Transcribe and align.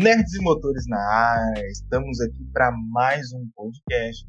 Nerds 0.00 0.32
e 0.32 0.42
Motores 0.44 0.86
na 0.86 0.96
área, 0.96 1.66
estamos 1.66 2.20
aqui 2.20 2.44
para 2.52 2.70
mais 2.92 3.32
um 3.32 3.48
podcast. 3.56 4.24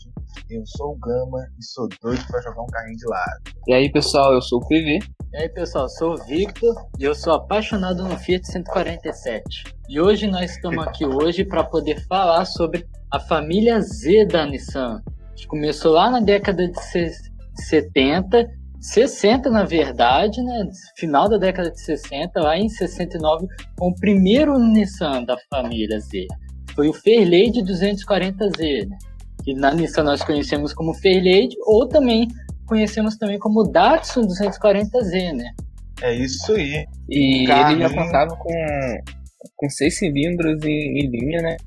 Eu 0.49 0.65
sou 0.65 0.93
o 0.93 0.97
Gama 0.97 1.47
e 1.59 1.63
sou 1.63 1.87
doido 2.01 2.25
para 2.25 2.41
jogar 2.41 2.63
um 2.63 2.67
carrinho 2.67 2.97
de 2.97 3.05
lado. 3.07 3.41
E 3.67 3.73
aí 3.75 3.91
pessoal, 3.91 4.33
eu 4.33 4.41
sou 4.41 4.57
o 4.59 4.67
PV. 4.67 4.97
E 5.31 5.37
aí 5.37 5.47
pessoal, 5.49 5.83
eu 5.83 5.89
sou 5.89 6.13
o 6.15 6.25
Victor 6.25 6.73
e 6.97 7.03
eu 7.03 7.13
sou 7.13 7.33
apaixonado 7.33 8.03
no 8.03 8.17
Fiat 8.17 8.47
147. 8.47 9.65
E 9.87 10.01
hoje 10.01 10.25
nós 10.25 10.49
estamos 10.49 10.87
aqui 10.87 11.05
hoje 11.05 11.45
para 11.45 11.63
poder 11.63 12.03
falar 12.07 12.45
sobre 12.45 12.87
a 13.11 13.19
família 13.19 13.79
Z 13.79 14.25
da 14.25 14.47
Nissan. 14.47 15.03
Que 15.35 15.45
começou 15.45 15.91
lá 15.91 16.09
na 16.09 16.19
década 16.19 16.67
de 16.67 16.79
70 17.53 18.58
60, 18.81 19.49
na 19.49 19.63
verdade, 19.63 20.41
né? 20.41 20.69
Final 20.97 21.29
da 21.29 21.37
década 21.37 21.71
de 21.71 21.81
60, 21.81 22.39
lá 22.39 22.57
em 22.57 22.69
69, 22.69 23.47
com 23.77 23.89
o 23.89 23.95
primeiro 23.95 24.57
Nissan 24.57 25.23
da 25.23 25.35
família 25.49 25.99
Z. 25.99 26.27
Foi 26.75 26.87
o 26.87 26.93
Fairlady 26.93 27.61
240Z, 27.63 28.87
né? 28.87 28.97
Que 29.43 29.53
na 29.53 29.73
Nissan 29.73 30.03
nós 30.03 30.23
conhecemos 30.23 30.73
como 30.73 30.93
Fairlady, 30.93 31.55
ou 31.65 31.87
também 31.87 32.27
conhecemos 32.65 33.17
também 33.17 33.37
como 33.39 33.63
Datsun 33.63 34.21
240Z, 34.21 35.33
né? 35.33 35.51
É 36.01 36.13
isso 36.15 36.53
aí. 36.53 36.85
E 37.09 37.49
ele 37.51 37.79
já 37.81 37.89
contava 37.89 38.35
com, 38.37 38.53
com 39.57 39.69
seis 39.69 39.97
cilindros 39.97 40.63
em, 40.63 40.99
em 40.99 41.09
linha, 41.09 41.41
né? 41.41 41.57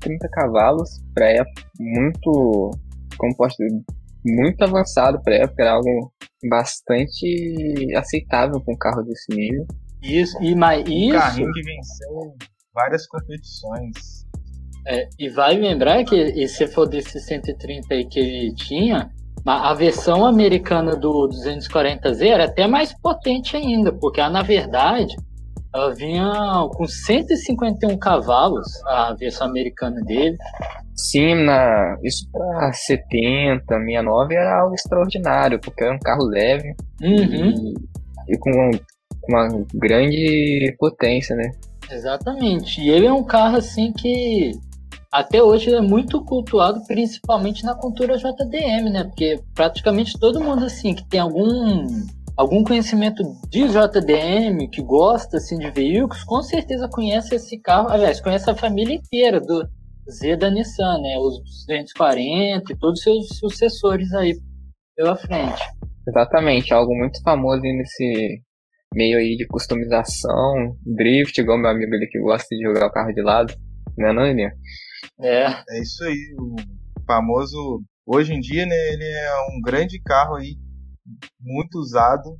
30 0.00 0.28
cavalos, 0.28 1.02
para 1.14 1.30
época 1.30 1.62
muito, 1.78 2.70
como 3.18 3.36
posso 3.36 3.56
dizer, 3.58 3.82
muito 4.24 4.62
avançado 4.62 5.20
para 5.22 5.36
época, 5.36 5.62
era 5.62 5.72
algo 5.72 6.12
bastante 6.48 7.94
aceitável 7.96 8.60
com 8.60 8.72
um 8.72 8.78
carro 8.78 9.02
desse 9.02 9.34
nível. 9.34 9.66
Isso, 10.02 10.36
e 10.42 10.54
mais 10.54 10.86
um 10.86 10.92
isso. 10.92 11.18
carrinho 11.18 11.52
que 11.52 11.62
venceu 11.62 12.34
várias 12.74 13.06
competições. 13.06 14.24
É, 14.86 15.08
e 15.18 15.30
vai 15.30 15.56
lembrar 15.56 16.04
que 16.04 16.14
e 16.14 16.46
se 16.46 16.66
for 16.66 16.86
desse 16.86 17.18
130 17.18 17.94
aí 17.94 18.06
que 18.06 18.20
ele 18.20 18.54
tinha, 18.54 19.10
a 19.46 19.72
versão 19.72 20.26
americana 20.26 20.94
do 20.94 21.28
240Z 21.28 22.26
era 22.26 22.44
até 22.44 22.66
mais 22.66 22.92
potente 23.00 23.56
ainda, 23.56 23.92
porque 23.92 24.20
ela, 24.20 24.30
na 24.30 24.42
verdade 24.42 25.16
ela 25.74 25.92
vinha 25.92 26.32
com 26.74 26.86
151 26.86 27.98
cavalos, 27.98 28.66
a 28.86 29.12
versão 29.14 29.48
americana 29.48 30.00
dele. 30.02 30.36
Sim, 30.94 31.34
na, 31.34 31.98
isso 32.04 32.30
para 32.30 32.72
70, 32.72 33.64
69 33.66 34.34
era 34.34 34.60
algo 34.60 34.74
extraordinário, 34.74 35.58
porque 35.58 35.82
era 35.82 35.92
um 35.92 35.98
carro 35.98 36.24
leve 36.24 36.74
uhum. 37.02 37.74
e, 38.28 38.34
e 38.34 38.38
com, 38.38 38.50
uma, 38.50 38.70
com 39.20 39.32
uma 39.32 39.66
grande 39.74 40.76
potência, 40.78 41.34
né? 41.34 41.50
Exatamente. 41.90 42.80
E 42.80 42.88
ele 42.88 43.06
é 43.06 43.12
um 43.12 43.24
carro 43.24 43.56
assim 43.56 43.92
que 43.92 44.52
até 45.10 45.42
hoje 45.42 45.74
é 45.74 45.80
muito 45.80 46.24
cultuado, 46.24 46.84
principalmente 46.86 47.64
na 47.64 47.74
cultura 47.74 48.16
JDM, 48.16 48.90
né? 48.90 49.04
Porque 49.04 49.40
praticamente 49.54 50.18
todo 50.20 50.42
mundo 50.42 50.64
assim 50.64 50.94
que 50.94 51.04
tem 51.08 51.18
algum 51.18 51.84
algum 52.36 52.64
conhecimento 52.64 53.22
de 53.48 53.66
JDM, 53.68 54.68
que 54.70 54.82
gosta 54.82 55.36
assim, 55.36 55.58
de 55.58 55.70
veículos, 55.70 56.24
com 56.24 56.42
certeza 56.42 56.88
conhece 56.88 57.34
esse 57.34 57.58
carro. 57.60 57.88
Aliás, 57.88 58.20
conhece 58.20 58.50
a 58.50 58.54
família 58.54 58.94
inteira 58.94 59.40
do 59.40 59.68
Z 60.10 60.36
da 60.36 60.50
Nissan, 60.50 60.98
né? 61.00 61.16
Os 61.18 61.38
240 61.66 62.72
e 62.72 62.76
todos 62.76 62.98
os 62.98 63.04
seus 63.04 63.38
sucessores 63.38 64.12
aí 64.12 64.34
pela 64.96 65.16
frente. 65.16 65.62
Exatamente, 66.06 66.74
algo 66.74 66.94
muito 66.94 67.22
famoso 67.22 67.62
aí 67.64 67.72
nesse 67.72 68.42
meio 68.92 69.18
aí 69.18 69.36
de 69.36 69.46
customização, 69.46 70.76
drift, 70.84 71.36
igual 71.40 71.58
meu 71.58 71.70
amigo 71.70 71.94
ali 71.94 72.06
que 72.06 72.20
gosta 72.20 72.46
de 72.54 72.62
jogar 72.62 72.86
o 72.86 72.92
carro 72.92 73.12
de 73.12 73.22
lado, 73.22 73.54
né, 73.96 74.12
não, 74.12 74.26
Elinha? 74.26 74.52
É. 75.20 75.46
É 75.46 75.82
isso 75.82 76.04
aí, 76.04 76.34
o 76.38 76.54
famoso. 77.06 77.82
Hoje 78.06 78.34
em 78.34 78.40
dia, 78.40 78.66
né, 78.66 78.76
ele 78.92 79.04
é 79.04 79.34
um 79.50 79.60
grande 79.62 79.98
carro 80.00 80.36
aí 80.36 80.56
muito 81.40 81.78
usado 81.78 82.38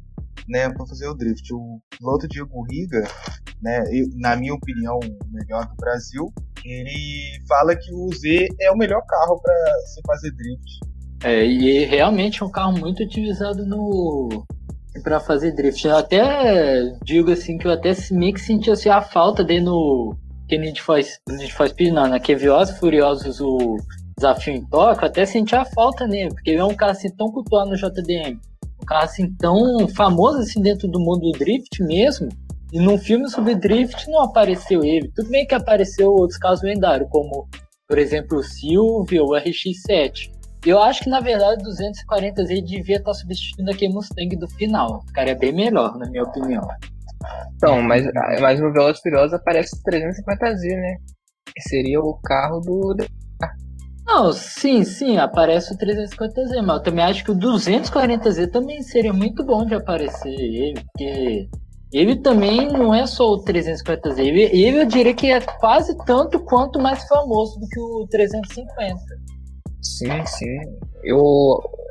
né, 0.49 0.69
para 0.71 0.87
fazer 0.87 1.09
o 1.09 1.15
drift. 1.15 1.53
O 1.53 1.81
piloto 1.91 2.29
Diego 2.29 2.63
Riga, 2.71 3.05
né, 3.63 3.83
na 4.17 4.37
minha 4.37 4.55
opinião, 4.55 4.99
o 4.99 5.33
melhor 5.33 5.67
do 5.67 5.77
Brasil, 5.77 6.33
ele 6.65 7.41
fala 7.49 7.77
que 7.77 7.93
o 7.93 8.09
Z 8.13 8.49
é 8.61 8.71
o 8.71 8.77
melhor 8.77 9.03
carro 9.07 9.41
para 9.41 9.55
se 9.87 10.01
fazer 10.07 10.31
drift. 10.33 10.81
É, 11.23 11.45
e 11.45 11.85
realmente 11.87 12.43
é 12.43 12.47
um 12.47 12.51
carro 12.51 12.79
muito 12.79 13.03
utilizado 13.03 13.65
no 13.65 14.45
para 15.03 15.19
fazer 15.19 15.53
drift. 15.53 15.87
Eu 15.87 15.97
até 15.97 16.97
digo 17.03 17.33
assim 17.33 17.59
que 17.59 17.67
eu 17.67 17.73
até 17.73 17.93
meio 18.13 18.35
que 18.35 18.41
senti 18.41 18.71
assim, 18.71 18.89
a 18.89 19.01
falta 19.01 19.43
dele 19.43 19.65
no 19.65 20.17
que 20.47 20.55
a 20.55 20.63
gente 20.63 20.83
faz, 20.83 21.19
a 21.29 21.37
gente 21.37 21.55
faz 21.55 21.75
não, 21.93 22.07
na 22.07 22.21
que 22.21 22.37
Furiosos 22.79 23.41
o 23.41 23.77
desafio 24.17 24.55
em 24.55 24.65
Tóquio, 24.67 25.03
eu 25.03 25.09
até 25.09 25.25
senti 25.25 25.57
a 25.57 25.65
falta 25.65 26.07
nele, 26.07 26.29
porque 26.29 26.51
ele 26.51 26.61
é 26.61 26.65
um 26.65 26.77
cara 26.77 26.93
assim 26.93 27.09
tão 27.17 27.33
cultuado 27.33 27.71
no 27.71 27.77
JDM 27.77 28.39
cara 28.84 29.05
assim 29.05 29.33
tão 29.37 29.89
famoso 29.89 30.39
assim 30.39 30.61
dentro 30.61 30.89
do 30.89 31.00
mundo 31.00 31.31
do 31.31 31.39
drift 31.39 31.83
mesmo. 31.83 32.28
E 32.72 32.78
num 32.81 32.99
filme 32.99 33.28
sobre 33.31 33.55
drift 33.55 34.09
não 34.11 34.22
apareceu 34.22 34.84
ele. 34.84 35.11
Tudo 35.15 35.31
bem 35.31 35.47
que 35.47 35.55
apareceu 35.55 36.11
outros 36.11 36.39
casos 36.39 36.65
lendários, 36.65 37.09
como, 37.11 37.49
por 37.87 37.99
exemplo, 37.99 38.39
o 38.39 38.43
Silvio 38.43 39.22
ou 39.22 39.31
o 39.31 39.39
RX-7. 39.39 40.33
Eu 40.67 40.83
acho 40.83 41.03
que, 41.03 41.11
na 41.11 41.21
verdade, 41.21 41.62
240Z 41.62 42.65
devia 42.65 42.97
estar 42.97 43.12
substituindo 43.12 43.71
aquele 43.71 43.93
Mustang 43.93 44.34
do 44.37 44.49
final. 44.49 45.05
O 45.09 45.12
cara 45.12 45.31
é 45.31 45.34
bem 45.34 45.53
melhor, 45.53 45.97
na 45.97 46.09
minha 46.11 46.25
opinião. 46.25 46.66
Então, 47.56 47.83
mas, 47.83 48.05
mas 48.41 48.61
no 48.61 48.72
Velozes 48.72 49.01
Furiosos 49.03 49.34
aparece 49.34 49.77
o 49.77 49.83
350Z, 49.91 50.77
né? 50.77 50.97
Que 51.55 51.62
seria 51.69 52.01
o 52.01 52.19
carro 52.25 52.61
do 52.61 52.97
não, 54.06 54.32
sim, 54.32 54.84
sim, 54.84 55.16
aparece 55.16 55.72
o 55.72 55.78
350Z, 55.78 56.62
mas 56.62 56.76
eu 56.76 56.82
também 56.82 57.04
acho 57.04 57.25
que 57.25 57.31
o 57.31 57.37
240Z 57.37 58.50
também 58.50 58.82
seria 58.82 59.12
muito 59.12 59.44
bom 59.44 59.65
de 59.65 59.75
aparecer 59.75 60.28
ele, 60.28 60.75
porque 60.75 61.48
ele 61.92 62.16
também 62.16 62.70
não 62.70 62.94
é 62.94 63.06
só 63.06 63.32
o 63.32 63.44
350Z, 63.44 64.19
ele, 64.19 64.42
ele 64.42 64.82
eu 64.82 64.87
diria 64.87 65.15
que 65.15 65.31
é 65.31 65.41
quase 65.41 65.97
tanto 66.04 66.38
quanto 66.44 66.78
mais 66.78 67.06
famoso 67.09 67.59
do 67.59 67.66
que 67.66 67.81
o 67.81 68.06
350. 68.10 69.00
Sim, 69.81 70.26
sim. 70.26 70.59
Eu, 71.03 71.19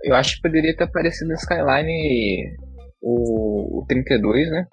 eu 0.03 0.16
acho 0.16 0.35
que 0.35 0.41
poderia 0.41 0.75
ter 0.75 0.84
aparecido 0.84 1.30
no 1.30 1.35
Skyline 1.35 2.57
o, 3.01 3.80
o 3.80 3.85
32, 3.88 4.50
né? 4.50 4.66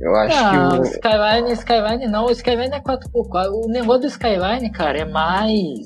Eu 0.00 0.14
acho 0.14 0.42
não, 0.42 0.70
que 0.70 0.78
o. 0.78 0.82
Skyline, 0.84 1.52
Skyline 1.52 2.06
não, 2.06 2.26
o 2.26 2.30
Skyline 2.30 2.74
é 2.74 2.80
4x4. 2.80 3.50
O 3.52 3.68
negócio 3.68 4.02
do 4.02 4.06
Skyline, 4.06 4.70
cara, 4.70 4.98
é 4.98 5.04
mais 5.04 5.80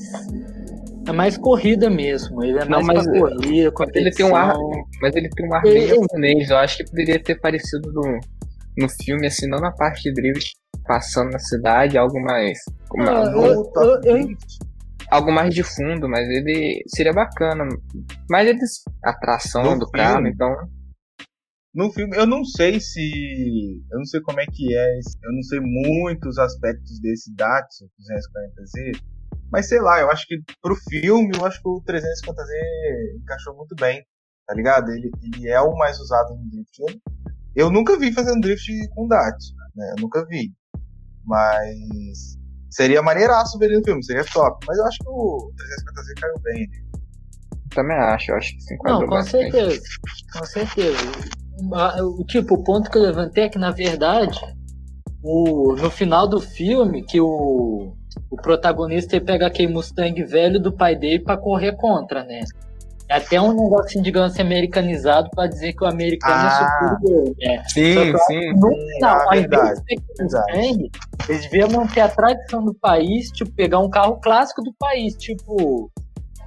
é 1.07 1.13
mais 1.13 1.37
corrida 1.37 1.91
mesmo. 1.91 2.43
Ele 2.43 2.59
é 2.59 2.65
mais 2.65 2.87
não, 2.87 2.95
mas, 2.95 3.05
pra 3.05 3.21
corrida, 3.21 3.73
mas 3.79 3.95
ele 3.95 4.11
tem 4.11 4.27
um 4.27 4.37
ar, 4.37 4.55
Mas 5.01 5.17
ele 5.17 5.29
tem 5.31 5.49
um 5.49 5.55
ar 5.55 5.63
bem 5.63 5.89
japonês. 5.89 6.51
Eu 6.51 6.57
acho 6.59 6.77
que 6.79 6.85
poderia 6.85 7.23
ter 7.23 7.41
parecido 7.41 7.93
no, 7.93 8.21
no 8.79 8.89
filme, 9.03 9.27
assim, 9.27 9.49
não 9.49 9.59
na 9.59 9.73
parte 9.73 10.03
de 10.03 10.13
drift, 10.15 10.53
passando 10.87 11.31
na 11.31 11.39
cidade, 11.39 11.99
algo 11.99 12.21
mais. 12.21 12.59
Ah, 12.99 13.25
eu, 13.35 13.73
eu, 13.75 14.01
eu, 14.05 14.37
algo 15.11 15.33
mais 15.33 15.55
de 15.55 15.63
fundo, 15.63 16.09
mas 16.09 16.29
ele 16.29 16.83
seria 16.89 17.13
bacana. 17.13 17.65
Mas 18.31 18.49
eles. 18.49 18.83
A 19.05 19.13
tração 19.13 19.63
no 19.63 19.79
do 19.81 19.87
filme, 19.87 19.99
carro, 19.99 20.27
então. 20.27 20.55
No 21.75 21.91
filme, 21.91 22.17
eu 22.17 22.27
não 22.27 22.45
sei 22.45 22.79
se. 22.79 23.83
Eu 23.91 23.99
não 23.99 24.05
sei 24.05 24.21
como 24.21 24.41
é 24.41 24.47
que 24.47 24.77
é. 24.77 24.99
Eu 25.25 25.33
não 25.33 25.43
sei 25.43 25.59
muitos 25.61 26.39
aspectos 26.39 27.01
desse 27.01 27.35
Datsun 27.35 27.87
240Z 27.87 29.12
mas 29.53 29.69
sei 29.69 29.81
lá, 29.83 30.01
eu 30.01 30.11
acho 30.11 30.27
que 30.27 30.43
pro 30.63 30.75
filme, 30.89 31.31
eu 31.37 31.45
acho 31.45 31.61
que 31.61 31.69
o 31.69 31.83
350Z 31.83 33.21
encaixou 33.21 33.55
muito 33.55 33.77
bem, 33.77 34.03
tá 34.47 34.55
ligado? 34.55 34.91
Ele, 34.91 35.11
ele 35.23 35.49
é 35.51 35.61
o 35.61 35.77
mais 35.77 36.01
usado 36.01 36.35
no 36.35 36.49
drift. 36.49 37.03
Eu 37.55 37.71
nunca 37.71 37.99
vi 37.99 38.11
fazendo 38.13 38.41
drift 38.41 38.73
com 38.95 39.07
Datsun, 39.07 39.55
né? 39.77 39.93
Eu 39.95 40.03
nunca 40.03 40.25
vi. 40.25 40.55
Mas 41.27 42.39
seria 42.71 43.03
maneiraço 43.03 43.59
ver 43.59 43.67
ele 43.67 43.79
no 43.81 43.85
filme, 43.85 44.03
seria 44.03 44.25
top. 44.25 44.65
Mas 44.67 44.79
eu 44.79 44.87
acho 44.87 44.99
que 44.99 45.09
o 45.09 45.53
350Z 45.53 46.21
caiu 46.21 46.41
bem. 46.41 46.69
Né? 46.69 47.01
Também 47.75 47.97
acho, 47.99 48.31
eu 48.31 48.37
acho 48.37 48.55
que 48.55 48.63
sim. 48.63 48.77
Não, 48.83 49.01
com 49.01 49.07
bastante. 49.09 49.53
certeza. 49.53 49.83
Com 50.33 50.47
certeza. 50.47 50.99
O 52.01 52.25
tipo, 52.25 52.55
o 52.55 52.65
ponto 52.65 52.91
que 52.91 52.97
eu 52.97 53.03
levantei 53.03 53.45
é 53.45 53.49
que, 53.51 53.59
na 53.59 53.71
verdade, 53.71 54.41
o, 55.23 55.75
no 55.77 55.91
final 55.91 56.27
do 56.27 56.41
filme, 56.41 57.05
que 57.05 57.21
o 57.21 57.95
o 58.31 58.37
protagonista 58.37 59.21
pega 59.21 59.47
aquele 59.47 59.73
Mustang 59.73 60.23
velho 60.25 60.61
do 60.61 60.73
pai 60.73 60.97
dele 60.97 61.21
para 61.21 61.37
correr 61.37 61.73
contra, 61.77 62.25
né? 62.25 62.45
É 63.09 63.17
até 63.17 63.41
um 63.41 63.53
negócio, 63.53 64.01
digamos 64.03 64.33
assim, 64.33 64.43
americanizado 64.43 65.29
para 65.35 65.49
dizer 65.49 65.75
que 65.75 65.85
o 65.85 65.87
americano 65.87 66.35
é 66.35 66.49
ah, 66.49 66.49
é 66.49 66.99
superior. 66.99 67.35
Né? 67.39 67.65
Sim, 67.69 68.19
sim. 68.27 68.53
No 68.55 68.71
final, 68.71 69.17
ah, 69.19 69.25
ao 69.27 69.35
invés 69.35 69.81
de 69.81 69.85
ter 69.85 70.03
Mustang, 70.19 70.91
eles 71.29 71.43
deviam 71.43 71.71
manter 71.71 72.01
a 72.01 72.09
tradição 72.09 72.65
do 72.65 72.75
país, 72.75 73.31
tipo, 73.31 73.53
pegar 73.53 73.81
um 73.81 73.91
carro 73.91 74.19
clássico 74.21 74.63
do 74.63 74.73
país, 74.79 75.15
tipo 75.15 75.91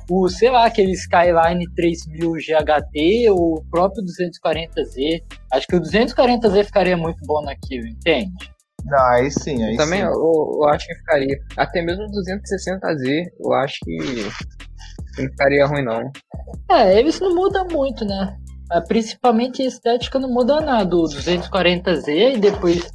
o, 0.10 0.30
sei 0.30 0.50
lá, 0.50 0.66
aquele 0.66 0.92
Skyline 0.92 1.66
3000 1.76 2.32
GHT 2.34 3.30
ou 3.32 3.56
o 3.56 3.64
próprio 3.70 4.04
240Z. 4.04 5.24
Acho 5.52 5.68
que 5.68 5.76
o 5.76 5.82
240Z 5.82 6.66
ficaria 6.66 6.98
muito 6.98 7.20
bom 7.26 7.42
naquilo, 7.42 7.88
entende? 7.88 8.55
Não, 8.86 9.00
aí 9.00 9.32
sim, 9.32 9.64
aí 9.64 9.76
Também 9.78 10.02
sim. 10.02 10.08
Eu, 10.08 10.60
eu 10.62 10.64
acho 10.70 10.86
que 10.86 10.96
ficaria. 10.96 11.36
Até 11.58 11.82
mesmo 11.82 12.04
o 12.04 12.12
260Z, 12.12 13.26
eu 13.40 13.54
acho 13.54 13.80
que 13.84 13.98
não 15.18 15.30
ficaria 15.30 15.66
ruim, 15.66 15.84
não. 15.84 16.12
É, 16.70 17.00
eles 17.00 17.20
não 17.20 17.34
mudam 17.36 17.68
muito, 17.72 18.06
né? 18.06 18.38
É, 18.72 18.82
principalmente 18.82 19.62
a 19.62 19.66
estética 19.66 20.20
não 20.20 20.30
muda 20.30 20.60
nada. 20.62 20.96
O 20.96 21.04
240Z 21.04 22.36
e 22.36 22.38
depois 22.40 22.92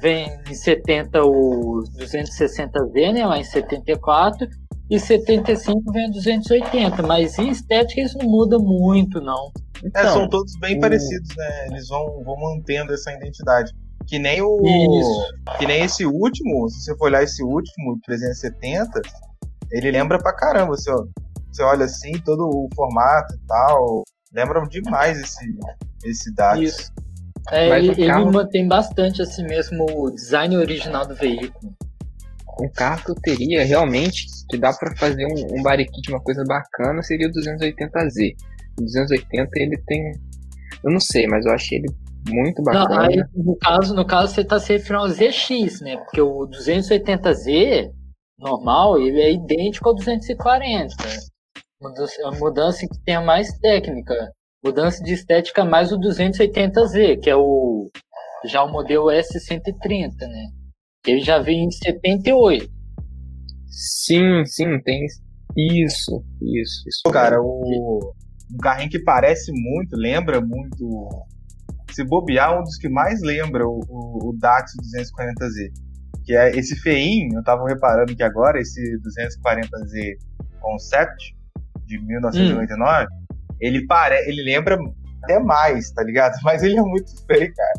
vem 0.00 0.28
em 0.48 0.54
70 0.54 1.22
o 1.24 1.82
260Z, 1.98 3.12
né? 3.12 3.26
Lá 3.26 3.38
em 3.38 3.44
74. 3.44 4.48
E 4.90 4.98
75 5.00 5.92
vem 5.92 6.08
o 6.08 6.12
280. 6.12 7.02
Mas 7.02 7.38
em 7.38 7.48
estética 7.50 8.00
eles 8.00 8.14
não 8.14 8.26
mudam 8.28 8.60
muito, 8.60 9.20
não. 9.20 9.50
É, 9.82 9.88
Então, 9.88 10.12
são 10.12 10.28
todos 10.28 10.56
bem 10.60 10.76
o- 10.76 10.80
parecidos, 10.80 11.30
né? 11.36 11.66
Eles 11.68 11.88
vão, 11.88 12.22
vão 12.24 12.36
mantendo 12.36 12.92
essa 12.92 13.12
identidade. 13.12 13.72
Que 14.06 14.18
nem 14.18 14.40
o. 14.42 14.60
Isso. 14.60 15.58
Que 15.58 15.66
nem 15.66 15.84
esse 15.84 16.04
último, 16.04 16.68
se 16.68 16.82
você 16.84 16.96
for 16.96 17.06
olhar 17.06 17.22
esse 17.22 17.42
último, 17.42 17.98
370, 18.04 19.00
ele 19.70 19.90
lembra 19.90 20.18
pra 20.18 20.34
caramba. 20.34 20.76
Você, 20.76 20.90
você 21.50 21.62
olha 21.62 21.84
assim, 21.84 22.12
todo 22.24 22.42
o 22.48 22.68
formato 22.74 23.34
e 23.34 23.46
tal. 23.46 24.02
Lembra 24.32 24.60
demais 24.68 25.18
esse, 25.20 25.44
esse 26.04 26.34
Datsun. 26.34 26.62
Isso. 26.62 26.92
É, 27.50 27.68
Mas 27.68 27.84
ele, 27.84 28.06
carro- 28.06 28.22
ele 28.22 28.30
mantém 28.36 28.68
bastante 28.68 29.20
assim 29.20 29.44
mesmo 29.44 29.84
o 29.94 30.10
design 30.10 30.56
original 30.56 31.06
do 31.06 31.14
veículo. 31.14 31.74
um 32.60 32.68
carro 32.70 33.02
que 33.04 33.10
eu 33.10 33.14
teria 33.16 33.64
realmente, 33.64 34.26
que 34.48 34.56
dá 34.56 34.72
pra 34.72 34.94
fazer 34.96 35.26
um, 35.26 35.58
um 35.58 35.62
kit, 35.76 36.08
uma 36.10 36.20
coisa 36.20 36.44
bacana, 36.46 37.02
seria 37.02 37.28
o 37.28 37.32
280Z. 37.32 38.34
O 38.78 38.82
280 38.84 39.48
ele 39.56 39.76
tem. 39.86 40.12
Eu 40.84 40.92
não 40.92 41.00
sei, 41.00 41.26
mas 41.26 41.44
eu 41.44 41.52
achei 41.52 41.78
ele 41.78 41.92
muito 42.28 42.62
Não, 42.62 42.72
bacana. 42.72 43.08
aí, 43.08 43.16
no 43.34 43.56
caso, 43.56 43.94
no 43.94 44.06
caso 44.06 44.34
você 44.34 44.40
está 44.42 44.58
se 44.58 44.72
referindo 44.72 45.04
ao 45.04 45.08
ZX, 45.08 45.80
né? 45.80 45.96
Porque 45.96 46.20
o 46.20 46.46
280Z 46.48 47.90
normal, 48.38 48.98
ele 48.98 49.20
é 49.20 49.32
idêntico 49.32 49.88
ao 49.88 49.94
240. 49.94 50.94
Mudança, 51.80 52.14
a 52.24 52.30
mudança 52.32 52.86
que 52.86 53.04
tem 53.04 53.16
a 53.16 53.20
mais 53.20 53.48
técnica. 53.58 54.14
Mudança 54.64 55.02
de 55.02 55.12
estética 55.12 55.64
mais 55.64 55.90
o 55.92 55.98
280Z, 55.98 57.20
que 57.20 57.28
é 57.30 57.36
o 57.36 57.90
já 58.44 58.62
o 58.64 58.70
modelo 58.70 59.06
S130, 59.06 60.12
né? 60.20 60.48
Ele 61.06 61.20
já 61.20 61.38
vem 61.38 61.64
em 61.64 61.70
78. 61.70 62.68
Sim, 63.66 64.44
sim, 64.44 64.80
tem. 64.84 65.06
Isso, 65.56 66.24
isso, 66.40 66.88
isso. 66.88 67.02
Cara, 67.12 67.40
o. 67.40 68.12
Um 68.52 68.58
carrinho 68.58 68.90
que 68.90 69.02
parece 69.02 69.50
muito, 69.50 69.96
lembra 69.96 70.40
muito. 70.40 71.08
Se 71.92 72.04
bobear, 72.04 72.58
um 72.58 72.62
dos 72.62 72.76
que 72.76 72.88
mais 72.88 73.20
lembra 73.22 73.66
o, 73.66 73.80
o, 73.88 74.30
o 74.30 74.36
Datsun 74.38 74.78
240Z. 74.80 75.72
Que 76.24 76.34
é 76.36 76.50
esse 76.56 76.76
feinho, 76.76 77.36
eu 77.36 77.42
tava 77.42 77.66
reparando 77.66 78.14
que 78.14 78.22
agora, 78.22 78.60
esse 78.60 78.80
240Z 78.98 80.16
Concept 80.60 81.36
de 81.86 81.98
1999, 81.98 83.06
ele, 83.60 83.86
pare... 83.86 84.16
ele 84.28 84.42
lembra 84.42 84.78
até 85.24 85.38
mais, 85.40 85.90
tá 85.90 86.02
ligado? 86.02 86.34
Mas 86.44 86.62
ele 86.62 86.78
é 86.78 86.82
muito 86.82 87.10
feio, 87.26 87.52
cara. 87.54 87.72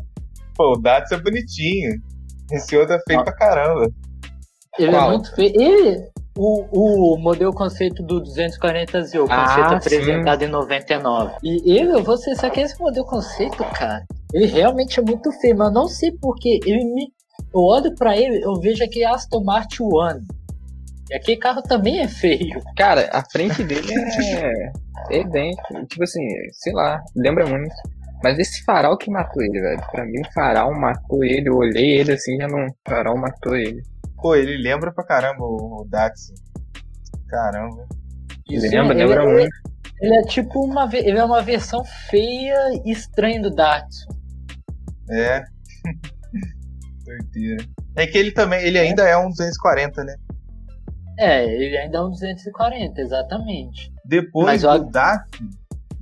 Pô, 0.54 0.72
o 0.72 0.80
Datsun 0.80 1.14
é 1.16 1.20
bonitinho. 1.20 2.00
Esse 2.52 2.76
outro 2.76 2.94
é 2.94 3.00
feio 3.08 3.20
Ah. 3.20 3.24
pra 3.24 3.32
caramba. 3.32 3.90
Ele 4.78 4.90
Qual? 4.92 5.06
é 5.08 5.10
muito 5.14 5.34
feio. 5.34 5.52
Ele, 5.60 6.08
o, 6.36 7.14
o 7.14 7.18
modelo 7.18 7.52
conceito 7.52 8.02
do 8.02 8.20
240Z, 8.22 9.20
o 9.20 9.26
Ah, 9.30 9.46
conceito 9.46 9.68
sim. 9.68 9.74
apresentado 9.96 10.42
em 10.42 10.48
99. 10.48 11.34
E 11.42 11.72
ele, 11.78 11.92
eu 11.92 12.02
vou 12.02 12.16
ser, 12.16 12.34
só 12.36 12.50
que 12.50 12.60
esse 12.60 12.78
modelo 12.80 13.06
conceito, 13.06 13.62
cara, 13.76 14.04
ele 14.32 14.46
realmente 14.46 14.98
é 14.98 15.02
muito 15.02 15.30
feio, 15.40 15.56
mas 15.56 15.68
eu 15.68 15.74
não 15.74 15.86
sei 15.88 16.10
porquê. 16.12 16.58
Ele 16.66 16.84
me. 16.84 17.12
Eu 17.54 17.60
olho 17.60 17.94
pra 17.94 18.16
ele, 18.16 18.44
eu 18.44 18.54
vejo 18.60 18.82
aquele 18.82 19.04
Aston 19.04 19.42
Martin 19.44 19.82
One. 19.84 20.26
E 21.10 21.14
aquele 21.14 21.36
carro 21.36 21.62
também 21.62 22.00
é 22.00 22.08
feio. 22.08 22.60
Cara, 22.76 23.08
a 23.12 23.22
frente 23.30 23.62
dele 23.62 23.86
é. 23.92 24.72
é 25.16 25.20
idêntico. 25.20 25.86
Tipo 25.86 26.02
assim, 26.02 26.20
sei 26.52 26.72
lá, 26.72 27.00
lembra 27.14 27.46
muito. 27.46 27.74
Mas 28.22 28.38
esse 28.38 28.64
farol 28.64 28.96
que 28.96 29.10
matou 29.10 29.42
ele, 29.42 29.60
velho. 29.60 29.82
Pra 29.92 30.04
mim, 30.04 30.18
o 30.20 30.32
farol 30.32 30.72
matou 30.74 31.22
ele. 31.22 31.48
Eu 31.48 31.56
olhei 31.56 31.98
ele 32.00 32.12
assim, 32.12 32.36
já 32.38 32.48
não. 32.48 32.64
O 32.66 32.74
farol 32.88 33.18
matou 33.18 33.54
ele. 33.54 33.82
Pô, 34.24 34.34
ele 34.34 34.56
lembra 34.56 34.90
pra 34.90 35.04
caramba 35.04 35.44
o 35.44 35.82
o 35.82 35.84
Datsun. 35.86 36.32
Caramba. 37.28 37.86
Isso, 38.48 38.66
lembra, 38.70 38.94
ele, 38.94 39.04
lembra 39.04 39.22
ele- 39.22 39.32
muito. 39.34 39.56
Ele 40.00 40.14
é 40.16 40.22
tipo 40.22 40.64
uma, 40.64 40.88
ele 40.94 41.18
é 41.18 41.22
uma 41.22 41.42
versão 41.42 41.84
feia 42.08 42.56
e 42.86 42.90
estranha 42.90 43.42
do 43.42 43.50
Datsun. 43.50 44.08
É. 45.10 45.44
Doideira. 47.04 47.66
É 47.96 48.06
que 48.06 48.16
ele 48.16 48.32
também, 48.32 48.64
ele 48.64 48.78
ainda 48.78 49.02
é 49.06 49.14
um 49.14 49.28
240, 49.28 50.02
né? 50.04 50.14
É, 51.18 51.44
ele 51.44 51.76
ainda 51.76 51.98
é 51.98 52.00
um 52.00 52.08
240, 52.08 52.98
exatamente. 53.02 53.92
Depois 54.06 54.46
Mas 54.46 54.62
do 54.62 54.68
eu-. 54.68 54.90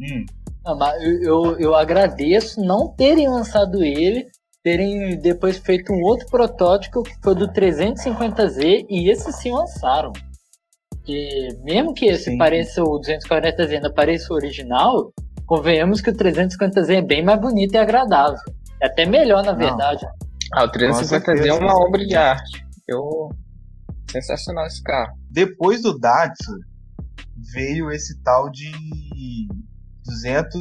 Hum, 0.00 0.24
Ah, 0.64 0.76
mas 0.76 1.02
eu, 1.02 1.22
eu, 1.22 1.58
eu 1.58 1.74
agradeço 1.74 2.64
não 2.64 2.86
terem 2.94 3.28
lançado 3.28 3.82
ele, 3.82 4.28
terem 4.62 5.18
depois 5.20 5.58
feito 5.58 5.92
um 5.92 6.00
outro 6.02 6.26
protótipo 6.28 7.02
que 7.02 7.14
foi 7.22 7.34
do 7.34 7.48
350Z 7.48 8.86
e 8.88 9.10
esse 9.10 9.32
sim 9.32 9.50
lançaram. 9.52 10.12
Que 11.04 11.48
mesmo 11.64 11.92
que 11.92 12.06
esse 12.06 12.30
Sim. 12.30 12.38
pareça 12.38 12.82
o 12.82 13.00
240Z 13.00 13.74
ainda 13.74 13.92
pareça 13.92 14.32
o 14.32 14.36
original, 14.36 15.12
convenhamos 15.46 16.00
que 16.00 16.10
o 16.10 16.14
350Z 16.14 16.90
é 16.90 17.02
bem 17.02 17.24
mais 17.24 17.40
bonito 17.40 17.74
e 17.74 17.78
agradável. 17.78 18.38
É 18.80 18.86
até 18.86 19.04
melhor, 19.04 19.44
na 19.44 19.52
Não. 19.52 19.58
verdade. 19.58 20.06
Ah, 20.54 20.64
o 20.64 20.68
350Z 20.70 21.46
é 21.46 21.52
uma 21.54 21.74
obra 21.76 22.06
de 22.06 22.14
arte. 22.14 22.64
Eu. 22.88 23.30
Sensacional 24.10 24.66
esse 24.66 24.82
carro. 24.82 25.14
depois 25.30 25.82
do 25.82 25.98
Datsun 25.98 26.58
veio 27.52 27.90
esse 27.90 28.22
tal 28.22 28.50
de 28.50 28.70
200 30.04 30.60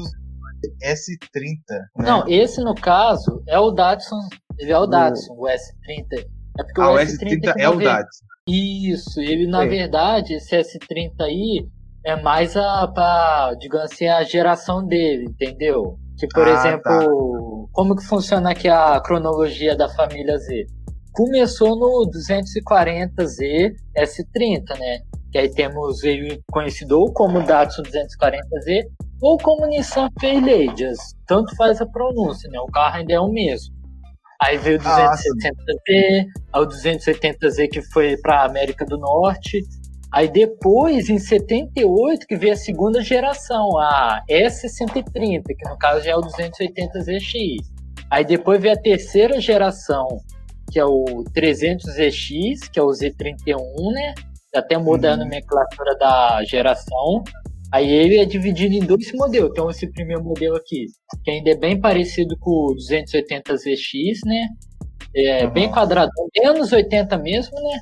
S30. 0.84 1.58
Né? 1.69 2.06
Não, 2.06 2.28
esse 2.28 2.62
no 2.62 2.75
caso 2.75 3.42
é 3.48 3.58
o 3.60 3.72
Datsun, 3.72 4.19
ele 4.58 4.72
é 4.72 4.78
o 4.78 4.86
Datsun, 4.86 5.34
o 5.34 5.46
S30. 5.46 6.25
É 6.60 6.63
porque 6.63 6.81
ah, 6.81 6.90
o 6.90 6.94
o 6.96 6.98
S30 6.98 7.42
S30 7.42 7.54
é 7.58 7.69
o 7.69 7.80
Datsun. 7.80 8.25
Isso, 8.48 9.19
ele 9.19 9.48
na 9.48 9.62
Sim. 9.62 9.69
verdade, 9.69 10.34
esse 10.34 10.56
S30 10.58 11.12
aí 11.22 11.68
é 12.04 12.19
mais 12.22 12.58
a, 12.58 12.88
pra, 12.88 13.54
digamos 13.60 13.92
assim, 13.92 14.08
a 14.08 14.24
geração 14.24 14.86
dele, 14.86 15.25
entendeu? 15.30 15.98
Que, 16.18 16.28
por 16.28 16.48
Ah, 16.48 16.52
exemplo, 16.52 17.69
como 17.72 17.96
que 17.96 18.04
funciona 18.06 18.52
aqui 18.52 18.68
a 18.68 19.00
cronologia 19.02 19.75
da 19.75 19.88
família 19.90 20.38
Z? 20.38 20.65
Começou 21.13 21.75
no 21.75 22.10
240Z 22.10 23.75
S30, 23.98 24.80
né? 24.80 25.00
Que 25.32 25.38
aí 25.38 25.50
temos 25.53 26.03
ele 26.03 26.41
conhecido 26.51 27.06
como 27.13 27.44
Datsun 27.44 27.84
240Z 27.84 28.86
ou 29.22 29.38
como 29.38 29.66
Nissan 29.68 30.10
Fairladies. 30.20 30.98
Tanto 31.28 31.56
faz 31.56 31.80
a 31.82 31.86
pronúncia, 31.86 32.50
né? 32.50 32.60
O 32.60 32.66
carro 32.68 32.98
ainda 32.98 33.13
é 33.13 33.20
o 33.20 33.30
mesmo. 33.32 33.74
Aí 34.42 34.58
veio 34.58 34.80
o 34.80 34.82
Ah, 34.84 35.12
270Z, 35.13 36.25
aí 36.54 36.62
o 36.62 36.66
280Z 36.66 37.70
que 37.70 37.82
foi 37.92 38.18
para 38.18 38.42
a 38.42 38.46
América 38.46 38.84
do 38.86 38.98
Norte. 38.98 39.62
Aí 40.12 40.28
depois, 40.28 41.10
em 41.10 41.18
78, 41.20 42.25
que 42.28 42.36
veio 42.36 42.51
a 42.54 42.58
segunda 42.58 43.01
geração, 43.01 43.78
a 43.78 44.22
S130, 44.30 45.44
que 45.58 45.70
no 45.70 45.78
caso 45.78 46.04
já 46.04 46.12
é 46.12 46.16
o 46.16 46.22
280ZX. 46.22 47.58
Aí 48.10 48.25
depois 48.25 48.60
veio 48.60 48.74
a 48.74 48.78
terceira 48.78 49.40
geração, 49.40 50.08
que 50.70 50.80
é 50.80 50.84
o 50.86 51.24
300ZX, 51.34 52.70
que 52.72 52.80
é 52.80 52.84
o 52.84 52.88
Z31, 52.88 53.58
né? 53.94 54.13
Até 54.54 54.78
muda 54.78 55.10
a 55.10 55.13
Uhum. 55.13 55.20
nomenclatura 55.20 55.96
da 55.98 56.44
geração. 56.44 57.24
Aí 57.72 57.90
ele 57.90 58.18
é 58.18 58.25
dividido 58.25 58.74
em 58.75 58.80
dois 58.86 59.12
modelos. 59.13 59.51
Então 59.51 59.70
esse 59.70 59.90
primeiro 59.92 60.24
modelo 60.24 60.56
aqui, 60.56 60.86
que 61.24 61.32
ainda 61.32 61.51
é 61.51 61.56
bem 61.58 61.80
parecido 61.80 62.36
com 62.40 62.50
o 62.51 62.75
280ZX, 62.75 64.20
né? 64.25 64.48
É 65.16 65.46
Uhum. 65.46 65.51
bem 65.51 65.70
quadradão, 65.72 66.28
bem 66.34 66.48
anos 66.48 66.72
80 66.72 67.18
mesmo, 67.18 67.54
né? 67.56 67.80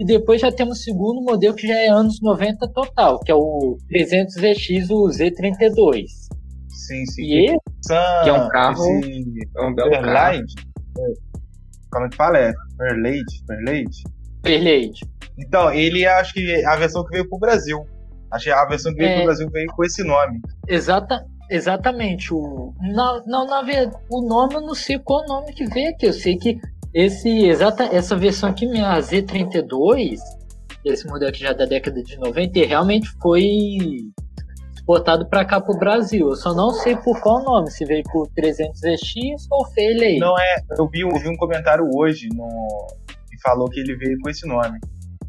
E 0.00 0.04
depois 0.04 0.40
já 0.40 0.50
temos 0.50 0.78
o 0.78 0.82
segundo 0.82 1.20
modelo 1.22 1.54
que 1.54 1.66
já 1.68 1.76
é 1.78 1.88
anos 1.88 2.20
90 2.20 2.68
total, 2.72 3.20
que 3.20 3.30
é 3.30 3.34
o 3.34 3.76
300ZX, 3.88 4.90
o 4.90 5.08
Z32. 5.08 6.04
Sim, 6.68 7.06
sim. 7.06 7.22
E 7.22 7.32
ele, 7.46 7.56
Essa- 7.84 8.20
Que 8.24 8.30
é 8.30 8.32
um 8.32 8.48
carro- 8.48 8.98
Esse 8.98 9.38
É 9.56 9.62
um 9.62 9.74
belo 9.74 9.90
carro. 9.90 10.04
Fairlight. 10.04 10.54
Como 11.92 12.06
é 12.06 12.08
que 12.08 12.16
fala? 12.16 12.38
É 12.38 12.52
Fairlade? 12.76 13.44
Fairlade? 13.46 14.02
Fairlade. 14.44 15.00
Então, 15.38 15.72
ele 15.72 16.04
acho 16.06 16.32
que 16.34 16.50
é 16.50 16.64
a 16.66 16.76
versão 16.76 17.04
que 17.04 17.10
veio 17.12 17.28
pro 17.28 17.38
Brasil. 17.38 17.78
Acho 18.30 18.44
que 18.44 18.50
a 18.50 18.64
versão 18.66 18.92
que 18.92 18.98
veio 18.98 19.10
É. 19.10 19.16
pro 19.16 19.24
Brasil 19.26 19.48
veio 19.50 19.66
com 19.74 19.84
esse 19.84 20.02
nome. 20.04 20.40
Exata, 20.68 21.24
exatamente. 21.50 22.32
O, 22.32 22.74
na, 22.80 23.22
não, 23.26 23.46
na 23.46 23.62
verdade, 23.62 23.96
o 24.10 24.20
nome 24.26 24.54
eu 24.54 24.60
não 24.60 24.74
sei 24.74 24.98
qual 24.98 25.24
nome 25.26 25.52
que 25.52 25.64
veio 25.66 25.90
aqui. 25.90 26.06
Eu 26.06 26.12
sei 26.12 26.36
que 26.36 26.58
esse, 26.92 27.28
exata, 27.46 27.84
essa 27.84 28.16
versão 28.16 28.48
aqui, 28.50 28.66
minha 28.66 28.96
Z32, 28.98 30.18
esse 30.84 31.06
modelo 31.06 31.30
aqui 31.30 31.40
já 31.40 31.50
é 31.50 31.54
da 31.54 31.64
década 31.64 32.02
de 32.02 32.16
90, 32.18 32.58
ele 32.58 32.66
realmente 32.66 33.08
foi 33.20 33.42
exportado 34.74 35.26
para 35.28 35.44
cá 35.44 35.60
pro 35.60 35.76
Brasil. 35.78 36.28
Eu 36.28 36.36
só 36.36 36.54
não 36.54 36.70
sei 36.70 36.94
por 36.96 37.18
qual 37.20 37.42
nome, 37.42 37.70
se 37.70 37.84
veio 37.84 38.02
por 38.12 38.28
300ZX 38.28 39.46
ou 39.50 39.66
Fairlane. 39.72 40.18
Não 40.18 40.38
é, 40.38 40.56
eu 40.78 40.88
vi, 40.88 41.00
eu 41.00 41.18
vi 41.18 41.28
um 41.28 41.36
comentário 41.36 41.88
hoje 41.94 42.28
no 42.34 42.46
que 43.30 43.40
falou 43.42 43.68
que 43.68 43.80
ele 43.80 43.96
veio 43.96 44.18
com 44.20 44.28
esse 44.28 44.46
nome. 44.46 44.78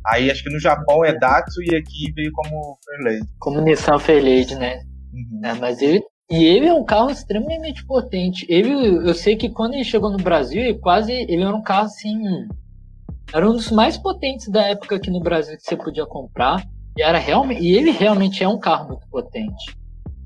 Aí 0.08 0.30
acho 0.30 0.44
que 0.44 0.52
no 0.52 0.60
Japão 0.60 1.04
é 1.04 1.18
Datsu 1.18 1.62
e 1.64 1.76
aqui 1.76 2.12
veio 2.14 2.32
como 2.34 2.78
Fairlane. 2.86 3.28
Como 3.40 3.62
Nissan 3.62 3.98
Fairlane, 3.98 4.56
né? 4.56 4.80
Uhum. 5.14 5.42
É, 5.44 5.54
mas 5.54 5.82
ele 5.82 6.04
e 6.30 6.44
ele 6.44 6.68
é 6.68 6.74
um 6.74 6.84
carro 6.84 7.12
extremamente 7.12 7.86
potente. 7.86 8.46
Ele, 8.50 8.72
eu 9.08 9.14
sei 9.14 9.36
que 9.36 9.50
quando 9.50 9.76
ele 9.76 9.84
chegou 9.84 10.10
no 10.10 10.18
Brasil, 10.18 10.60
ele 10.60 10.80
quase, 10.80 11.12
ele 11.12 11.44
era 11.44 11.56
um 11.56 11.62
carro 11.62 11.86
assim, 11.86 12.20
era 13.32 13.48
um 13.48 13.54
dos 13.54 13.70
mais 13.70 13.96
potentes 13.96 14.48
da 14.50 14.64
época 14.64 14.96
aqui 14.96 15.12
no 15.12 15.20
Brasil 15.20 15.56
que 15.56 15.64
você 15.64 15.78
podia 15.78 16.06
comprar. 16.06 16.66
E 16.98 17.04
era 17.04 17.20
realmente, 17.20 17.62
e 17.62 17.76
ele 17.76 17.92
realmente 17.92 18.44
é 18.44 18.48
um 18.48 18.58
carro 18.58 18.88
muito 18.88 19.08
potente. 19.10 19.78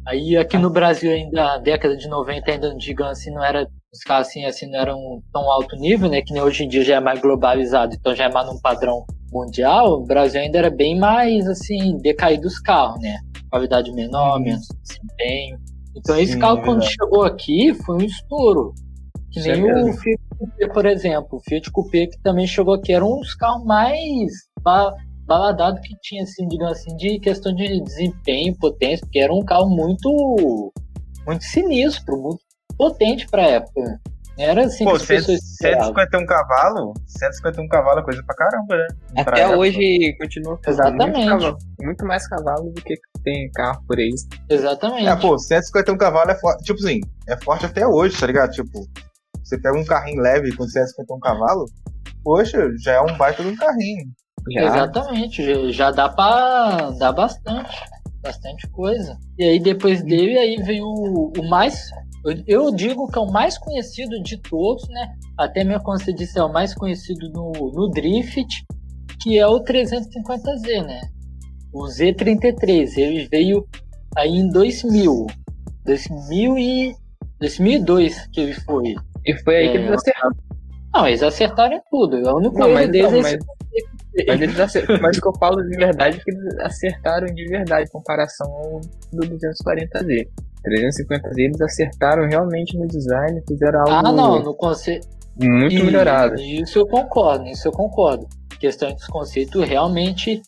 Aí 0.07 0.38
aqui 0.38 0.57
no 0.57 0.69
Brasil 0.69 1.12
ainda, 1.12 1.43
na 1.43 1.57
década 1.57 1.98
de 1.98 2.07
90, 2.07 2.50
ainda 2.50 2.75
digamos 2.75 3.19
assim, 3.19 3.31
não 3.31 3.43
era 3.43 3.67
os 3.91 4.00
carros 4.03 4.27
assim, 4.27 4.45
assim 4.45 4.69
não 4.69 4.79
eram 4.79 5.21
tão 5.33 5.51
alto 5.51 5.75
nível, 5.75 6.09
né? 6.09 6.21
Que 6.21 6.31
nem 6.31 6.41
hoje 6.41 6.63
em 6.63 6.67
dia 6.67 6.83
já 6.83 6.95
é 6.95 7.00
mais 7.00 7.19
globalizado, 7.19 7.93
então 7.93 8.15
já 8.15 8.25
é 8.25 8.31
mais 8.31 8.48
num 8.48 8.59
padrão 8.59 9.05
mundial. 9.31 10.01
O 10.01 10.05
Brasil 10.05 10.41
ainda 10.41 10.57
era 10.57 10.69
bem 10.69 10.98
mais 10.98 11.48
assim, 11.48 11.98
decaído 11.98 12.48
os 12.48 12.59
carros, 12.59 13.01
né? 13.01 13.19
Qualidade 13.50 13.91
menor, 13.91 14.39
menos 14.39 14.67
desempenho. 14.83 15.59
Então 15.95 16.17
esse 16.17 16.33
Sim, 16.33 16.39
carro, 16.39 16.59
é 16.59 16.63
quando 16.63 16.83
chegou 16.83 17.24
aqui, 17.24 17.74
foi 17.74 17.95
um 17.95 18.05
estouro. 18.05 18.74
Que 19.31 19.41
nem 19.41 19.67
é 19.67 19.83
o 19.83 19.93
Fiat 19.93 20.21
Coupé, 20.38 20.67
por 20.74 20.86
exemplo. 20.86 21.38
O 21.38 21.41
Fiat 21.41 21.71
Coupé 21.71 22.07
que 22.07 22.19
também 22.21 22.48
chegou 22.48 22.74
aqui, 22.74 22.93
era 22.93 23.05
um 23.05 23.19
dos 23.19 23.36
carros 23.36 23.63
mais 23.65 24.31
baladados 25.27 25.81
que 25.81 25.95
tinha, 26.01 26.24
assim, 26.24 26.48
digamos 26.48 26.77
assim, 26.79 26.95
de 26.95 27.19
questão 27.19 27.53
de 27.53 27.81
desempenho, 27.81 28.57
potência, 28.57 29.05
porque 29.05 29.19
era 29.19 29.33
um 29.33 29.43
carro 29.43 29.69
muito, 29.69 30.74
muito 31.27 31.43
sinistro, 31.43 32.19
muito 32.19 32.39
potente 32.75 33.27
pra 33.27 33.43
época. 33.43 34.00
Era 34.39 34.65
assim 34.65 34.86
Pô, 34.86 34.91
que 34.91 34.96
as 34.98 35.05
pessoas 35.05 35.39
151 35.58 36.25
cavalos? 36.25 36.93
151 37.08 37.67
cavalos 37.67 38.01
é 38.01 38.05
coisa 38.05 38.24
pra 38.25 38.36
caramba, 38.36 38.77
né? 38.77 38.88
Até 39.17 39.53
hoje 39.53 40.15
continua 40.17 40.58
Exatamente. 40.65 41.29
Muito, 41.29 41.58
muito, 41.81 42.05
mais 42.05 42.25
cavalo 42.25 42.72
do 42.72 42.81
que 42.81 42.96
tem 43.22 43.51
carro 43.51 43.84
por 43.86 43.98
aí. 43.98 44.10
Exatamente. 44.50 45.08
É, 45.08 45.15
pô, 45.17 45.38
151 45.38 45.98
cavalos 45.98 46.36
é 46.36 46.39
forte. 46.39 46.63
Tipo 46.63 46.79
assim, 46.79 47.01
é 47.27 47.36
forte 47.36 47.65
até 47.65 47.86
hoje, 47.86 48.17
tá 48.17 48.27
ligado? 48.27 48.51
Tipo, 48.51 48.88
você 49.43 49.58
pega 49.58 49.77
um 49.77 49.84
carrinho 49.84 50.22
leve 50.22 50.55
com 50.55 50.63
151 50.63 51.19
cavalos, 51.19 51.69
poxa, 52.24 52.72
já 52.81 52.93
é 52.93 53.01
um 53.01 53.17
baita 53.17 53.43
de 53.43 53.50
um 53.50 53.55
carrinho. 53.58 54.05
Já. 54.53 54.62
Exatamente, 54.62 55.72
já 55.74 55.91
dá 55.91 56.08
pra 56.08 56.91
dar 56.91 57.12
bastante. 57.12 57.75
Bastante 58.22 58.69
coisa. 58.69 59.17
E 59.38 59.43
aí 59.43 59.60
depois 59.60 60.01
dele 60.01 60.38
aí 60.38 60.63
veio 60.63 60.86
o, 60.86 61.34
o 61.38 61.50
mais 61.50 61.89
eu 62.45 62.71
digo 62.71 63.07
que 63.07 63.17
é 63.17 63.21
o 63.21 63.31
mais 63.31 63.57
conhecido 63.57 64.21
de 64.21 64.38
todos, 64.38 64.88
né? 64.89 65.15
Até 65.38 65.63
minha 65.63 65.81
disse 66.15 66.38
é 66.38 66.43
o 66.43 66.51
mais 66.51 66.73
conhecido 66.73 67.29
no, 67.29 67.51
no 67.73 67.89
Drift, 67.89 68.65
que 69.21 69.38
é 69.38 69.47
o 69.47 69.63
350Z, 69.63 70.85
né? 70.85 71.01
O 71.73 71.83
Z33. 71.85 72.97
Ele 72.97 73.27
veio 73.29 73.65
aí 74.17 74.35
em 74.35 74.49
2000. 74.49 75.27
2000 75.85 76.57
e 76.57 76.95
2002 77.39 78.27
que 78.27 78.41
ele 78.41 78.53
foi. 78.53 78.95
E 79.25 79.33
foi 79.43 79.55
aí 79.55 79.67
é... 79.67 79.71
que 79.71 79.77
eles 79.77 79.91
acertaram. 79.91 80.35
Não, 80.93 81.07
eles 81.07 81.23
acertaram 81.23 81.75
em 81.75 81.81
tudo. 81.89 82.17
O 82.17 82.38
único 82.38 82.59
não, 82.59 82.69
erro 82.69 82.91
deles 82.91 83.11
não, 83.11 83.19
é 83.19 83.21
mas... 83.21 83.38
Mas, 84.27 84.41
eles 84.41 84.59
acertaram, 84.59 85.01
mas 85.01 85.17
o 85.17 85.21
que 85.21 85.27
eu 85.27 85.35
falo 85.35 85.61
de 85.61 85.77
verdade 85.77 86.17
é 86.17 86.23
que 86.23 86.31
eles 86.31 86.59
acertaram 86.59 87.27
de 87.27 87.45
verdade 87.45 87.88
em 87.88 87.91
comparação 87.91 88.51
ao 88.51 88.81
do 89.13 89.27
240Z. 89.27 90.27
350Z 90.65 91.37
eles 91.37 91.61
acertaram 91.61 92.27
realmente 92.27 92.77
no 92.77 92.87
design, 92.87 93.41
fizeram 93.47 93.79
algo. 93.81 93.91
Ah, 93.91 94.11
não, 94.11 94.43
no 94.43 94.53
conceito. 94.55 95.07
Muito 95.39 95.73
e, 95.73 95.83
melhorado. 95.83 96.35
Isso 96.35 96.79
eu 96.79 96.87
concordo, 96.87 97.45
isso 97.47 97.67
eu 97.67 97.71
concordo. 97.71 98.27
Questão 98.59 98.93
de 98.93 99.07
conceito, 99.07 99.61
realmente, 99.61 100.41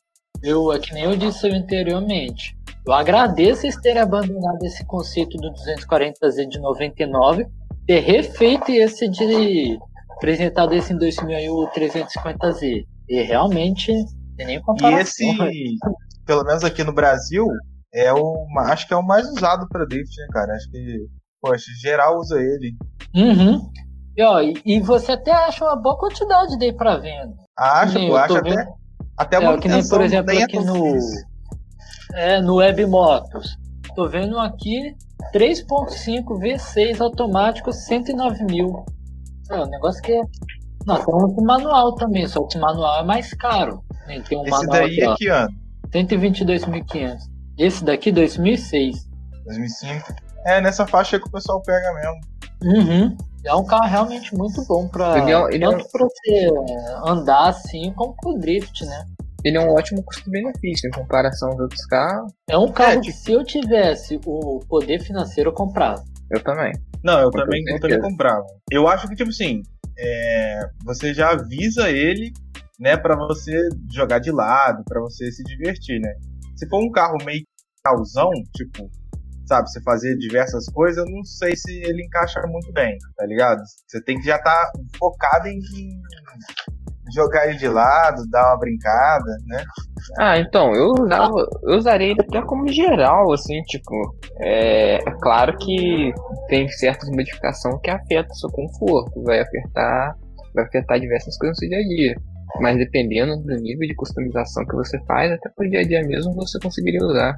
eu, 0.44 0.72
é 0.74 0.80
que 0.80 0.94
nem 0.94 1.06
eu 1.06 1.16
disse 1.16 1.48
anteriormente. 1.48 2.58
Eu 2.86 2.94
agradeço 2.94 3.66
eles 3.66 3.80
terem 3.80 4.02
abandonado 4.02 4.62
esse 4.64 4.86
conceito 4.86 5.38
do 5.38 5.50
240Z 5.54 6.48
de 6.50 6.60
99, 6.60 7.46
ter 7.88 8.00
refeito 8.00 8.72
esse 8.72 9.08
de 9.08 9.80
apresentado 10.10 10.74
esse 10.74 10.94
em 10.94 10.98
2000 10.98 11.40
e 11.40 11.50
o 11.50 11.70
350Z. 11.70 12.86
E 13.08 13.22
realmente, 13.22 13.94
tem 14.36 14.46
nem 14.46 14.62
comparação. 14.62 15.28
E 15.48 15.76
esse, 15.76 15.78
pelo 16.26 16.44
menos 16.44 16.64
aqui 16.64 16.84
no 16.84 16.94
Brasil, 16.94 17.46
é 17.94 18.14
o. 18.14 18.48
Acho 18.60 18.88
que 18.88 18.94
é 18.94 18.98
o 18.98 19.06
mais 19.06 19.28
usado 19.28 19.68
para 19.70 19.86
drift, 19.86 20.16
né, 20.18 20.28
cara? 20.32 20.54
Acho 20.54 20.70
que. 20.70 21.08
Poxa, 21.42 21.66
geral 21.82 22.18
usa 22.20 22.40
ele. 22.40 22.76
Uhum. 23.16 23.72
E, 24.16 24.24
ó, 24.24 24.42
e, 24.42 24.54
e 24.66 24.80
você 24.80 25.14
até 25.14 25.32
acha 25.32 25.66
uma 25.66 25.76
boa 25.76 25.98
quantidade 25.98 26.58
dele 26.58 26.74
para 26.74 26.98
venda. 26.98 27.36
Acho, 27.58 28.00
pô, 28.00 28.16
acho 28.16 28.38
até. 28.38 28.50
Vendo... 28.50 28.82
Até 29.18 29.38
é, 29.38 29.58
que 29.58 29.68
nem, 29.68 29.88
por 29.88 30.02
exemplo, 30.02 30.38
aqui 30.38 30.60
no. 30.60 30.98
É, 32.14 32.42
no 32.42 32.56
Web 32.56 32.86
Motos. 32.86 33.58
Tô 33.96 34.08
vendo 34.08 34.40
aqui 34.40 34.96
3.5 35.34 36.24
V6 36.40 37.02
automático 37.02 37.72
109 37.72 38.44
mil. 38.46 38.86
É, 39.50 39.60
um 39.62 39.68
negócio 39.68 40.02
que 40.02 40.12
é. 40.12 40.22
Não, 40.86 40.96
tem 40.96 41.14
um 41.14 41.46
manual 41.46 41.94
também, 41.96 42.28
só 42.28 42.44
que 42.48 42.58
o 42.58 42.62
manual 42.62 43.02
é 43.02 43.06
mais 43.06 43.34
caro. 43.34 43.84
Tem 44.08 44.38
um 44.38 44.42
Esse 44.42 44.50
manual 44.50 44.68
daí 44.68 45.02
aqui, 45.02 45.04
é 45.04 45.16
que 45.16 45.28
ano? 45.28 45.50
122.500. 45.94 47.31
Esse 47.58 47.84
daqui, 47.84 48.12
2006. 48.12 49.08
2005. 49.46 50.14
É, 50.46 50.62
nessa 50.62 50.88
faixa 50.88 51.20
que 51.20 51.28
o 51.28 51.32
pessoal 51.32 51.62
pega 51.62 51.94
mesmo. 51.94 52.22
Uhum. 52.64 53.18
É 53.44 53.56
um 53.56 53.66
carro 53.66 53.88
realmente 53.88 54.36
muito 54.36 54.64
bom 54.66 54.88
pra. 54.88 55.18
Ele 55.18 55.32
é, 55.32 55.56
ele 55.56 55.66
tanto 55.66 55.82
é 55.82 55.84
um... 55.84 55.90
pra 55.90 56.06
você 56.06 56.50
andar 57.12 57.50
assim, 57.50 57.92
como 57.96 58.16
pro 58.16 58.38
drift, 58.38 58.86
né? 58.86 59.06
Ele 59.44 59.58
é 59.58 59.60
um 59.60 59.74
ótimo 59.74 60.04
custo-benefício 60.04 60.88
em 60.88 60.92
comparação 60.92 61.50
aos 61.50 61.60
outros 61.60 61.86
carros. 61.88 62.32
É 62.48 62.58
um 62.58 62.72
carro 62.72 63.00
é, 63.00 63.00
que, 63.00 63.12
se 63.12 63.32
eu 63.32 63.44
tivesse 63.44 64.20
o 64.26 64.60
poder 64.68 65.00
financeiro, 65.00 65.50
eu 65.50 65.54
comprava. 65.54 66.04
Eu 66.30 66.44
também. 66.44 66.72
Não, 67.04 67.20
eu, 67.20 67.32
também, 67.32 67.64
eu 67.68 67.80
também 67.80 68.00
comprava. 68.00 68.46
Eu 68.70 68.88
acho 68.88 69.08
que, 69.08 69.16
tipo 69.16 69.32
assim, 69.32 69.64
é, 69.98 70.70
você 70.86 71.12
já 71.12 71.32
avisa 71.32 71.90
ele, 71.90 72.32
né, 72.80 72.96
para 72.96 73.16
você 73.16 73.58
jogar 73.92 74.20
de 74.20 74.32
lado, 74.32 74.84
para 74.86 75.02
você 75.02 75.32
se 75.32 75.44
divertir, 75.44 76.00
né? 76.00 76.14
Se 76.62 76.70
for 76.70 76.80
um 76.80 76.92
carro 76.92 77.18
meio 77.26 77.42
causão, 77.84 78.30
tipo, 78.56 78.88
sabe, 79.48 79.68
você 79.68 79.82
fazer 79.82 80.16
diversas 80.18 80.64
coisas, 80.68 81.04
eu 81.04 81.12
não 81.12 81.24
sei 81.24 81.56
se 81.56 81.72
ele 81.82 82.06
encaixa 82.06 82.40
muito 82.46 82.72
bem, 82.72 82.96
tá 83.18 83.26
ligado? 83.26 83.64
Você 83.88 84.00
tem 84.04 84.20
que 84.20 84.28
já 84.28 84.36
estar 84.36 84.68
tá 84.68 84.72
focado 85.00 85.48
em 85.48 85.60
jogar 87.16 87.48
ele 87.48 87.58
de 87.58 87.68
lado, 87.68 88.30
dar 88.30 88.52
uma 88.52 88.60
brincada, 88.60 89.38
né? 89.48 89.64
Ah, 90.20 90.38
então, 90.38 90.72
eu, 90.76 90.92
usava, 91.04 91.34
eu 91.64 91.78
usaria 91.80 92.12
ele 92.12 92.22
até 92.22 92.44
como 92.44 92.72
geral, 92.72 93.34
assim, 93.34 93.60
tipo, 93.64 93.96
é, 94.40 94.98
é 94.98 95.12
claro 95.20 95.58
que 95.58 96.14
tem 96.48 96.70
certas 96.70 97.10
modificações 97.10 97.82
que 97.82 97.90
afetam 97.90 98.32
o 98.32 98.36
seu 98.36 98.52
conforto, 98.52 99.24
vai 99.24 99.40
afetar, 99.40 100.16
vai 100.54 100.64
afetar 100.64 101.00
diversas 101.00 101.36
coisas 101.40 101.58
no 101.58 101.60
seu 101.60 101.70
dia 101.70 101.80
a 101.80 101.82
dia. 101.82 102.31
Mas 102.60 102.78
dependendo 102.78 103.38
do 103.38 103.56
nível 103.56 103.88
de 103.88 103.96
customização 103.96 104.66
que 104.66 104.76
você 104.76 105.00
faz, 105.06 105.32
até 105.32 105.50
pro 105.50 105.70
dia 105.70 105.80
a 105.80 105.84
dia 105.84 106.02
mesmo 106.04 106.34
você 106.34 106.60
conseguiria 106.60 107.06
usar. 107.06 107.36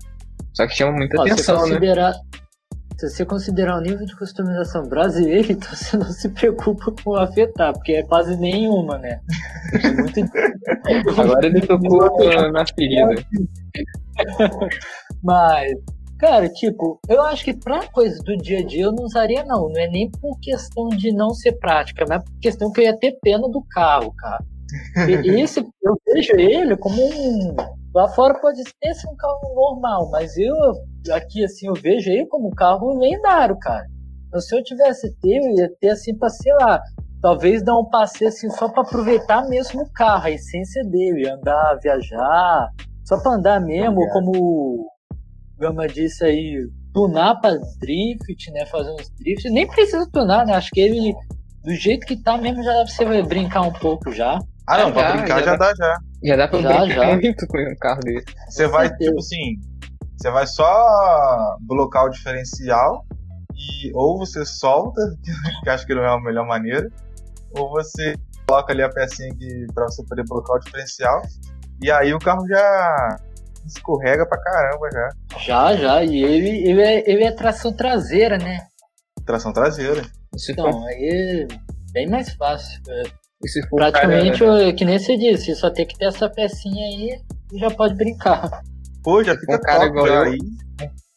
Só 0.53 0.67
que 0.67 0.75
chama 0.75 0.93
muita 0.93 1.20
Ó, 1.20 1.25
atenção, 1.25 1.67
né? 1.67 1.79
Se 2.98 3.10
você 3.10 3.25
considerar 3.25 3.77
o 3.77 3.82
nível 3.82 4.05
de 4.05 4.15
customização 4.15 4.88
brasileiro, 4.88 5.51
então 5.53 5.70
você 5.70 5.98
não 5.98 6.05
se 6.05 6.29
preocupa 6.29 6.93
com 7.03 7.15
afetar, 7.15 7.74
porque 7.74 7.93
é 7.93 8.03
quase 8.03 8.38
nenhuma, 8.38 8.98
né? 8.98 9.20
É 9.84 9.91
muito... 9.91 10.20
Agora 11.20 11.46
ele 11.46 11.62
tocou 11.62 12.51
na 12.51 12.65
ferida. 12.65 13.15
Mas, 15.24 15.74
cara, 16.20 16.48
tipo, 16.50 17.00
eu 17.10 17.22
acho 17.24 17.43
que 17.46 17.53
pra 17.53 17.88
coisa 17.88 18.22
do 18.24 18.38
dia 18.38 18.60
a 18.60 18.65
dia 18.65 18.84
eu 18.84 18.91
não 18.91 19.05
usaria, 19.05 19.43
não. 19.43 19.70
Não 19.70 19.82
é 19.82 19.88
nem 19.88 20.12
por 20.12 20.39
questão 20.39 20.89
de 20.89 21.12
não 21.12 21.32
ser 21.32 21.53
prática, 21.53 22.05
mas 22.08 22.24
por 22.24 22.39
questão 22.39 22.72
que 22.72 22.82
eu 22.82 22.86
ia 22.86 22.98
ter 22.98 23.17
pena 23.22 23.50
do 23.50 23.63
carro, 23.70 24.13
cara. 24.17 24.43
E 25.08 25.42
esse, 25.42 25.60
eu 25.60 25.98
vejo 26.06 26.34
ele 26.36 26.77
como 26.77 26.96
um. 26.96 27.56
Lá 27.94 28.08
fora 28.10 28.39
pode 28.39 28.62
ser 28.63 29.08
um 29.08 29.15
carro 29.15 29.53
normal, 29.53 30.10
mas 30.10 30.36
eu 30.38 30.56
aqui 31.12 31.44
assim 31.44 31.68
eu 31.68 31.74
vejo 31.74 32.10
ele 32.10 32.25
como 32.25 32.48
um 32.48 32.56
carro 32.56 32.98
lendário, 32.98 33.58
cara. 33.60 33.86
Então, 34.27 34.42
se 34.42 34.56
eu 34.56 34.63
tivesse 34.63 35.13
ter, 35.20 35.38
eu 35.38 35.51
ia 35.56 35.70
ter 35.80 35.89
assim 35.89 36.18
para 36.18 36.30
sei 36.30 36.51
lá, 36.53 36.82
talvez 37.22 37.63
dar 37.63 37.77
um 37.77 37.86
passeio 37.86 38.30
assim 38.30 38.50
só 38.50 38.68
para 38.68 38.82
aproveitar 38.82 39.48
mesmo 39.48 39.84
o 39.84 39.92
carro, 39.92 40.25
a 40.25 40.32
essência 40.32 40.84
dele, 40.86 41.30
andar, 41.30 41.77
viajar, 41.84 42.70
só 43.06 43.22
para 43.22 43.34
andar 43.34 43.62
mesmo, 43.62 44.03
é. 44.03 44.10
como 44.12 44.32
o 44.36 44.88
Gama 45.60 45.88
disse 45.88 46.25
aí, 46.25 46.68
tunar 46.92 47.39
para 47.39 47.60
drift, 47.80 48.51
né, 48.51 48.65
fazer 48.65 48.92
uns 48.92 49.10
drifts. 49.20 49.51
Nem 49.51 49.68
precisa 49.68 50.10
tunar, 50.12 50.46
né? 50.48 50.56
Acho 50.56 50.72
que 50.72 50.82
ele 50.82 51.13
do 51.63 51.74
jeito 51.74 52.06
que 52.06 52.18
tá 52.18 52.38
mesmo 52.38 52.62
já 52.62 52.74
dá 52.74 52.84
pra 52.84 52.94
você 52.94 53.24
brincar 53.24 53.62
um 53.62 53.72
pouco 53.72 54.12
já. 54.12 54.38
Ah, 54.67 54.77
não, 54.77 54.91
pra 54.91 55.12
brincar 55.12 55.39
já, 55.39 55.46
já 55.46 55.55
dá, 55.55 55.74
já. 55.75 55.98
Já 56.24 56.36
dá 56.36 56.48
pra 56.48 56.62
já, 56.62 56.79
brincar 56.79 57.05
já. 57.08 57.15
muito 57.15 57.48
com 57.48 57.58
um 57.58 57.75
carro 57.79 58.00
desse. 58.01 58.25
Você 58.50 58.67
vai, 58.67 58.89
tipo 58.96 59.20
assim, 59.20 59.60
Você 60.17 60.32
vai 60.32 60.48
só 60.48 61.58
blocar 61.62 62.05
o 62.05 62.10
diferencial 62.10 63.05
e 63.55 63.91
ou 63.93 64.17
você 64.17 64.46
solta, 64.46 65.01
que 65.63 65.70
acho 65.70 65.86
que 65.86 65.93
não 65.93 66.03
é 66.03 66.08
a 66.08 66.20
melhor 66.20 66.46
maneira, 66.46 66.89
ou 67.58 67.70
você 67.70 68.15
coloca 68.48 68.74
ali 68.74 68.82
a 68.82 68.89
pecinha 68.89 69.34
para 69.74 69.86
você 69.86 70.03
poder 70.05 70.24
blocar 70.27 70.58
o 70.58 70.60
diferencial 70.60 71.22
e 71.82 71.91
aí 71.91 72.13
o 72.13 72.20
carro 72.20 72.48
já 72.48 73.17
escorrega 73.65 74.25
pra 74.25 74.41
caramba 74.41 74.89
já. 74.91 75.10
Já, 75.39 75.75
já. 75.75 76.03
E 76.03 76.24
ele, 76.24 76.70
ele, 76.70 76.82
é, 76.82 77.10
ele 77.10 77.24
é 77.24 77.32
tração 77.32 77.74
traseira, 77.74 78.38
né? 78.38 78.60
Tração 79.25 79.53
traseira. 79.53 80.01
Então, 80.50 80.86
aí 80.88 81.48
é 81.50 81.91
bem 81.91 82.10
mais 82.10 82.34
fácil. 82.34 82.82
É. 82.89 83.03
Praticamente, 83.70 84.40
cara, 84.40 84.74
que 84.74 84.86
nem 84.86 85.00
você 85.00 85.18
disse, 85.18 85.56
só 85.56 85.70
tem 85.70 85.86
que 85.86 85.98
ter 85.98 86.06
essa 86.06 86.30
pecinha 86.30 86.86
aí 86.86 87.20
e 87.54 87.60
já 87.60 87.70
pode 87.70 87.96
brincar. 87.96 88.50
Pô, 89.04 89.24
já 89.24 89.36
fica 89.38 89.56
um 89.56 89.60
cara 89.60 89.86
igual 89.86 90.08
eu, 90.08 90.22
aí. 90.24 90.38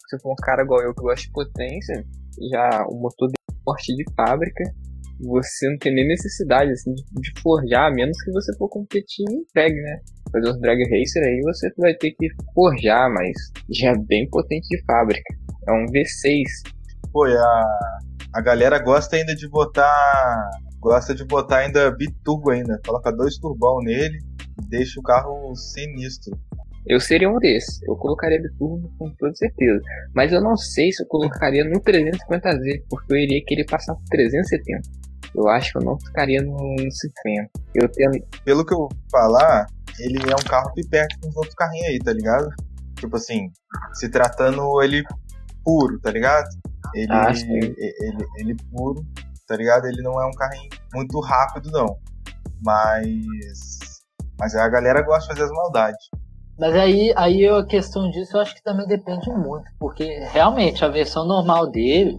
Se 0.08 0.18
for 0.20 0.32
um 0.32 0.36
cara 0.42 0.62
igual 0.62 0.82
eu 0.82 0.94
que 0.94 1.02
gosta 1.02 1.22
de 1.22 1.32
potência, 1.32 2.04
já 2.50 2.84
o 2.88 3.00
motor 3.00 3.28
de 3.28 3.36
porte 3.64 3.94
de 3.94 4.04
fábrica, 4.14 4.64
você 5.20 5.70
não 5.70 5.78
tem 5.78 5.94
nem 5.94 6.06
necessidade 6.06 6.70
assim, 6.70 6.92
de, 6.92 7.02
de 7.02 7.40
forjar, 7.40 7.90
a 7.90 7.94
menos 7.94 8.20
que 8.22 8.30
você 8.32 8.54
for 8.58 8.68
competir 8.68 9.24
em 9.30 9.44
drag, 9.54 9.74
né? 9.74 10.00
Fazer 10.32 10.50
os 10.50 10.60
drag 10.60 10.78
racer 10.82 11.22
aí 11.22 11.40
você 11.42 11.70
vai 11.78 11.94
ter 11.94 12.10
que 12.10 12.28
forjar, 12.54 13.10
mas 13.12 13.32
já 13.70 13.90
é 13.90 13.98
bem 14.06 14.28
potente 14.28 14.66
de 14.68 14.84
fábrica. 14.84 15.34
É 15.68 15.72
um 15.72 15.86
V6. 15.86 16.42
Pô, 17.12 17.24
a, 17.24 17.98
a 18.34 18.40
galera 18.40 18.78
gosta 18.78 19.16
ainda 19.16 19.34
de 19.34 19.48
botar. 19.48 20.50
Gosta 20.86 21.12
de 21.16 21.24
botar 21.24 21.58
ainda 21.58 21.90
biturbo 21.90 22.52
ainda. 22.52 22.80
Coloca 22.86 23.10
dois 23.10 23.36
turbão 23.38 23.80
nele 23.82 24.20
e 24.56 24.68
deixa 24.68 25.00
o 25.00 25.02
carro 25.02 25.52
sinistro. 25.56 26.38
Eu 26.86 27.00
seria 27.00 27.28
um 27.28 27.40
desses. 27.40 27.82
Eu 27.82 27.96
colocaria 27.96 28.40
biturbo 28.40 28.88
com 28.96 29.12
toda 29.18 29.34
certeza. 29.34 29.80
Mas 30.14 30.32
eu 30.32 30.40
não 30.40 30.56
sei 30.56 30.92
se 30.92 31.02
eu 31.02 31.08
colocaria 31.08 31.64
no 31.64 31.80
350Z, 31.80 32.84
porque 32.88 33.12
eu 33.12 33.16
iria 33.16 33.44
querer 33.44 33.66
passar 33.66 33.96
por 33.96 34.04
370. 34.10 34.88
Eu 35.34 35.48
acho 35.48 35.72
que 35.72 35.78
eu 35.78 35.82
não 35.82 35.98
ficaria 35.98 36.40
no 36.40 36.76
50. 36.78 37.50
Eu 37.74 37.88
tenho... 37.88 38.10
Pelo 38.44 38.64
que 38.64 38.72
eu 38.72 38.88
falar, 39.10 39.66
ele 39.98 40.18
é 40.18 40.34
um 40.34 40.48
carro 40.48 40.72
que 40.72 40.86
perde 40.86 41.18
com 41.20 41.28
os 41.30 41.36
outros 41.36 41.54
carrinhos 41.56 41.88
aí, 41.88 41.98
tá 41.98 42.12
ligado? 42.12 42.48
Tipo 42.94 43.16
assim, 43.16 43.50
se 43.94 44.08
tratando 44.08 44.80
ele 44.84 45.02
puro, 45.64 45.98
tá 45.98 46.12
ligado? 46.12 46.46
Ele, 46.94 47.12
ah, 47.12 47.32
ele, 47.32 47.74
ele, 47.76 48.26
ele 48.38 48.56
puro, 48.70 49.04
tá 49.46 49.56
ligado? 49.56 49.86
Ele 49.86 50.02
não 50.02 50.20
é 50.20 50.26
um 50.26 50.32
carrinho 50.32 50.68
muito 50.94 51.20
rápido, 51.20 51.70
não. 51.70 51.98
Mas. 52.62 54.00
Mas 54.38 54.54
a 54.54 54.68
galera 54.68 55.02
gosta 55.02 55.22
de 55.22 55.28
fazer 55.28 55.44
as 55.44 55.56
maldades. 55.56 56.08
Mas 56.58 56.74
aí, 56.74 57.12
aí 57.16 57.46
a 57.46 57.64
questão 57.64 58.10
disso 58.10 58.36
eu 58.36 58.40
acho 58.40 58.54
que 58.54 58.62
também 58.62 58.86
depende 58.86 59.28
muito, 59.30 59.70
porque 59.78 60.20
realmente 60.32 60.84
a 60.84 60.88
versão 60.88 61.26
normal 61.26 61.70
dele, 61.70 62.18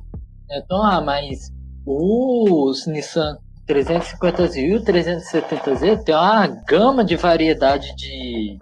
então, 0.50 0.82
ah, 0.84 1.02
mas 1.02 1.52
os 1.86 2.86
Nissan 2.86 3.38
350Z 3.68 4.56
e 4.58 4.76
o 4.76 4.84
370Z 4.84 6.04
tem 6.04 6.16
uma 6.16 6.48
gama 6.48 7.04
de 7.04 7.16
variedade 7.16 7.96
de 7.96 8.58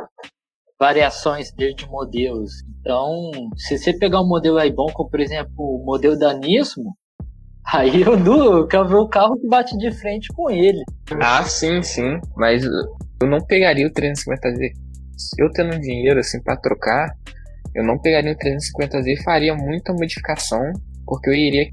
variações 0.80 1.52
dele 1.52 1.76
de 1.76 1.88
modelos. 1.88 2.52
Então, 2.80 3.32
se 3.58 3.78
você 3.78 3.94
pegar 3.94 4.22
um 4.22 4.28
modelo 4.28 4.58
aí 4.58 4.72
bom, 4.72 4.88
como 4.94 5.10
por 5.10 5.20
exemplo 5.20 5.54
o 5.58 5.84
modelo 5.86 6.18
da 6.18 6.34
Nismo, 6.34 6.96
aí 7.74 8.02
eu, 8.02 8.18
eu 8.18 8.68
quero 8.68 8.88
ver 8.88 8.96
o 8.96 9.08
carro 9.08 9.40
que 9.40 9.48
bate 9.48 9.78
de 9.78 9.92
frente 9.92 10.30
com 10.34 10.50
ele. 10.50 10.84
Ah, 11.22 11.44
sim, 11.44 11.82
sim. 11.82 12.20
Mas 12.36 12.64
eu 12.64 13.28
não 13.28 13.40
pegaria 13.46 13.88
o 13.88 13.92
350Z 13.92 14.86
se 15.18 15.42
eu 15.42 15.50
tendo 15.52 15.80
dinheiro 15.80 16.20
assim 16.20 16.42
para 16.42 16.58
trocar, 16.58 17.16
eu 17.74 17.84
não 17.84 17.98
pegaria 17.98 18.32
o 18.32 18.36
350Z 18.36 19.08
e 19.08 19.24
faria 19.24 19.56
muita 19.56 19.94
modificação, 19.94 20.62
porque 21.06 21.30
eu 21.30 21.34
iria 21.34 21.70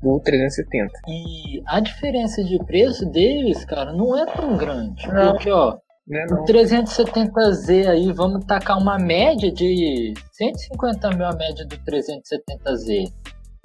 pro 0.00 0.20
370. 0.20 0.92
E 1.08 1.62
a 1.66 1.80
diferença 1.80 2.42
de 2.42 2.58
preço 2.64 3.06
deles, 3.10 3.64
cara, 3.64 3.92
não 3.92 4.16
é 4.16 4.26
tão 4.26 4.56
grande. 4.56 5.06
Não. 5.08 5.32
Porque, 5.32 5.50
ó, 5.50 5.76
é 6.10 6.24
o 6.32 6.44
370Z 6.44 7.88
aí, 7.88 8.12
vamos 8.12 8.44
tacar 8.46 8.78
uma 8.78 8.98
média 8.98 9.50
de 9.50 10.14
150 10.32 11.10
mil 11.10 11.26
a 11.26 11.32
média 11.34 11.66
do 11.66 11.76
370Z. 11.78 13.12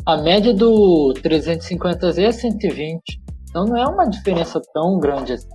A 0.06 0.18
média 0.18 0.54
do 0.54 1.14
350Z 1.18 2.24
é 2.24 2.32
120. 2.32 3.22
Então 3.50 3.66
não 3.66 3.78
é 3.78 3.86
uma 3.86 4.06
diferença 4.06 4.62
tão 4.74 5.00
grande 5.00 5.34
assim. 5.34 5.48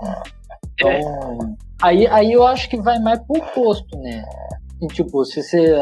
Então, 0.75 0.91
é. 0.91 1.39
aí, 1.83 2.07
aí 2.07 2.33
eu 2.33 2.47
acho 2.47 2.69
que 2.69 2.77
vai 2.77 2.99
mais 2.99 3.19
pro 3.21 3.41
posto, 3.55 3.99
né? 3.99 4.25
E, 4.81 4.87
tipo, 4.89 5.25
se 5.25 5.43
você. 5.43 5.75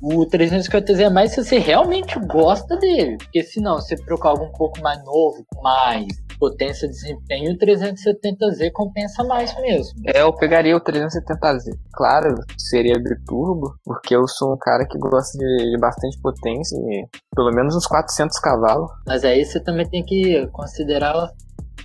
O 0.00 0.26
350Z 0.26 1.00
é 1.00 1.10
mais 1.10 1.30
se 1.30 1.44
você 1.44 1.58
realmente 1.58 2.18
gosta 2.26 2.76
dele. 2.76 3.16
Porque 3.18 3.42
se 3.44 3.60
não, 3.60 3.76
você 3.76 3.94
procurar 3.96 4.30
algo 4.30 4.44
um 4.46 4.52
pouco 4.52 4.80
mais 4.82 5.02
novo, 5.04 5.46
mais 5.62 6.06
potência 6.42 6.88
de 6.88 6.94
desempenho, 6.94 7.52
o 7.52 7.56
370Z 7.56 8.72
compensa 8.72 9.22
mais 9.22 9.54
mesmo. 9.60 9.92
É, 10.12 10.22
eu 10.22 10.34
pegaria 10.34 10.76
o 10.76 10.80
370Z. 10.80 11.70
Claro, 11.92 12.34
seria 12.58 12.98
biturbo, 12.98 13.76
porque 13.84 14.16
eu 14.16 14.26
sou 14.26 14.54
um 14.54 14.58
cara 14.58 14.84
que 14.84 14.98
gosta 14.98 15.38
de, 15.38 15.76
bastante 15.80 16.20
potência, 16.20 16.76
pelo 17.32 17.52
menos 17.52 17.76
uns 17.76 17.86
400 17.86 18.36
cavalos. 18.40 18.90
Mas 19.06 19.22
aí 19.22 19.44
você 19.44 19.62
também 19.62 19.88
tem 19.88 20.04
que 20.04 20.44
considerar 20.48 21.30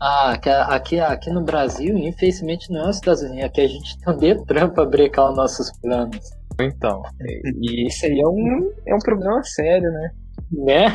ah, 0.02 0.32
aqui, 0.70 1.00
aqui 1.00 1.30
no 1.30 1.44
Brasil, 1.44 1.96
infelizmente, 1.96 2.72
não 2.72 2.88
é 2.88 2.90
os 2.90 2.96
Estados 2.96 3.22
Unidos. 3.22 3.46
Aqui 3.46 3.62
a 3.62 3.68
gente 3.68 4.00
tem 4.00 4.12
um 4.12 4.18
Detran 4.18 4.70
pra 4.70 4.86
brecar 4.86 5.30
os 5.30 5.38
nossos 5.38 5.72
planos. 5.80 6.32
Então, 6.60 7.04
e 7.62 7.86
isso 7.86 8.08
aí 8.08 8.20
é 8.20 8.28
um, 8.28 8.74
é 8.88 8.96
um 8.96 9.00
problema 9.00 9.44
sério, 9.44 9.92
né? 9.92 10.10
Né? 10.52 10.86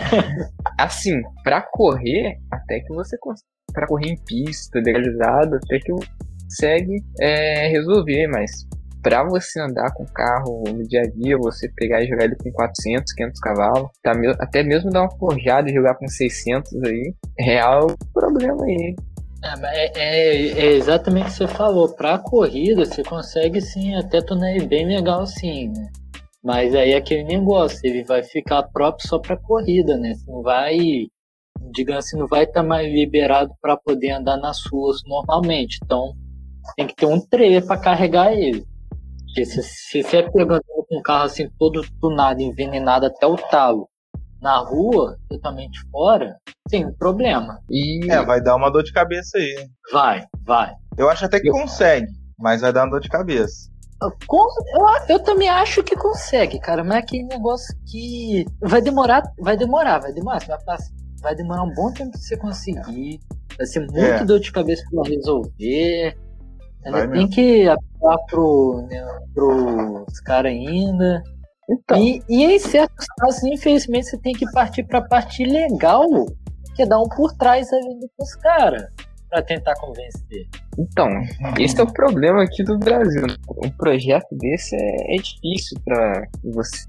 Assim, 0.78 1.20
pra 1.44 1.62
correr, 1.62 2.38
até 2.50 2.80
que 2.80 2.92
você 2.92 3.16
consegue. 3.18 3.51
Pra 3.72 3.86
correr 3.86 4.10
em 4.10 4.16
pista, 4.16 4.78
legalizado, 4.78 5.56
até 5.56 5.78
que 5.78 5.92
consegue 5.92 7.02
é, 7.20 7.68
resolver, 7.68 8.28
mas 8.28 8.66
para 9.02 9.24
você 9.24 9.60
andar 9.60 9.92
com 9.94 10.04
o 10.04 10.12
carro 10.12 10.62
no 10.68 10.86
dia 10.86 11.00
a 11.00 11.10
dia, 11.10 11.36
você 11.36 11.68
pegar 11.74 12.02
e 12.02 12.06
jogar 12.06 12.24
ele 12.24 12.36
com 12.36 12.52
400, 12.52 13.12
500 13.12 13.40
cavalos, 13.40 13.90
tá, 14.02 14.12
até 14.38 14.62
mesmo 14.62 14.90
dar 14.90 15.02
uma 15.02 15.18
forjada 15.18 15.68
e 15.68 15.74
jogar 15.74 15.96
com 15.96 16.06
600 16.06 16.72
aí, 16.84 17.14
é 17.38 17.58
algo 17.58 17.96
problema 18.14 18.64
aí. 18.64 18.94
É, 19.44 19.98
é, 19.98 20.46
é, 20.52 20.72
exatamente 20.74 21.26
o 21.26 21.30
que 21.30 21.36
você 21.36 21.48
falou. 21.48 21.92
Para 21.92 22.16
corrida, 22.18 22.84
você 22.84 23.02
consegue 23.02 23.60
sim 23.60 23.96
até 23.96 24.20
tornar 24.20 24.54
ele 24.54 24.66
bem 24.66 24.86
legal 24.86 25.26
sim, 25.26 25.68
né? 25.68 25.90
Mas 26.44 26.74
aí 26.74 26.92
é 26.92 26.96
aquele 26.96 27.24
negócio, 27.24 27.80
ele 27.82 28.04
vai 28.04 28.22
ficar 28.22 28.62
próprio 28.64 29.08
só 29.08 29.18
para 29.18 29.36
corrida, 29.36 29.96
né? 29.96 30.14
Você 30.14 30.30
não 30.30 30.42
vai, 30.42 30.78
digamos 31.70 32.04
assim, 32.04 32.18
não 32.18 32.26
vai 32.26 32.44
estar 32.44 32.62
tá 32.62 32.66
mais 32.66 32.86
liberado 32.86 33.52
para 33.60 33.76
poder 33.76 34.10
andar 34.10 34.36
nas 34.36 34.58
ruas 34.70 35.00
normalmente. 35.06 35.78
Então, 35.84 36.14
tem 36.76 36.86
que 36.86 36.94
ter 36.94 37.06
um 37.06 37.20
trailer 37.20 37.66
para 37.66 37.80
carregar 37.80 38.32
ele. 38.32 38.64
Porque 39.26 39.44
se, 39.44 39.62
se 39.62 40.02
você 40.02 40.18
é 40.18 40.30
pegando 40.30 40.62
um 40.90 41.02
carro 41.02 41.24
assim 41.24 41.48
todo 41.58 41.82
tunado, 42.00 42.42
envenenado 42.42 43.06
até 43.06 43.26
o 43.26 43.36
talo, 43.36 43.88
na 44.42 44.58
rua, 44.58 45.16
totalmente 45.28 45.80
fora, 45.90 46.36
tem 46.68 46.92
problema. 46.92 47.60
E... 47.70 48.10
É, 48.10 48.24
vai 48.24 48.42
dar 48.42 48.56
uma 48.56 48.70
dor 48.70 48.82
de 48.82 48.92
cabeça 48.92 49.38
aí. 49.38 49.68
Vai, 49.92 50.24
vai. 50.44 50.74
Eu 50.98 51.08
acho 51.08 51.24
até 51.24 51.40
que 51.40 51.48
eu... 51.48 51.52
consegue, 51.52 52.08
mas 52.38 52.60
vai 52.60 52.72
dar 52.72 52.82
uma 52.82 52.90
dor 52.90 53.00
de 53.00 53.08
cabeça. 53.08 53.70
Eu, 54.02 54.10
eu, 55.08 55.22
também 55.22 55.48
acho 55.48 55.80
que 55.84 55.94
consegue, 55.94 56.58
cara, 56.58 56.82
mas 56.82 56.96
é 56.96 56.98
aquele 56.98 57.22
negócio 57.22 57.72
que 57.86 58.44
vai 58.60 58.82
demorar, 58.82 59.22
vai 59.38 59.56
demorar, 59.56 60.00
vai 60.00 60.12
demorar, 60.12 60.44
vai, 60.44 60.58
passar, 60.64 60.90
vai 61.22 61.34
demorar 61.34 61.62
um 61.62 61.72
bom 61.72 61.92
tempo 61.92 62.10
pra 62.10 62.20
você 62.20 62.36
conseguir, 62.36 63.20
vai 63.56 63.66
ser 63.66 63.80
muito 63.80 63.98
é. 63.98 64.24
dor 64.24 64.40
de 64.40 64.52
cabeça 64.52 64.82
pra 64.90 65.02
resolver, 65.08 66.16
Ainda 66.84 67.08
tem 67.08 67.28
que 67.28 67.68
apelar 67.68 68.18
pro, 68.28 68.86
né, 68.90 69.04
pros 69.34 70.20
caras 70.20 70.52
ainda. 70.52 71.22
Então. 71.70 71.96
E, 71.96 72.20
e 72.28 72.44
em 72.44 72.58
certos 72.58 73.06
casos, 73.18 73.42
infelizmente, 73.44 74.06
você 74.06 74.18
tem 74.18 74.32
que 74.32 74.50
partir 74.50 74.82
pra 74.84 75.00
parte 75.00 75.44
legal, 75.44 76.04
que 76.74 76.82
é 76.82 76.86
dar 76.86 76.98
um 76.98 77.08
por 77.08 77.32
trás 77.34 77.72
ali 77.72 78.00
dos 78.18 78.34
caras 78.36 78.84
para 79.30 79.42
tentar 79.42 79.74
convencer. 79.76 80.46
Então, 80.76 81.08
esse 81.58 81.80
é 81.80 81.84
o 81.84 81.92
problema 81.92 82.42
aqui 82.42 82.62
do 82.64 82.78
Brasil. 82.78 83.26
Um 83.64 83.70
projeto 83.70 84.26
desse 84.32 84.74
é, 84.74 85.14
é 85.14 85.16
difícil 85.16 85.78
para 85.84 86.26
você 86.42 86.86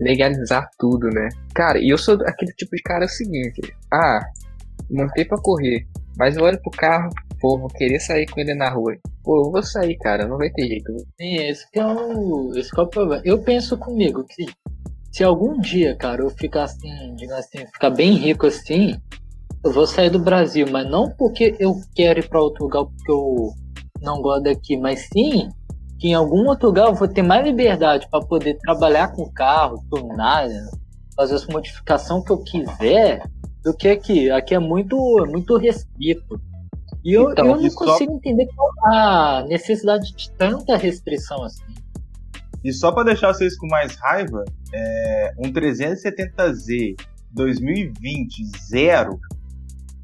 legalizar 0.00 0.68
tudo, 0.78 1.08
né? 1.08 1.28
Cara, 1.54 1.78
e 1.78 1.88
eu 1.88 1.98
sou 1.98 2.14
aquele 2.26 2.52
tipo 2.52 2.74
de 2.76 2.82
cara 2.82 3.04
é 3.04 3.06
o 3.06 3.10
seguinte: 3.10 3.60
ah, 3.92 4.20
montei 4.90 5.24
para 5.24 5.40
correr, 5.40 5.86
mas 6.16 6.36
eu 6.36 6.44
olho 6.44 6.60
pro 6.60 6.70
carro, 6.70 7.10
pô, 7.40 7.58
vou 7.58 7.68
querer 7.68 8.00
sair 8.00 8.26
com 8.26 8.40
ele 8.40 8.54
na 8.54 8.70
rua. 8.70 8.96
Pô, 9.22 9.46
eu 9.46 9.52
vou 9.52 9.62
sair, 9.62 9.96
cara, 9.98 10.26
não 10.26 10.38
vai 10.38 10.50
ter 10.50 10.66
jeito. 10.66 10.92
Esse 11.18 11.66
é 11.74 11.84
o, 11.84 12.52
esse 12.56 12.70
é 12.76 12.82
o 12.82 12.86
problema. 12.86 13.22
Eu 13.24 13.38
penso 13.38 13.76
comigo 13.76 14.24
que 14.24 14.46
se 15.12 15.24
algum 15.24 15.60
dia, 15.60 15.96
cara, 15.96 16.22
eu 16.22 16.30
ficar 16.30 16.64
assim, 16.64 17.14
digamos 17.16 17.44
assim, 17.44 17.66
ficar 17.72 17.90
bem 17.90 18.12
rico 18.12 18.46
assim, 18.46 19.00
eu 19.64 19.72
vou 19.72 19.86
sair 19.86 20.10
do 20.10 20.18
Brasil, 20.18 20.66
mas 20.70 20.88
não 20.88 21.10
porque 21.10 21.56
eu 21.58 21.80
quero 21.94 22.20
ir 22.20 22.28
para 22.28 22.40
outro 22.40 22.64
lugar 22.64 22.84
porque 22.84 23.10
eu 23.10 23.52
não 24.00 24.20
gosto 24.20 24.44
daqui, 24.44 24.76
mas 24.76 25.08
sim 25.12 25.48
que 25.98 26.08
em 26.08 26.14
algum 26.14 26.46
outro 26.46 26.68
lugar 26.68 26.86
eu 26.86 26.94
vou 26.94 27.08
ter 27.08 27.22
mais 27.22 27.44
liberdade 27.44 28.08
para 28.10 28.24
poder 28.24 28.56
trabalhar 28.58 29.08
com 29.08 29.22
o 29.22 29.32
carro, 29.32 29.84
tunar, 29.90 30.48
fazer 31.16 31.34
essa 31.34 31.52
modificação 31.52 32.22
que 32.22 32.30
eu 32.30 32.38
quiser, 32.38 33.22
do 33.64 33.74
que 33.74 33.88
aqui. 33.88 34.30
Aqui 34.30 34.54
é 34.54 34.58
muito, 34.58 34.96
muito 35.28 35.56
restrito. 35.56 36.40
E 37.04 37.12
eu, 37.12 37.32
então, 37.32 37.46
eu 37.46 37.60
não 37.60 37.70
consigo 37.70 38.12
só... 38.12 38.16
entender 38.16 38.46
qual 38.54 38.70
a 38.92 39.44
necessidade 39.48 40.14
de 40.14 40.30
tanta 40.32 40.76
restrição 40.76 41.42
assim. 41.42 41.64
E 42.62 42.72
só 42.72 42.92
para 42.92 43.04
deixar 43.04 43.32
vocês 43.32 43.56
com 43.56 43.66
mais 43.68 43.94
raiva, 43.96 44.44
é, 44.72 45.32
um 45.38 45.52
370Z 45.52 46.96
2020 47.32 48.42
zero, 48.68 49.18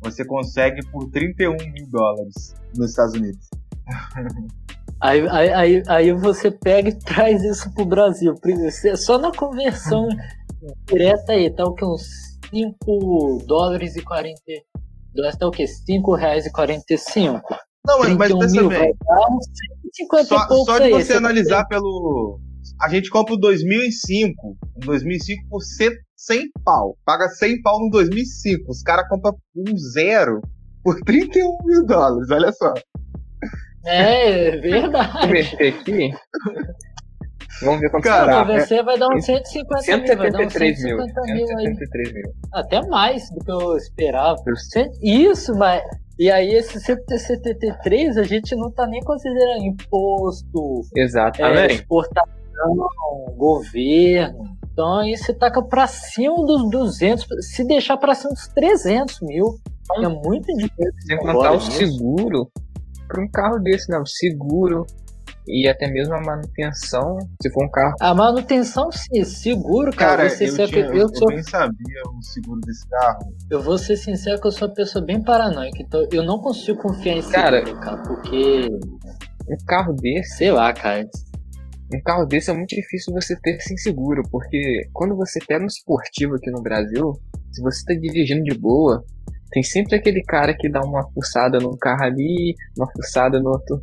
você 0.00 0.24
consegue 0.24 0.84
por 0.86 1.10
31 1.10 1.56
mil 1.72 1.86
dólares 1.88 2.54
nos 2.76 2.90
Estados 2.90 3.14
Unidos. 3.14 3.48
Aí, 5.00 5.28
aí, 5.28 5.82
aí, 5.88 6.12
você 6.12 6.50
pega 6.50 6.88
e 6.88 6.98
traz 7.04 7.42
isso 7.42 7.72
pro 7.74 7.84
Brasil. 7.84 8.34
Só 8.96 9.18
na 9.18 9.32
conversão 9.32 10.08
direta 10.86 11.32
aí, 11.32 11.50
tá 11.50 11.64
o 11.64 11.74
que? 11.74 11.84
Uns 11.84 12.38
5 12.50 13.44
dólares 13.46 13.96
e 13.96 14.02
40. 14.02 14.40
Dólares 15.14 15.38
tá 15.38 15.46
o 15.46 15.50
que? 15.50 15.66
5 15.66 16.14
reais 16.14 16.46
e 16.46 16.52
45. 16.52 17.42
Não, 17.86 17.98
mas, 17.98 18.16
mas 18.16 18.32
pensa 18.32 18.60
mil, 18.60 18.68
bem. 18.68 18.94
Só, 20.24 20.48
só 20.64 20.78
de 20.78 20.84
aí, 20.84 20.92
você 20.92 21.14
analisar 21.14 21.66
pelo. 21.66 22.40
A 22.80 22.88
gente 22.88 23.10
compra 23.10 23.34
o 23.34 23.38
2005. 23.38 24.56
Um 24.76 24.80
2005 24.80 25.48
por 25.48 25.60
100 25.62 26.50
pau. 26.64 26.96
Paga 27.04 27.28
100 27.28 27.60
pau 27.62 27.78
no 27.80 27.90
2005. 27.90 28.70
Os 28.70 28.82
caras 28.82 29.06
compram 29.08 29.36
um 29.54 29.76
zero 29.76 30.40
por 30.82 30.98
31 31.02 31.58
mil 31.64 31.84
dólares. 31.84 32.30
Olha 32.30 32.52
só. 32.52 32.72
É, 33.86 34.48
é 34.48 34.56
verdade. 34.56 35.56
aqui. 35.62 36.14
Vamos 37.62 37.80
ver 37.80 37.90
quanto 37.90 38.04
Cara, 38.04 38.44
você 38.44 38.82
vai 38.82 38.98
dar 38.98 39.08
uns 39.08 39.24
150 39.24 39.82
173 39.82 40.82
mil. 40.82 40.96
Vai 40.96 41.06
dar 41.12 41.22
uns 41.22 41.26
150 41.26 41.32
mil. 41.32 41.46
173 41.46 42.12
mil. 42.12 42.34
Até 42.52 42.86
mais 42.88 43.30
do 43.30 43.44
que 43.44 43.50
eu 43.50 43.76
esperava. 43.76 44.42
Isso, 45.02 45.54
mas. 45.54 45.82
E 46.18 46.30
aí, 46.30 46.54
esse 46.54 46.80
173 46.80 48.16
a 48.16 48.22
gente 48.22 48.54
não 48.54 48.70
tá 48.70 48.86
nem 48.86 49.02
considerando 49.02 49.64
imposto, 49.64 50.82
Exatamente. 50.96 51.72
É, 51.72 51.74
exportação, 51.74 52.86
governo. 53.36 54.54
Então 54.72 54.98
aí 54.98 55.16
você 55.16 55.32
taca 55.32 55.62
pra 55.62 55.86
cima 55.86 56.34
dos 56.44 56.68
200, 56.68 57.26
se 57.40 57.64
deixar 57.64 57.96
pra 57.96 58.14
cima 58.14 58.32
dos 58.32 58.48
300 58.48 59.20
mil. 59.22 59.56
É 59.98 60.08
muito 60.08 60.46
dinheiro. 60.46 60.94
Sem 61.06 61.16
contar 61.18 61.52
o 61.52 61.60
seguro 61.60 62.50
para 63.14 63.22
um 63.22 63.28
carro 63.28 63.58
desse, 63.60 63.88
não. 63.90 64.04
Seguro 64.04 64.84
e 65.46 65.68
até 65.68 65.86
mesmo 65.90 66.14
a 66.14 66.20
manutenção, 66.20 67.18
se 67.40 67.50
for 67.52 67.64
um 67.64 67.70
carro. 67.70 67.94
A 68.00 68.14
manutenção, 68.14 68.90
sim, 68.90 69.24
seguro, 69.24 69.94
cara. 69.94 70.16
cara 70.16 70.30
você 70.30 70.48
eu, 70.48 70.66
tinha, 70.66 70.86
eu, 70.86 70.94
eu, 70.94 71.08
sou... 71.14 71.28
nem 71.28 71.42
sabia 71.42 72.02
o 72.08 72.22
seguro 72.22 72.60
desse 72.60 72.88
carro. 72.88 73.34
Eu 73.50 73.62
vou 73.62 73.78
ser 73.78 73.96
sincero 73.96 74.40
que 74.40 74.46
eu 74.46 74.52
sou 74.52 74.68
uma 74.68 74.74
pessoa 74.74 75.04
bem 75.04 75.22
paranoica, 75.22 75.78
então 75.80 76.06
eu 76.10 76.24
não 76.24 76.38
consigo 76.38 76.78
confiar 76.78 77.16
em 77.16 77.22
seguro, 77.22 77.42
cara, 77.42 77.62
cara 77.80 78.02
porque. 78.02 78.68
Um 79.46 79.66
carro 79.66 79.92
desse. 79.92 80.38
Sei 80.38 80.50
lá, 80.50 80.72
cara. 80.72 81.06
Um 81.94 82.02
carro 82.02 82.24
desse 82.24 82.50
é 82.50 82.54
muito 82.54 82.74
difícil 82.74 83.12
você 83.12 83.38
ter 83.40 83.60
sem 83.60 83.76
seguro, 83.76 84.22
porque 84.30 84.88
quando 84.94 85.14
você 85.14 85.38
pega 85.46 85.62
um 85.62 85.66
esportivo 85.66 86.34
aqui 86.36 86.50
no 86.50 86.62
Brasil, 86.62 87.12
se 87.52 87.60
você 87.60 87.78
está 87.78 87.94
dirigindo 87.94 88.42
de 88.42 88.58
boa, 88.58 89.04
tem 89.54 89.62
sempre 89.62 89.94
aquele 89.94 90.20
cara 90.24 90.52
que 90.52 90.68
dá 90.68 90.80
uma 90.80 91.08
fuçada 91.12 91.58
num 91.60 91.76
carro 91.76 92.02
ali, 92.02 92.56
uma 92.76 92.90
fuçada 92.90 93.38
no 93.38 93.50
outro, 93.50 93.80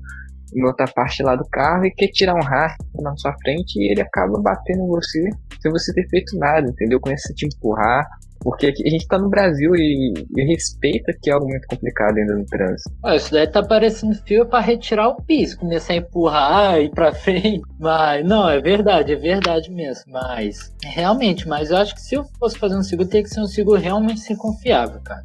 em 0.54 0.66
outra 0.66 0.86
parte 0.86 1.24
lá 1.24 1.34
do 1.34 1.48
carro 1.50 1.86
e 1.86 1.92
quer 1.92 2.10
tirar 2.10 2.36
um 2.36 2.44
rastro 2.44 2.86
na 3.02 3.16
sua 3.16 3.34
frente 3.42 3.80
e 3.80 3.90
ele 3.90 4.02
acaba 4.02 4.38
batendo 4.42 4.84
em 4.84 4.88
você 4.88 5.30
sem 5.62 5.72
você 5.72 5.94
ter 5.94 6.06
feito 6.10 6.38
nada, 6.38 6.68
entendeu? 6.68 7.00
Começa 7.00 7.32
a 7.32 7.36
te 7.36 7.46
empurrar. 7.46 8.06
Porque 8.44 8.66
a 8.66 8.90
gente 8.90 9.08
tá 9.08 9.20
no 9.20 9.30
Brasil 9.30 9.76
e, 9.76 10.14
e 10.36 10.44
respeita 10.46 11.14
que 11.22 11.30
é 11.30 11.34
algo 11.34 11.48
muito 11.48 11.68
complicado 11.68 12.18
ainda 12.18 12.34
no 12.34 12.44
trânsito. 12.48 12.90
Ah, 13.04 13.16
isso 13.16 13.32
daí 13.32 13.46
tá 13.46 13.62
parecendo 13.62 14.16
fio 14.26 14.48
para 14.48 14.60
retirar 14.60 15.10
o 15.10 15.22
piso, 15.22 15.60
começar 15.60 15.94
a 15.94 15.98
empurrar, 15.98 16.82
ir 16.82 16.90
pra 16.90 17.14
frente. 17.14 17.62
Mas, 17.80 18.26
não, 18.26 18.50
é 18.50 18.60
verdade, 18.60 19.14
é 19.14 19.16
verdade 19.16 19.70
mesmo. 19.70 20.12
Mas, 20.12 20.74
realmente, 20.84 21.48
mas 21.48 21.70
eu 21.70 21.78
acho 21.78 21.94
que 21.94 22.02
se 22.02 22.16
eu 22.16 22.26
fosse 22.40 22.58
fazer 22.58 22.76
um 22.76 22.82
seguro, 22.82 23.08
teria 23.08 23.24
que 23.24 23.30
ser 23.30 23.42
um 23.42 23.46
seguro 23.46 23.80
realmente 23.80 24.22
sem 24.22 24.36
confiável, 24.36 25.00
cara. 25.02 25.22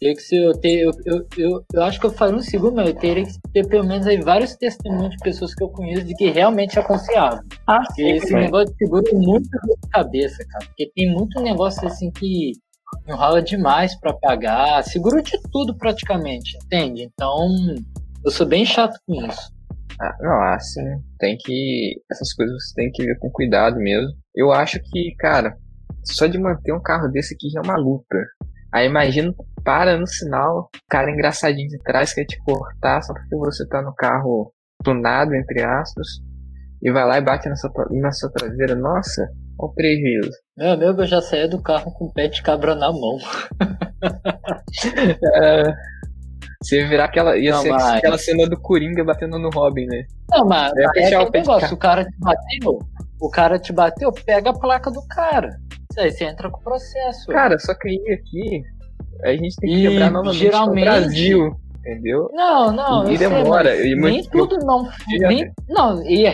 Eu, 0.00 0.60
ter, 0.60 0.82
eu, 0.82 0.90
eu, 1.06 1.26
eu, 1.36 1.64
eu, 1.72 1.82
acho 1.82 1.98
que 1.98 2.06
eu 2.06 2.10
faria 2.10 2.36
um 2.36 2.42
seguro, 2.42 2.74
mas 2.74 2.88
eu 2.88 2.94
teria 2.94 3.24
que 3.24 3.32
ter 3.52 3.66
pelo 3.66 3.86
menos 3.86 4.06
aí 4.06 4.20
vários 4.20 4.54
testemunhos 4.56 5.10
de 5.10 5.16
pessoas 5.18 5.54
que 5.54 5.62
eu 5.62 5.68
conheço 5.68 6.04
de 6.04 6.14
que 6.14 6.30
realmente 6.30 6.78
é 6.78 6.82
confiável. 6.82 7.40
Ah, 7.66 7.82
Porque 7.86 8.02
sim, 8.02 8.12
esse 8.12 8.32
negócio 8.34 8.66
de 8.72 8.76
seguro 8.76 9.04
é 9.06 9.14
muito 9.14 9.48
na 9.52 9.90
cabeça, 9.90 10.44
cara. 10.48 10.66
Porque 10.66 10.90
tem 10.94 11.12
muito 11.12 11.40
negócio 11.40 11.86
assim 11.86 12.10
que 12.10 12.52
enrola 13.08 13.40
demais 13.40 13.98
para 13.98 14.12
pagar. 14.14 14.82
Seguro 14.82 15.22
de 15.22 15.40
tudo 15.50 15.76
praticamente, 15.76 16.56
entende? 16.64 17.02
Então, 17.02 17.48
eu 18.24 18.30
sou 18.30 18.46
bem 18.46 18.64
chato 18.64 18.98
com 19.06 19.26
isso. 19.26 19.52
Ah, 20.00 20.16
não, 20.20 20.42
assim, 20.54 20.82
tem 21.18 21.36
que. 21.38 22.00
Essas 22.10 22.32
coisas 22.34 22.54
você 22.56 22.74
tem 22.74 22.90
que 22.90 23.04
ver 23.04 23.18
com 23.18 23.30
cuidado 23.30 23.76
mesmo. 23.76 24.10
Eu 24.34 24.52
acho 24.52 24.80
que, 24.80 25.14
cara, 25.18 25.56
só 26.04 26.26
de 26.26 26.38
manter 26.38 26.72
um 26.72 26.82
carro 26.82 27.08
desse 27.08 27.34
aqui 27.34 27.48
já 27.48 27.60
é 27.60 27.62
uma 27.62 27.76
luta. 27.76 28.16
Aí 28.72 28.88
imagina, 28.88 29.32
para 29.64 29.98
no 29.98 30.06
sinal, 30.06 30.68
cara 30.88 31.10
engraçadinho 31.10 31.68
de 31.68 31.78
trás 31.78 32.12
quer 32.12 32.26
te 32.26 32.38
cortar 32.44 33.02
só 33.02 33.12
porque 33.14 33.34
você 33.36 33.66
tá 33.66 33.82
no 33.82 33.94
carro 33.94 34.52
tunado, 34.84 35.34
entre 35.34 35.62
aspas, 35.62 36.06
e 36.82 36.92
vai 36.92 37.06
lá 37.06 37.18
e 37.18 37.22
bate 37.22 37.48
na 37.48 37.56
sua, 37.56 37.70
na 37.90 38.12
sua 38.12 38.30
traseira. 38.30 38.74
Nossa, 38.74 39.22
olha 39.58 39.70
o 39.70 39.74
prejuízo. 39.74 40.30
Meu 40.56 40.72
amigo, 40.72 41.02
eu 41.02 41.06
já 41.06 41.20
saí 41.22 41.48
do 41.48 41.62
carro 41.62 41.90
com 41.92 42.04
o 42.04 42.12
pé 42.12 42.28
de 42.28 42.42
cabra 42.42 42.74
na 42.74 42.92
mão. 42.92 43.16
é, 45.42 45.74
você 46.62 46.86
virar 46.86 47.06
aquela, 47.06 47.36
ia 47.38 47.52
não, 47.52 47.62
ser 47.62 47.70
mas... 47.70 47.84
aquela 47.84 48.18
cena 48.18 48.46
do 48.46 48.60
Coringa 48.60 49.02
batendo 49.02 49.38
no 49.38 49.48
Robin, 49.48 49.86
né? 49.86 50.04
Não, 50.30 50.46
mas 50.46 50.72
é, 50.76 51.12
é 51.12 51.18
o 51.18 51.30
negócio, 51.30 51.74
o 51.74 51.78
cara 51.78 52.04
te 52.04 52.18
bateu, 52.18 52.78
o 53.20 53.30
cara 53.30 53.58
te 53.58 53.72
bateu, 53.72 54.12
pega 54.12 54.50
a 54.50 54.58
placa 54.58 54.90
do 54.90 55.06
cara. 55.08 55.48
Aí 55.98 56.10
você 56.10 56.24
entra 56.24 56.50
com 56.50 56.58
o 56.58 56.62
processo. 56.62 57.26
Cara, 57.28 57.58
só 57.58 57.72
que 57.74 57.88
aí 57.88 58.12
aqui 58.12 58.62
a 59.22 59.32
gente 59.32 59.56
tem 59.56 59.70
que 59.70 59.76
e 59.76 59.88
quebrar 59.88 60.10
novamente 60.10 60.38
geralmente... 60.38 60.82
o 60.82 60.84
Brasil. 60.84 61.56
Entendeu? 61.80 62.30
Não, 62.32 62.72
não. 62.72 63.12
E 63.12 63.18
demora. 63.18 63.76
Sei, 63.76 63.92
e 63.92 63.96
nem 63.96 64.22
tudo 64.24 64.56
não. 64.64 64.88
Nem, 65.06 65.52
não, 65.68 66.02
e 66.06 66.26
é, 66.26 66.32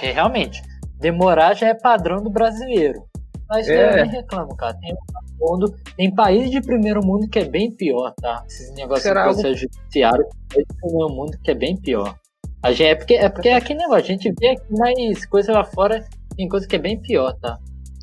realmente, 0.00 0.62
demorar 0.98 1.54
já 1.54 1.68
é 1.68 1.74
padrão 1.74 2.22
do 2.22 2.30
brasileiro. 2.30 3.04
Mas 3.48 3.68
é. 3.68 3.92
eu 3.92 3.96
nem 3.96 4.10
reclamo, 4.10 4.56
cara. 4.56 4.74
Tem, 4.80 4.94
mundo, 5.38 5.74
tem 5.96 6.14
país 6.14 6.50
de 6.50 6.60
primeiro 6.62 7.04
mundo 7.04 7.28
que 7.28 7.38
é 7.38 7.44
bem 7.44 7.70
pior, 7.70 8.12
tá? 8.20 8.42
Esses 8.46 8.74
negócios 8.74 9.02
Será 9.02 9.24
processo 9.24 9.46
algo... 9.46 9.58
judiciário 9.58 10.26
é 10.54 10.58
de 10.58 10.80
primeiro 10.80 11.10
mundo 11.10 11.38
que 11.42 11.50
é 11.50 11.54
bem 11.54 11.76
pior. 11.76 12.16
A 12.62 12.72
gente, 12.72 12.88
é 12.88 12.94
porque 12.94 13.14
é 13.14 13.28
porque 13.28 13.48
é 13.50 13.56
aquele 13.56 13.78
negócio, 13.78 14.04
a 14.04 14.06
gente 14.06 14.32
vê 14.40 14.48
aqui 14.48 14.72
mais 14.76 15.26
coisa 15.26 15.52
lá 15.52 15.62
fora, 15.62 16.04
tem 16.36 16.48
coisa 16.48 16.66
que 16.66 16.74
é 16.74 16.78
bem 16.78 17.00
pior, 17.00 17.34
tá? 17.34 17.58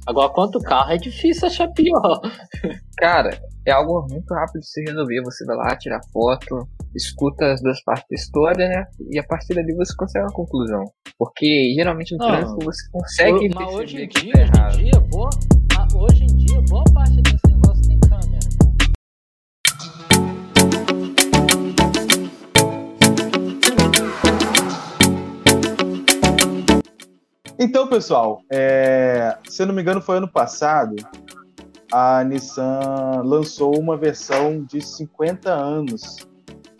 Agora, 0.05 0.29
quanto 0.29 0.59
carro 0.59 0.91
é 0.91 0.97
difícil 0.97 1.47
achar 1.47 1.67
pior. 1.69 2.21
Cara, 2.97 3.29
é 3.65 3.71
algo 3.71 4.05
muito 4.09 4.33
rápido 4.33 4.59
de 4.59 4.67
se 4.67 4.81
resolver. 4.81 5.21
Você 5.23 5.45
vai 5.45 5.55
lá, 5.55 5.75
tira 5.77 5.99
foto, 6.11 6.67
escuta 6.95 7.53
as 7.53 7.61
duas 7.61 7.81
partes 7.83 8.05
da 8.09 8.15
história, 8.15 8.67
né? 8.67 8.85
E 9.09 9.17
a 9.17 9.23
partir 9.23 9.53
dali 9.53 9.73
você 9.73 9.95
consegue 9.95 10.25
uma 10.25 10.33
conclusão. 10.33 10.83
Porque 11.17 11.73
geralmente 11.75 12.15
no 12.15 12.25
trânsito 12.25 12.59
você 12.63 12.89
consegue. 12.91 13.49
Mas 13.55 13.73
hoje 13.73 14.03
em 14.03 14.07
dia, 14.07 14.51
tá 14.51 14.67
hoje 14.67 14.81
em 14.81 14.83
dia, 14.85 14.99
boa, 15.09 15.29
hoje 15.95 16.23
em 16.23 16.35
dia, 16.35 16.61
boa 16.69 16.83
parte 16.93 17.21
desse 17.21 17.47
negócio 17.47 17.72
Então, 27.59 27.87
pessoal, 27.87 28.41
é... 28.51 29.37
se 29.47 29.61
eu 29.61 29.67
não 29.67 29.73
me 29.73 29.81
engano, 29.81 30.01
foi 30.01 30.17
ano 30.17 30.27
passado, 30.27 30.95
a 31.91 32.23
Nissan 32.23 33.21
lançou 33.23 33.77
uma 33.77 33.95
versão 33.95 34.63
de 34.63 34.81
50 34.81 35.51
anos, 35.51 36.27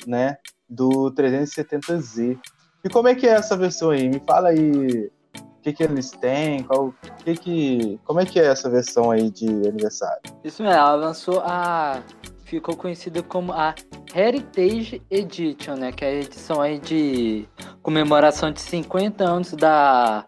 né, 0.07 0.38
do 0.67 1.12
370Z. 1.12 2.39
E 2.83 2.89
como 2.89 3.07
é 3.07 3.15
que 3.15 3.27
é 3.27 3.31
essa 3.31 3.55
versão 3.55 3.91
aí? 3.91 4.09
Me 4.09 4.19
fala 4.25 4.49
aí 4.49 5.12
o 5.38 5.62
que, 5.62 5.71
que 5.71 5.83
eles 5.83 6.09
têm, 6.12 6.63
qual, 6.63 6.93
que 7.23 7.36
que, 7.36 7.99
como 8.03 8.19
é 8.19 8.25
que 8.25 8.39
é 8.39 8.45
essa 8.45 8.69
versão 8.69 9.12
aí 9.12 9.29
de 9.29 9.47
aniversário? 9.47 10.21
Isso 10.43 10.63
mesmo, 10.63 10.77
ela 10.77 10.95
lançou 10.95 11.39
a 11.45 12.01
ficou 12.43 12.75
conhecida 12.75 13.23
como 13.23 13.51
a 13.51 13.73
Heritage 14.13 15.01
Edition, 15.09 15.75
né, 15.75 15.91
que 15.91 16.05
é 16.05 16.09
a 16.09 16.13
edição 16.13 16.62
aí 16.62 16.77
de 16.77 17.47
comemoração 17.81 18.51
de 18.51 18.62
50 18.62 19.23
anos 19.23 19.53
da 19.53 20.25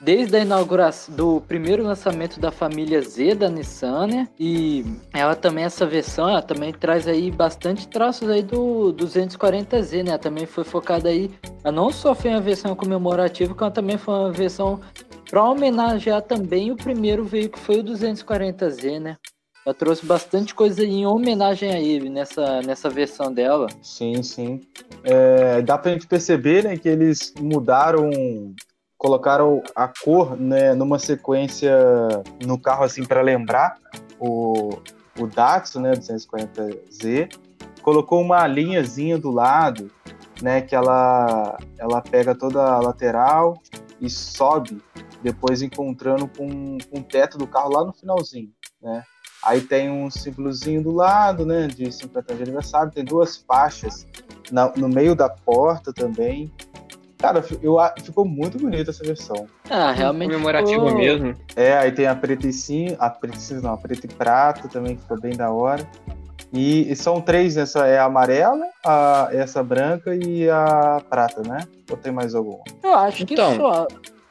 desde 0.00 0.36
a 0.36 0.40
inauguração 0.40 1.14
do 1.14 1.40
primeiro 1.40 1.82
lançamento 1.82 2.38
da 2.38 2.50
família 2.50 3.00
Z 3.02 3.34
da 3.34 3.48
Nissan, 3.48 4.06
né? 4.06 4.28
E 4.38 4.84
ela 5.12 5.34
também, 5.34 5.64
essa 5.64 5.86
versão, 5.86 6.28
ela 6.28 6.42
também 6.42 6.72
traz 6.72 7.08
aí 7.08 7.30
bastante 7.30 7.88
traços 7.88 8.28
aí 8.28 8.42
do 8.42 8.94
240Z, 8.94 10.04
né? 10.04 10.10
Ela 10.10 10.18
também 10.18 10.46
foi 10.46 10.64
focada 10.64 11.08
aí, 11.08 11.30
ela 11.64 11.72
não 11.72 11.90
só 11.90 12.14
foi 12.14 12.30
uma 12.30 12.40
versão 12.40 12.74
comemorativa, 12.74 13.54
como 13.54 13.70
também 13.70 13.98
foi 13.98 14.14
uma 14.14 14.32
versão 14.32 14.80
para 15.28 15.44
homenagear 15.44 16.22
também 16.22 16.70
o 16.70 16.76
primeiro 16.76 17.24
veículo 17.24 17.62
foi 17.62 17.80
o 17.80 17.84
240Z, 17.84 18.98
né? 18.98 19.16
Ela 19.66 19.74
trouxe 19.74 20.06
bastante 20.06 20.54
coisa 20.54 20.82
em 20.82 21.04
homenagem 21.04 21.70
a 21.70 21.78
ele 21.78 22.08
nessa, 22.08 22.62
nessa 22.62 22.88
versão 22.88 23.30
dela. 23.30 23.66
Sim, 23.82 24.22
sim. 24.22 24.62
É, 25.04 25.60
dá 25.60 25.76
pra 25.76 25.92
gente 25.92 26.06
perceber 26.06 26.64
né, 26.64 26.78
que 26.78 26.88
eles 26.88 27.34
mudaram 27.38 28.08
colocaram 28.98 29.62
a 29.74 29.86
cor 29.86 30.36
né, 30.36 30.74
numa 30.74 30.98
sequência 30.98 31.72
no 32.44 32.58
carro 32.58 32.82
assim 32.82 33.04
para 33.04 33.22
lembrar 33.22 33.78
o, 34.18 34.70
o 35.18 35.26
Datsun, 35.26 35.80
né, 35.80 35.92
240Z, 35.92 37.32
colocou 37.80 38.20
uma 38.20 38.44
linhazinha 38.46 39.16
do 39.16 39.30
lado, 39.30 39.88
né, 40.42 40.60
que 40.60 40.74
ela 40.74 41.56
ela 41.78 42.02
pega 42.02 42.34
toda 42.34 42.60
a 42.60 42.80
lateral 42.80 43.56
e 44.00 44.10
sobe, 44.10 44.82
depois 45.22 45.62
encontrando 45.62 46.28
com, 46.28 46.78
com 46.90 46.98
o 46.98 47.02
teto 47.02 47.38
do 47.38 47.46
carro 47.46 47.70
lá 47.70 47.84
no 47.84 47.92
finalzinho, 47.92 48.52
né? 48.82 49.04
Aí 49.40 49.60
tem 49.60 49.88
um 49.88 50.10
símbolozinho 50.10 50.82
do 50.82 50.90
lado, 50.90 51.46
né, 51.46 51.68
de 51.68 51.90
50 51.92 52.32
anos 52.32 52.36
de 52.36 52.42
aniversário, 52.42 52.92
tem 52.92 53.04
duas 53.04 53.36
faixas 53.36 54.04
na, 54.50 54.72
no 54.76 54.88
meio 54.88 55.14
da 55.14 55.28
porta 55.28 55.92
também, 55.92 56.52
Cara, 57.18 57.44
eu, 57.60 57.76
ficou 58.02 58.24
muito 58.24 58.58
bonita 58.58 58.90
essa 58.90 59.04
versão. 59.04 59.46
Ah, 59.68 59.90
realmente. 59.90 60.30
Comemorativo 60.30 60.86
ficou... 60.86 60.98
mesmo. 60.98 61.34
É, 61.56 61.76
aí 61.76 61.90
tem 61.90 62.06
a 62.06 62.14
preta 62.14 62.46
e 62.46 62.52
sim, 62.52 62.96
a 62.98 63.10
preta 63.10 63.36
e 63.36 63.40
sim, 63.40 63.60
não, 63.60 63.72
a 63.72 63.76
preta 63.76 64.06
e 64.06 64.08
prata 64.08 64.68
também, 64.68 64.94
que 64.94 65.02
ficou 65.02 65.20
bem 65.20 65.36
da 65.36 65.50
hora. 65.50 65.84
E, 66.52 66.90
e 66.90 66.96
são 66.96 67.20
três, 67.20 67.56
essa 67.56 67.86
é 67.86 67.98
a 67.98 68.04
amarela, 68.04 68.64
a, 68.84 69.28
essa 69.32 69.62
branca 69.62 70.14
e 70.14 70.48
a 70.48 71.02
prata, 71.10 71.42
né? 71.42 71.60
Ou 71.90 71.96
tem 71.96 72.12
mais 72.12 72.34
alguma? 72.34 72.62
Eu 72.82 72.94
acho 72.94 73.26
que 73.26 73.34
então, 73.34 73.56
só. 73.56 73.88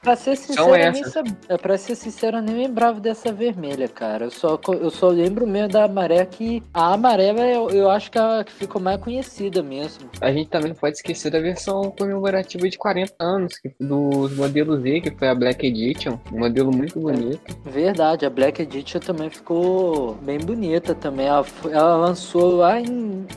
Pra 0.07 0.15
ser 0.15 0.37
sincero, 0.37 0.71
nem 0.71 1.03
é, 1.49 1.57
pra 1.57 1.77
ser 1.77 1.93
sincero, 1.93 2.37
eu 2.37 2.41
nem 2.41 2.55
lembrava 2.55 2.97
dessa 2.97 3.29
vermelha, 3.29 3.89
cara. 3.89 4.23
Eu 4.23 4.31
só, 4.31 4.57
eu 4.79 4.89
só 4.89 5.09
lembro 5.09 5.45
mesmo 5.45 5.67
da 5.67 5.83
amarela 5.83 6.25
que. 6.25 6.63
A 6.73 6.93
amarela 6.93 7.41
eu, 7.41 7.69
eu 7.71 7.89
acho 7.89 8.09
que, 8.09 8.17
a, 8.17 8.41
que 8.45 8.53
ficou 8.53 8.81
mais 8.81 9.01
conhecida 9.01 9.61
mesmo. 9.61 10.09
A 10.21 10.31
gente 10.31 10.49
também 10.49 10.69
não 10.69 10.77
pode 10.77 10.95
esquecer 10.95 11.29
da 11.29 11.41
versão 11.41 11.91
comemorativa 11.91 12.69
de 12.69 12.77
40 12.77 13.15
anos, 13.19 13.57
que, 13.57 13.69
dos 13.81 14.33
modelos 14.37 14.81
Z, 14.81 15.01
que 15.01 15.11
foi 15.11 15.27
a 15.27 15.35
Black 15.35 15.67
Edition. 15.67 16.17
Um 16.31 16.39
modelo 16.39 16.71
muito 16.71 16.97
bonito. 17.01 17.41
Verdade, 17.65 18.25
a 18.25 18.29
Black 18.29 18.61
Edition 18.61 19.01
também 19.01 19.29
ficou 19.29 20.13
bem 20.21 20.37
bonita 20.37 20.95
também. 20.95 21.27
Ela, 21.27 21.45
ela 21.69 21.97
lançou 21.97 22.55
lá 22.55 22.79
em. 22.79 23.27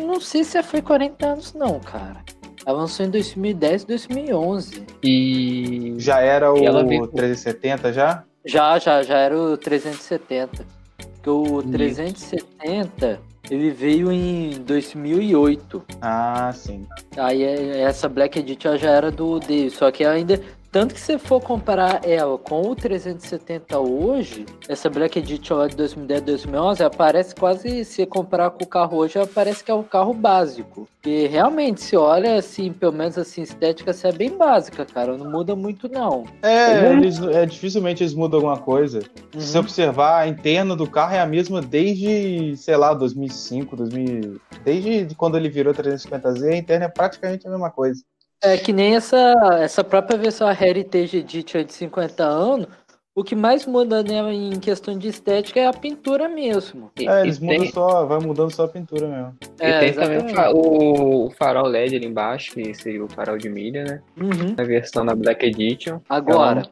não 0.00 0.20
sei 0.20 0.44
se 0.44 0.62
foi 0.62 0.80
40 0.80 1.26
anos, 1.26 1.54
não, 1.54 1.80
cara. 1.80 2.22
Ela 2.68 2.80
lançou 2.80 3.06
em 3.06 3.08
2010 3.08 3.84
e 3.84 3.86
2011. 3.86 4.86
E. 5.02 5.94
Já 5.96 6.20
era 6.20 6.52
o 6.52 6.86
veio... 6.86 7.06
370 7.06 7.94
já? 7.94 8.24
Já, 8.44 8.78
já, 8.78 9.02
já 9.02 9.16
era 9.16 9.40
o 9.40 9.56
370. 9.56 10.66
Porque 11.14 11.30
o 11.30 11.62
370 11.62 13.20
ele 13.50 13.70
veio 13.70 14.12
em 14.12 14.50
2008. 14.60 15.82
Ah, 16.02 16.52
sim. 16.54 16.86
Aí 17.16 17.42
é, 17.42 17.80
essa 17.80 18.06
Black 18.06 18.38
Edition 18.38 18.76
já 18.76 18.90
era 18.90 19.10
do 19.10 19.40
dele, 19.40 19.70
só 19.70 19.90
que 19.90 20.04
ainda 20.04 20.38
tanto 20.70 20.94
que 20.94 21.00
se 21.00 21.18
for 21.18 21.40
comparar 21.40 22.06
ela 22.06 22.36
com 22.38 22.62
o 22.62 22.76
370 22.76 23.78
hoje, 23.78 24.44
essa 24.68 24.90
Black 24.90 25.18
Edition 25.18 25.56
lá 25.56 25.66
de 25.66 25.76
2010 25.76 26.22
2011, 26.22 26.82
ela 26.82 26.90
parece 26.90 27.34
quase, 27.34 27.84
se 27.84 28.04
comparar 28.06 28.50
com 28.50 28.64
o 28.64 28.66
carro 28.66 28.98
hoje, 28.98 29.16
ela 29.16 29.26
parece 29.26 29.64
que 29.64 29.70
é 29.70 29.74
um 29.74 29.82
carro 29.82 30.12
básico. 30.12 30.88
E 31.04 31.26
realmente, 31.26 31.80
se 31.80 31.96
olha 31.96 32.36
assim, 32.36 32.72
pelo 32.72 32.92
menos 32.92 33.16
assim, 33.16 33.42
estética 33.42 33.92
assim, 33.92 34.08
é 34.08 34.12
bem 34.12 34.36
básica, 34.36 34.84
cara, 34.84 35.16
não 35.16 35.30
muda 35.30 35.56
muito 35.56 35.88
não. 35.88 36.24
É, 36.42 36.80
uhum. 36.80 36.98
eles, 36.98 37.20
é 37.20 37.46
dificilmente 37.46 38.02
eles 38.02 38.14
mudam 38.14 38.38
alguma 38.38 38.58
coisa. 38.58 38.98
Uhum. 39.34 39.40
Se 39.40 39.46
você 39.48 39.58
observar, 39.58 40.20
a 40.20 40.28
interna 40.28 40.76
do 40.76 40.88
carro 40.88 41.14
é 41.14 41.20
a 41.20 41.26
mesma 41.26 41.62
desde, 41.62 42.56
sei 42.56 42.76
lá, 42.76 42.92
2005, 42.92 43.76
2000, 43.76 44.40
desde 44.64 45.14
quando 45.14 45.36
ele 45.36 45.48
virou 45.48 45.72
350Z, 45.72 46.52
a 46.52 46.56
interna 46.56 46.84
é 46.86 46.88
praticamente 46.88 47.46
a 47.46 47.50
mesma 47.50 47.70
coisa. 47.70 48.02
É 48.42 48.56
que 48.56 48.72
nem 48.72 48.94
essa, 48.94 49.34
essa 49.60 49.82
própria 49.82 50.16
versão 50.16 50.48
Heritage 50.50 51.18
Edition 51.18 51.64
de 51.64 51.72
50 51.72 52.24
anos, 52.24 52.66
o 53.14 53.24
que 53.24 53.34
mais 53.34 53.66
muda 53.66 54.00
nela 54.00 54.32
em 54.32 54.60
questão 54.60 54.96
de 54.96 55.08
estética 55.08 55.58
é 55.58 55.66
a 55.66 55.72
pintura 55.72 56.28
mesmo. 56.28 56.90
É, 56.96 57.22
eles 57.22 57.40
mudam 57.40 57.58
tem... 57.58 57.72
só, 57.72 58.06
vai 58.06 58.20
mudando 58.20 58.54
só 58.54 58.64
a 58.64 58.68
pintura 58.68 59.08
mesmo. 59.08 59.36
É, 59.58 59.70
e 59.70 59.80
tem 59.80 59.88
exatamente. 59.88 60.34
também 60.34 60.52
o 60.54 61.30
farol 61.36 61.66
LED 61.66 61.96
ali 61.96 62.06
embaixo, 62.06 62.52
que 62.52 62.72
seria 62.74 63.04
o 63.04 63.08
farol 63.08 63.36
de 63.36 63.48
milha, 63.48 63.82
né? 63.82 64.02
Uhum. 64.16 64.54
A 64.56 64.62
versão 64.62 65.04
da 65.04 65.16
Black 65.16 65.44
Edition. 65.44 66.00
Agora, 66.08 66.62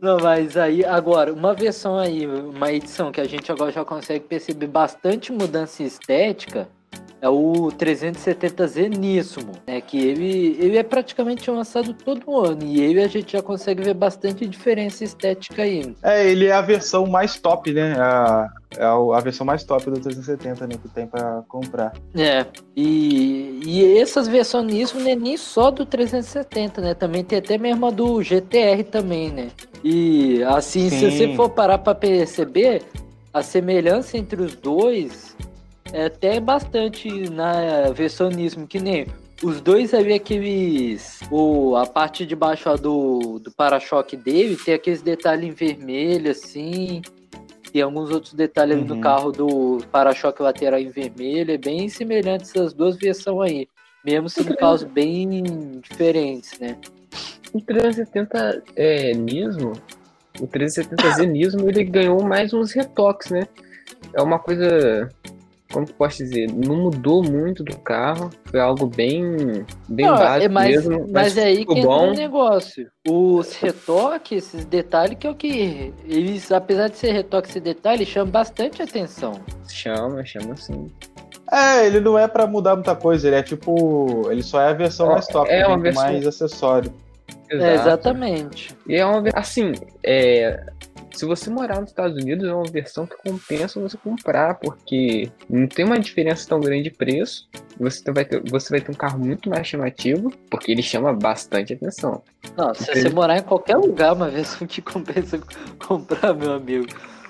não, 0.00 0.16
mas 0.16 0.56
aí, 0.56 0.82
agora, 0.82 1.34
uma 1.34 1.52
versão 1.52 1.98
aí, 1.98 2.26
uma 2.26 2.72
edição 2.72 3.12
que 3.12 3.20
a 3.20 3.26
gente 3.26 3.52
agora 3.52 3.70
já 3.70 3.84
consegue 3.84 4.24
perceber 4.24 4.68
bastante 4.68 5.30
mudança 5.30 5.82
estética 5.82 6.66
é 7.20 7.28
o 7.28 7.68
370Z 7.68 8.96
Nismo, 8.96 9.52
né? 9.66 9.80
Que 9.80 9.98
ele, 9.98 10.56
ele 10.58 10.78
é 10.78 10.82
praticamente 10.82 11.50
lançado 11.50 11.92
todo 11.92 12.38
ano 12.40 12.64
e 12.64 12.80
ele 12.80 13.02
a 13.02 13.08
gente 13.08 13.32
já 13.32 13.42
consegue 13.42 13.82
ver 13.82 13.94
bastante 13.94 14.46
diferença 14.46 15.04
estética 15.04 15.62
aí. 15.62 15.94
É, 16.02 16.28
ele 16.28 16.46
é 16.46 16.52
a 16.52 16.62
versão 16.62 17.06
mais 17.06 17.38
top, 17.38 17.72
né? 17.72 17.94
A, 17.98 18.48
é 18.76 18.84
a 18.84 19.20
versão 19.20 19.44
mais 19.44 19.64
top 19.64 19.90
do 19.90 20.00
370, 20.00 20.66
né? 20.66 20.76
Que 20.80 20.88
tem 20.88 21.06
para 21.06 21.42
comprar. 21.48 21.92
É, 22.14 22.46
e, 22.74 23.60
e 23.64 23.98
essas 23.98 24.26
versões 24.26 24.66
Nismo 24.66 25.00
não 25.00 25.10
é 25.10 25.16
nem 25.16 25.36
só 25.36 25.70
do 25.70 25.84
370, 25.84 26.80
né? 26.80 26.94
Também 26.94 27.22
tem 27.22 27.38
até 27.38 27.58
mesmo 27.58 27.86
a 27.86 27.90
do 27.90 28.22
GTR 28.22 28.82
também, 28.90 29.30
né? 29.30 29.48
E 29.84 30.42
assim, 30.44 30.88
Sim. 30.88 30.98
se 30.98 31.10
você 31.10 31.34
for 31.34 31.50
parar 31.50 31.78
para 31.78 31.94
perceber, 31.94 32.82
a 33.32 33.42
semelhança 33.42 34.16
entre 34.16 34.42
os 34.42 34.54
dois 34.56 35.36
é 35.92 36.06
até 36.06 36.40
bastante 36.40 37.08
na 37.30 37.90
versionismo, 37.90 38.66
que 38.66 38.78
nem 38.78 39.06
os 39.42 39.60
dois 39.60 39.94
ali, 39.94 40.12
aqueles. 40.12 41.20
O, 41.30 41.74
a 41.76 41.86
parte 41.86 42.26
de 42.26 42.36
baixo 42.36 42.74
do, 42.76 43.38
do 43.38 43.50
para-choque 43.50 44.16
dele 44.16 44.56
tem 44.56 44.74
aqueles 44.74 45.02
detalhes 45.02 45.48
em 45.48 45.52
vermelho, 45.52 46.30
assim. 46.30 47.02
E 47.72 47.80
alguns 47.80 48.10
outros 48.10 48.34
detalhes 48.34 48.74
uhum. 48.76 48.80
ali 48.80 48.88
no 48.88 48.94
uhum. 48.96 49.00
carro 49.00 49.32
do 49.32 49.78
para-choque 49.90 50.42
lateral 50.42 50.78
em 50.78 50.90
vermelho. 50.90 51.52
É 51.52 51.58
bem 51.58 51.88
semelhante 51.88 52.44
essas 52.44 52.74
duas 52.74 52.96
versões 52.96 53.50
aí. 53.50 53.68
Mesmo 54.04 54.28
sendo 54.28 54.56
carros 54.56 54.82
bem 54.82 55.80
diferentes, 55.82 56.58
né? 56.58 56.76
O 57.52 57.60
370 57.60 58.62
é, 58.76 59.12
Nismo, 59.12 59.72
o 60.40 60.46
370Z 60.46 61.26
Nismo, 61.28 61.68
ele 61.68 61.84
ganhou 61.84 62.22
mais 62.22 62.52
uns 62.52 62.72
retoques, 62.72 63.30
né? 63.30 63.46
É 64.14 64.22
uma 64.22 64.38
coisa 64.38 65.08
como 65.72 65.86
que 65.86 65.92
posso 65.92 66.18
dizer, 66.18 66.50
não 66.52 66.76
mudou 66.76 67.22
muito 67.22 67.62
do 67.62 67.78
carro, 67.78 68.30
foi 68.44 68.60
algo 68.60 68.86
bem, 68.86 69.64
bem 69.88 70.06
não, 70.06 70.16
básico 70.16 70.44
é, 70.44 70.48
mas, 70.48 70.68
mesmo. 70.68 71.00
Mas, 71.00 71.10
mas 71.12 71.36
é 71.38 71.44
aí 71.44 71.64
que 71.64 71.74
bom. 71.74 71.80
entra 71.80 72.10
o 72.10 72.14
negócio. 72.14 72.90
Os 73.08 73.56
retoques, 73.56 74.54
esses 74.54 74.64
detalhes 74.64 75.16
que 75.18 75.26
é 75.26 75.30
o 75.30 75.34
que 75.34 75.94
eles, 76.04 76.50
apesar 76.50 76.88
de 76.88 76.96
ser 76.96 77.12
retoque 77.12 77.48
esse 77.48 77.60
detalhe, 77.60 78.04
chamam 78.04 78.30
bastante 78.30 78.82
atenção. 78.82 79.40
Chama, 79.68 80.24
chama 80.24 80.56
sim. 80.56 80.86
É, 81.52 81.86
ele 81.86 82.00
não 82.00 82.18
é 82.18 82.28
para 82.28 82.46
mudar 82.46 82.76
muita 82.76 82.94
coisa, 82.94 83.26
ele 83.26 83.36
é 83.36 83.42
tipo, 83.42 84.30
ele 84.30 84.42
só 84.42 84.60
é 84.60 84.68
a 84.68 84.72
versão 84.72 85.08
mais 85.08 85.26
top, 85.26 85.50
é 85.50 85.66
uma 85.66 85.78
versão... 85.78 86.04
mais 86.04 86.26
acessório. 86.26 86.92
Exato. 87.50 87.64
É, 87.64 87.74
exatamente. 87.74 88.76
E 88.86 88.94
é 88.94 89.04
uma 89.04 89.22
assim, 89.34 89.72
é, 90.04 90.64
se 91.12 91.24
você 91.24 91.50
morar 91.50 91.80
nos 91.80 91.90
Estados 91.90 92.16
Unidos, 92.16 92.48
é 92.48 92.52
uma 92.52 92.70
versão 92.70 93.06
que 93.06 93.16
compensa 93.16 93.80
você 93.80 93.96
comprar, 93.96 94.54
porque 94.54 95.30
não 95.48 95.66
tem 95.66 95.84
uma 95.84 95.98
diferença 95.98 96.48
tão 96.48 96.60
grande 96.60 96.84
de 96.84 96.90
preço. 96.90 97.48
Você 97.78 98.10
vai 98.12 98.24
ter, 98.24 98.42
você 98.48 98.70
vai 98.70 98.80
ter 98.80 98.90
um 98.90 98.94
carro 98.94 99.18
muito 99.18 99.48
mais 99.48 99.66
chamativo, 99.66 100.32
porque 100.50 100.70
ele 100.70 100.82
chama 100.82 101.12
bastante 101.12 101.72
atenção. 101.72 102.22
Não, 102.56 102.74
se 102.74 102.86
você 102.86 103.08
morar 103.08 103.38
em 103.38 103.42
qualquer 103.42 103.76
lugar, 103.76 104.14
uma 104.14 104.28
versão 104.28 104.66
que 104.66 104.80
compensa 104.80 105.40
comprar, 105.86 106.34
meu 106.34 106.52
amigo. 106.52 106.86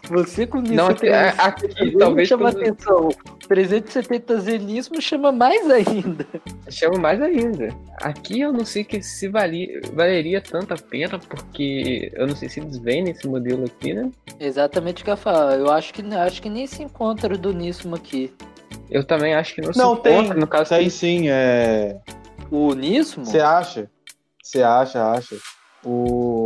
Você 0.08 0.46
com 0.46 0.62
isso 0.62 0.74
não, 0.74 0.88
aqui, 0.88 1.08
aqui 1.08 1.96
talvez 1.98 2.28
chama 2.28 2.50
quando... 2.50 2.62
atenção. 2.62 3.08
370 3.50 4.38
zenismo 4.42 5.02
chama 5.02 5.32
mais 5.32 5.68
ainda. 5.68 6.24
Chama 6.70 7.00
mais 7.00 7.20
ainda. 7.20 7.74
Aqui 8.00 8.42
eu 8.42 8.52
não 8.52 8.64
sei 8.64 8.84
que 8.84 9.02
se 9.02 9.26
valia, 9.26 9.80
valeria 9.92 10.40
tanta 10.40 10.76
pena, 10.76 11.18
porque 11.18 12.12
eu 12.14 12.28
não 12.28 12.36
sei 12.36 12.48
se 12.48 12.60
eles 12.60 12.78
vendem 12.78 13.12
esse 13.12 13.26
modelo 13.26 13.64
aqui, 13.64 13.92
né? 13.92 14.08
Exatamente 14.38 15.02
o 15.02 15.04
que 15.04 15.10
eu 15.10 15.16
falo. 15.16 15.50
Eu 15.50 15.68
acho 15.68 15.92
que, 15.92 16.00
acho 16.14 16.40
que 16.40 16.48
nem 16.48 16.64
se 16.68 16.84
encontra 16.84 17.36
do 17.36 17.52
Nismo 17.52 17.96
aqui. 17.96 18.32
Eu 18.88 19.02
também 19.02 19.34
acho 19.34 19.56
que 19.56 19.62
não, 19.62 19.72
não 19.74 19.96
se 19.96 20.02
tem, 20.02 20.20
encontra, 20.20 20.38
no 20.38 20.46
caso. 20.46 20.70
Tem 20.70 20.88
sim, 20.88 21.28
é. 21.28 21.98
O 22.52 22.72
Nismo? 22.72 23.24
Você 23.24 23.40
acha? 23.40 23.90
Você 24.40 24.62
acha, 24.62 25.10
acha. 25.10 25.34
O 25.84 26.39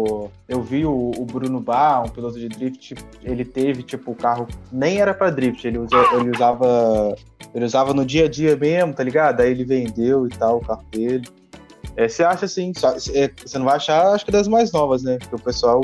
eu 0.48 0.62
vi 0.62 0.84
o, 0.84 1.12
o, 1.16 1.24
Bruno 1.24 1.60
Bar, 1.60 2.04
um 2.04 2.08
piloto 2.08 2.38
de 2.38 2.48
drift, 2.48 2.94
ele 3.22 3.44
teve, 3.44 3.82
tipo, 3.82 4.12
o 4.12 4.14
carro 4.14 4.46
nem 4.72 4.98
era 5.00 5.12
para 5.14 5.30
drift, 5.30 5.66
ele, 5.66 5.78
usa, 5.78 5.96
ele 6.14 6.30
usava 6.30 7.14
ele 7.54 7.64
usava 7.64 7.94
no 7.94 8.04
dia 8.04 8.24
a 8.24 8.28
dia 8.28 8.56
mesmo, 8.56 8.92
tá 8.92 9.04
ligado? 9.04 9.40
Aí 9.40 9.50
ele 9.50 9.64
vendeu 9.64 10.26
e 10.26 10.30
tal, 10.30 10.58
o 10.58 10.60
carro 10.60 10.84
dele. 10.90 11.28
É, 11.96 12.08
você 12.08 12.24
acha 12.24 12.46
assim, 12.46 12.72
é, 13.14 13.30
você 13.44 13.58
não 13.58 13.66
vai 13.66 13.76
achar, 13.76 14.08
acho 14.08 14.24
que 14.24 14.32
das 14.32 14.48
mais 14.48 14.72
novas, 14.72 15.04
né? 15.04 15.18
Porque 15.18 15.36
o 15.36 15.38
pessoal 15.38 15.80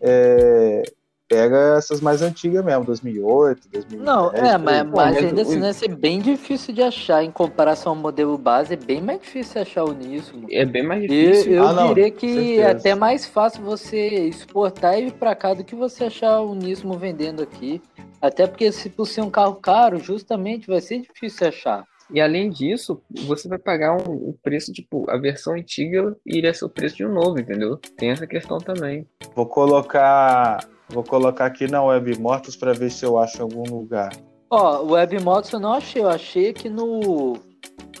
é, 0.00 0.82
pega 1.28 1.76
essas 1.76 2.00
mais 2.00 2.22
antigas 2.22 2.64
mesmo, 2.64 2.84
2008, 2.84 3.68
2010. 3.70 4.02
Não, 4.02 4.32
é, 4.32 4.56
mas, 4.56 4.86
mas 4.86 5.16
ainda 5.18 5.42
assim 5.42 5.60
vai 5.60 5.72
ser 5.72 5.88
bem 5.94 6.20
difícil 6.20 6.74
de 6.74 6.82
achar 6.82 7.22
em 7.22 7.30
comparação 7.30 7.92
ao 7.92 7.96
modelo 7.96 8.38
base, 8.38 8.72
é 8.72 8.76
bem 8.76 9.00
mais 9.00 9.20
difícil 9.20 9.60
achar 9.60 9.84
o 9.84 9.92
Nismo. 9.92 10.46
É 10.50 10.64
bem 10.64 10.82
mais 10.82 11.02
difícil. 11.02 11.52
Eu, 11.52 11.62
eu 11.62 11.68
ah, 11.68 11.86
diria 11.88 12.10
que 12.10 12.58
é 12.58 12.70
até 12.70 12.94
mais 12.94 13.26
fácil 13.26 13.62
você 13.62 14.26
exportar 14.26 14.96
ele 14.96 15.10
para 15.10 15.34
cá 15.34 15.52
do 15.52 15.62
que 15.62 15.74
você 15.74 16.04
achar 16.04 16.40
o 16.40 16.54
Nismo 16.54 16.98
vendendo 16.98 17.42
aqui. 17.42 17.82
Até 18.20 18.46
porque 18.46 18.72
se 18.72 18.88
por 18.88 19.06
ser 19.06 19.20
um 19.20 19.30
carro 19.30 19.56
caro, 19.56 19.98
justamente 19.98 20.66
vai 20.66 20.80
ser 20.80 21.00
difícil 21.00 21.46
achar. 21.46 21.84
E 22.10 22.20
além 22.20 22.48
disso, 22.48 23.02
você 23.26 23.46
vai 23.48 23.58
pagar 23.58 23.92
um, 23.94 24.30
um, 24.30 24.34
preço, 24.42 24.72
tipo, 24.72 25.08
a 25.10 25.18
versão 25.18 25.54
antiga 25.54 26.16
iria 26.24 26.54
ser 26.54 26.64
o 26.64 26.70
preço 26.70 26.96
de 26.96 27.04
um 27.04 27.12
novo, 27.12 27.38
entendeu? 27.38 27.76
Tem 27.76 28.10
essa 28.10 28.26
questão 28.26 28.56
também. 28.58 29.06
Vou 29.34 29.44
colocar 29.44 30.58
Vou 30.90 31.04
colocar 31.04 31.46
aqui 31.46 31.66
na 31.66 31.82
Web 31.82 32.18
Mortos 32.18 32.56
para 32.56 32.72
ver 32.72 32.90
se 32.90 33.04
eu 33.04 33.18
acho 33.18 33.38
em 33.38 33.42
algum 33.42 33.62
lugar. 33.64 34.10
Ó, 34.50 34.82
o 34.82 34.92
Web 34.92 35.20
Mortos 35.22 35.52
eu 35.52 35.60
não 35.60 35.74
achei, 35.74 36.02
eu 36.02 36.08
achei 36.08 36.50
aqui 36.50 36.70
no 36.70 37.38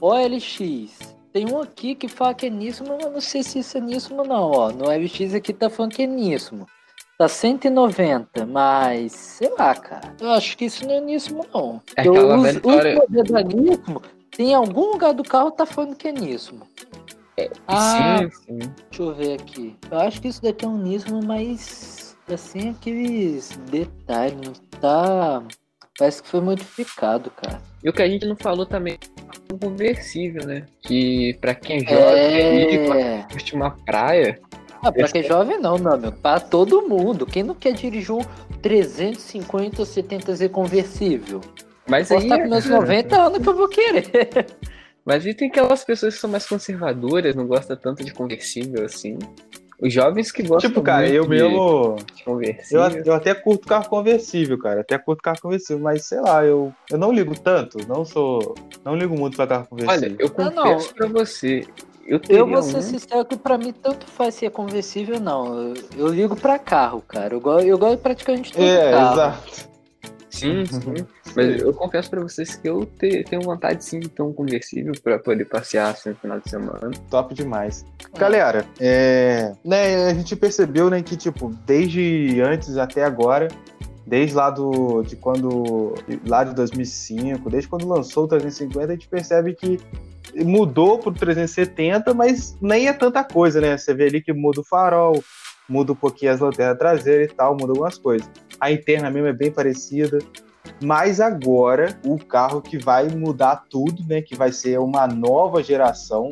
OLX. 0.00 1.16
Tem 1.32 1.52
um 1.52 1.60
aqui 1.60 1.94
que 1.94 2.08
fala 2.08 2.32
que 2.32 2.46
é 2.46 2.50
níssimo, 2.50 2.88
mas 2.88 3.04
eu 3.04 3.10
não 3.10 3.20
sei 3.20 3.42
se 3.42 3.58
isso 3.58 3.76
é 3.76 3.80
níssimo 3.80 4.24
não, 4.24 4.50
ó. 4.50 4.70
No 4.70 4.88
OLX 4.88 5.34
aqui 5.34 5.52
tá 5.52 5.68
falando 5.68 5.92
que 5.92 6.02
é 6.02 6.06
níssimo. 6.06 6.66
Tá 7.18 7.28
190, 7.28 8.46
mas 8.46 9.12
sei 9.12 9.50
lá, 9.58 9.74
cara. 9.74 10.14
Eu 10.20 10.30
acho 10.30 10.56
que 10.56 10.66
isso 10.66 10.86
não 10.86 10.94
é 10.94 11.00
níssimo 11.00 11.44
não. 11.52 11.82
É 11.96 12.06
eu 12.06 12.12
uso, 12.12 12.58
o 12.58 12.60
poder 12.60 13.44
níssimo, 13.44 14.02
tem 14.30 14.54
algum 14.54 14.92
lugar 14.92 15.12
do 15.12 15.24
carro 15.24 15.50
tá 15.50 15.66
falando 15.66 15.96
que 15.96 16.08
é 16.08 16.12
níssimo. 16.12 16.66
É, 17.36 17.50
ah, 17.66 18.20
sim, 18.20 18.30
sim. 18.30 18.72
Deixa 18.88 19.02
eu 19.02 19.14
ver 19.14 19.32
aqui. 19.34 19.76
Eu 19.90 19.98
acho 19.98 20.20
que 20.20 20.28
isso 20.28 20.42
daqui 20.42 20.64
é 20.64 20.68
um 20.68 20.78
níssimo, 20.78 21.20
mas 21.24 21.97
assim 22.34 22.70
aqueles 22.70 23.58
detalhes, 23.70 24.60
tá. 24.80 25.42
Parece 25.98 26.22
que 26.22 26.28
foi 26.28 26.40
modificado, 26.40 27.30
cara. 27.30 27.60
E 27.82 27.88
o 27.88 27.92
que 27.92 28.02
a 28.02 28.08
gente 28.08 28.24
não 28.24 28.36
falou 28.36 28.64
também 28.64 28.98
é 29.48 29.52
um 29.52 29.58
conversível, 29.58 30.46
né? 30.46 30.64
Que 30.80 31.36
pra 31.40 31.54
quem 31.54 31.78
é 31.78 31.90
jovem 31.90 33.02
é... 33.02 33.26
curte 33.28 33.54
uma 33.54 33.70
praia. 33.84 34.38
Ah, 34.80 34.92
pra 34.92 35.08
quem 35.08 35.22
é 35.22 35.24
jovem 35.24 35.60
não, 35.60 35.76
meu 35.76 35.92
amigo. 35.92 36.16
Pra 36.22 36.38
todo 36.38 36.88
mundo. 36.88 37.26
Quem 37.26 37.42
não 37.42 37.54
quer 37.54 37.72
dirigir 37.72 38.14
um 38.14 38.22
350 38.62 39.82
ou 39.82 39.86
70Z 39.86 40.48
conversível? 40.50 41.40
Mas 41.88 42.08
Posso 42.08 42.20
aí. 42.20 42.26
Estar 42.26 42.42
com 42.42 42.48
meus 42.48 42.66
90 42.70 43.20
anos 43.20 43.38
que 43.42 43.48
eu 43.48 43.56
vou 43.56 43.68
querer. 43.68 44.46
Mas 45.04 45.26
e 45.26 45.34
tem 45.34 45.48
aquelas 45.48 45.82
pessoas 45.82 46.14
que 46.14 46.20
são 46.20 46.30
mais 46.30 46.46
conservadoras, 46.46 47.34
não 47.34 47.46
gostam 47.46 47.76
tanto 47.76 48.04
de 48.04 48.12
conversível 48.12 48.84
assim. 48.84 49.18
Os 49.80 49.92
jovens 49.92 50.32
que 50.32 50.42
gostam 50.42 50.70
Tipo, 50.70 50.82
cara, 50.82 51.08
eu 51.08 51.28
mesmo. 51.28 51.96
Eu, 52.26 52.80
eu 53.04 53.14
até 53.14 53.32
curto 53.32 53.68
carro 53.68 53.88
conversível, 53.88 54.58
cara. 54.58 54.80
Até 54.80 54.98
curto 54.98 55.22
carro 55.22 55.40
conversível, 55.40 55.80
mas 55.80 56.04
sei 56.04 56.20
lá, 56.20 56.44
eu, 56.44 56.74
eu 56.90 56.98
não 56.98 57.12
ligo 57.12 57.38
tanto. 57.38 57.78
Não 57.86 58.04
sou. 58.04 58.56
Não 58.84 58.96
ligo 58.96 59.16
muito 59.16 59.36
pra 59.36 59.46
carro 59.46 59.66
conversível. 59.68 60.10
Olha, 60.10 60.16
eu 60.18 60.30
confesso 60.30 60.90
ah, 60.90 60.94
pra 60.94 61.06
você. 61.06 61.64
Eu, 62.04 62.20
eu 62.28 62.46
vou 62.46 62.62
ser 62.62 62.78
um... 62.78 62.82
sincero 62.82 63.24
que 63.24 63.36
pra 63.36 63.58
mim 63.58 63.70
tanto 63.70 64.06
faz 64.06 64.34
se 64.34 64.46
é 64.46 64.50
conversível 64.50 65.20
não. 65.20 65.54
Eu, 65.60 65.74
eu, 65.96 66.08
ligo 66.08 66.34
pra 66.34 66.58
carro, 66.58 67.02
cara. 67.06 67.34
Eu 67.34 67.40
gosto, 67.40 67.66
eu 67.66 67.78
gosto 67.78 67.98
praticamente 67.98 68.52
todo 68.52 68.64
é, 68.64 68.90
carro. 68.90 69.12
Exato. 69.12 69.67
Sim, 70.30 70.64
sim. 70.66 71.06
Mas 71.34 71.60
eu 71.60 71.72
confesso 71.72 72.10
pra 72.10 72.20
vocês 72.20 72.56
que 72.56 72.68
eu 72.68 72.84
te, 72.84 73.24
tenho 73.24 73.42
vontade 73.42 73.84
sim 73.84 74.00
de 74.00 74.08
ter 74.08 74.22
um 74.22 74.32
conversível 74.32 74.92
pra 75.02 75.18
poder 75.18 75.44
passear 75.44 75.90
assim 75.90 76.10
no 76.10 76.16
final 76.16 76.40
de 76.40 76.50
semana. 76.50 76.90
Top 77.10 77.34
demais. 77.34 77.84
Galera, 78.16 78.64
é, 78.80 79.52
né, 79.64 80.06
a 80.06 80.14
gente 80.14 80.34
percebeu 80.36 80.90
né, 80.90 81.02
que, 81.02 81.16
tipo, 81.16 81.54
desde 81.66 82.40
antes 82.40 82.76
até 82.76 83.04
agora, 83.04 83.48
desde 84.06 84.34
lá 84.34 84.50
do, 84.50 85.02
de 85.02 85.16
quando, 85.16 85.94
lá 86.26 86.44
de 86.44 86.54
2005, 86.54 87.50
desde 87.50 87.68
quando 87.68 87.86
lançou 87.86 88.24
o 88.24 88.28
350, 88.28 88.86
a 88.86 88.94
gente 88.94 89.08
percebe 89.08 89.54
que 89.54 89.78
mudou 90.44 90.98
pro 90.98 91.12
370, 91.12 92.14
mas 92.14 92.56
nem 92.60 92.88
é 92.88 92.92
tanta 92.92 93.24
coisa, 93.24 93.60
né? 93.60 93.76
Você 93.76 93.94
vê 93.94 94.04
ali 94.04 94.22
que 94.22 94.32
muda 94.32 94.60
o 94.60 94.64
farol, 94.64 95.22
muda 95.68 95.92
um 95.92 95.96
pouquinho 95.96 96.32
as 96.32 96.40
lanternas 96.40 96.78
traseiras 96.78 97.30
e 97.30 97.34
tal, 97.34 97.52
muda 97.52 97.72
algumas 97.72 97.98
coisas. 97.98 98.28
A 98.60 98.72
interna 98.72 99.10
mesmo 99.10 99.28
é 99.28 99.32
bem 99.32 99.50
parecida. 99.50 100.18
Mas 100.82 101.20
agora 101.20 101.98
o 102.04 102.18
carro 102.18 102.60
que 102.60 102.78
vai 102.78 103.08
mudar 103.08 103.64
tudo, 103.70 104.04
né? 104.06 104.20
Que 104.20 104.36
vai 104.36 104.52
ser 104.52 104.78
uma 104.78 105.06
nova 105.06 105.62
geração, 105.62 106.28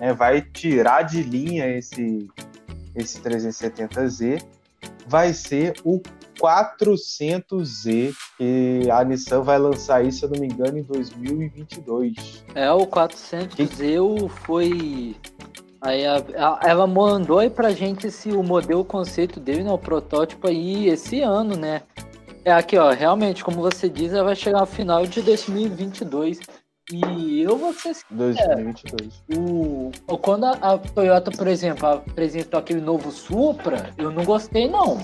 né, 0.00 0.12
vai 0.12 0.40
tirar 0.40 1.02
de 1.02 1.22
linha 1.22 1.68
esse 1.68 2.28
esse 2.94 3.20
370Z, 3.20 4.40
vai 5.06 5.32
ser 5.32 5.74
o 5.84 6.00
400Z, 6.40 8.14
que 8.38 8.88
a 8.90 9.04
Nissan 9.04 9.42
vai 9.42 9.58
lançar 9.58 10.04
isso, 10.04 10.20
se 10.20 10.24
eu 10.24 10.30
não 10.30 10.40
me 10.40 10.46
engano, 10.46 10.78
em 10.78 10.82
2022. 10.82 12.44
É, 12.54 12.70
o 12.70 12.86
400Z 12.86 13.48
que... 13.48 14.28
foi 14.28 15.16
Aí 15.84 16.06
a, 16.06 16.16
a, 16.16 16.60
ela 16.62 16.86
mandou 16.86 17.38
aí 17.38 17.50
pra 17.50 17.70
gente 17.70 18.06
esse, 18.06 18.32
o 18.32 18.42
modelo, 18.42 18.80
o 18.80 18.84
conceito 18.84 19.38
dele, 19.38 19.64
né, 19.64 19.70
o 19.70 19.76
protótipo 19.76 20.48
aí 20.48 20.88
esse 20.88 21.20
ano, 21.20 21.54
né? 21.56 21.82
É 22.42 22.52
aqui, 22.52 22.78
ó, 22.78 22.90
realmente, 22.90 23.44
como 23.44 23.60
você 23.60 23.86
diz, 23.86 24.12
ela 24.12 24.24
vai 24.24 24.36
chegar 24.36 24.60
ao 24.60 24.66
final 24.66 25.06
de 25.06 25.20
2022. 25.20 26.40
E 26.90 27.42
eu 27.42 27.56
vou 27.56 27.72
ser 27.74 27.96
2022. 28.10 29.22
É, 29.30 29.38
o, 29.38 30.18
quando 30.18 30.44
a, 30.44 30.52
a, 30.52 30.78
Toyota, 30.78 31.30
por 31.30 31.46
exemplo, 31.46 31.86
apresentou 31.86 32.60
aquele 32.60 32.80
novo 32.80 33.10
Supra, 33.10 33.90
eu 33.98 34.10
não 34.10 34.24
gostei, 34.24 34.68
não. 34.68 34.98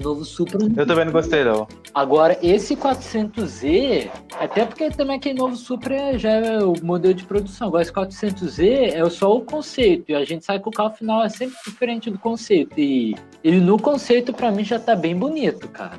Novo 0.00 0.24
Supra. 0.24 0.58
Eu 0.76 0.86
também 0.86 1.04
não 1.04 1.12
gostei, 1.12 1.44
não. 1.44 1.68
Agora, 1.94 2.38
esse 2.42 2.76
400Z, 2.76 4.10
até 4.38 4.64
porque 4.64 4.90
também 4.90 5.16
aquele 5.16 5.38
novo 5.38 5.56
Supra 5.56 6.18
já 6.18 6.30
é 6.30 6.58
o 6.58 6.74
modelo 6.82 7.14
de 7.14 7.24
produção. 7.24 7.68
Agora, 7.68 7.82
esse 7.82 7.92
400Z 7.92 8.94
é 8.94 9.10
só 9.10 9.36
o 9.36 9.42
conceito. 9.42 10.10
E 10.10 10.14
a 10.14 10.24
gente 10.24 10.44
sabe 10.44 10.62
que 10.62 10.68
o 10.68 10.72
carro 10.72 10.94
final 10.94 11.22
é 11.22 11.28
sempre 11.28 11.56
diferente 11.64 12.10
do 12.10 12.18
conceito. 12.18 12.78
E 12.78 13.14
ele 13.42 13.60
no 13.60 13.78
conceito, 13.78 14.32
para 14.32 14.50
mim, 14.50 14.64
já 14.64 14.78
tá 14.78 14.96
bem 14.96 15.16
bonito, 15.16 15.68
cara. 15.68 15.98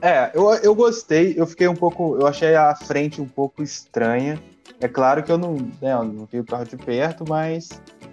É, 0.00 0.30
eu, 0.34 0.52
eu 0.54 0.74
gostei. 0.74 1.34
Eu 1.36 1.46
fiquei 1.46 1.68
um 1.68 1.76
pouco. 1.76 2.16
Eu 2.20 2.26
achei 2.26 2.54
a 2.54 2.74
frente 2.74 3.20
um 3.20 3.28
pouco 3.28 3.62
estranha. 3.62 4.42
É 4.80 4.88
claro 4.88 5.22
que 5.22 5.30
eu 5.30 5.38
não, 5.38 5.54
né, 5.80 5.92
eu 5.92 6.04
não 6.04 6.26
vi 6.26 6.40
o 6.40 6.44
carro 6.44 6.64
de 6.64 6.76
perto, 6.76 7.24
mas 7.28 7.68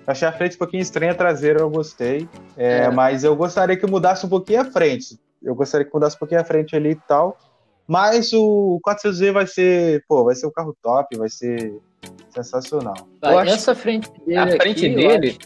achei 0.06 0.28
a 0.28 0.32
frente 0.32 0.56
um 0.56 0.60
pouquinho 0.60 0.82
estranha, 0.82 1.14
a 1.14 1.16
traseira 1.16 1.62
eu 1.62 1.70
gostei. 1.70 2.30
É, 2.56 2.82
é. 2.82 2.92
Mas 2.92 3.24
eu 3.24 3.36
gostaria 3.36 3.76
que 3.76 3.88
mudasse 3.88 4.26
um 4.26 4.30
pouquinho 4.30 4.62
a 4.62 4.66
frente. 4.66 5.20
Eu 5.42 5.56
gostaria 5.56 5.86
que 5.86 5.94
mudasse 5.94 6.16
um 6.16 6.20
pouquinho 6.20 6.42
a 6.42 6.44
frente 6.44 6.76
ali 6.76 6.92
e 6.92 6.96
tal. 7.08 7.38
Mas 7.88 8.34
o 8.34 8.80
400Z 8.88 9.32
vai 9.32 9.48
ser, 9.48 10.04
pô, 10.08 10.24
vai 10.24 10.36
ser 10.36 10.46
um 10.46 10.52
carro 10.52 10.76
top, 10.82 11.18
vai 11.18 11.30
ser 11.30 11.80
sensacional. 12.30 12.96
Vai, 13.20 13.48
essa 13.48 13.74
frente 13.74 14.12
dele 14.26 14.38
a 14.38 14.48
frente 14.48 14.86
aqui, 14.86 14.96
dele 14.96 15.40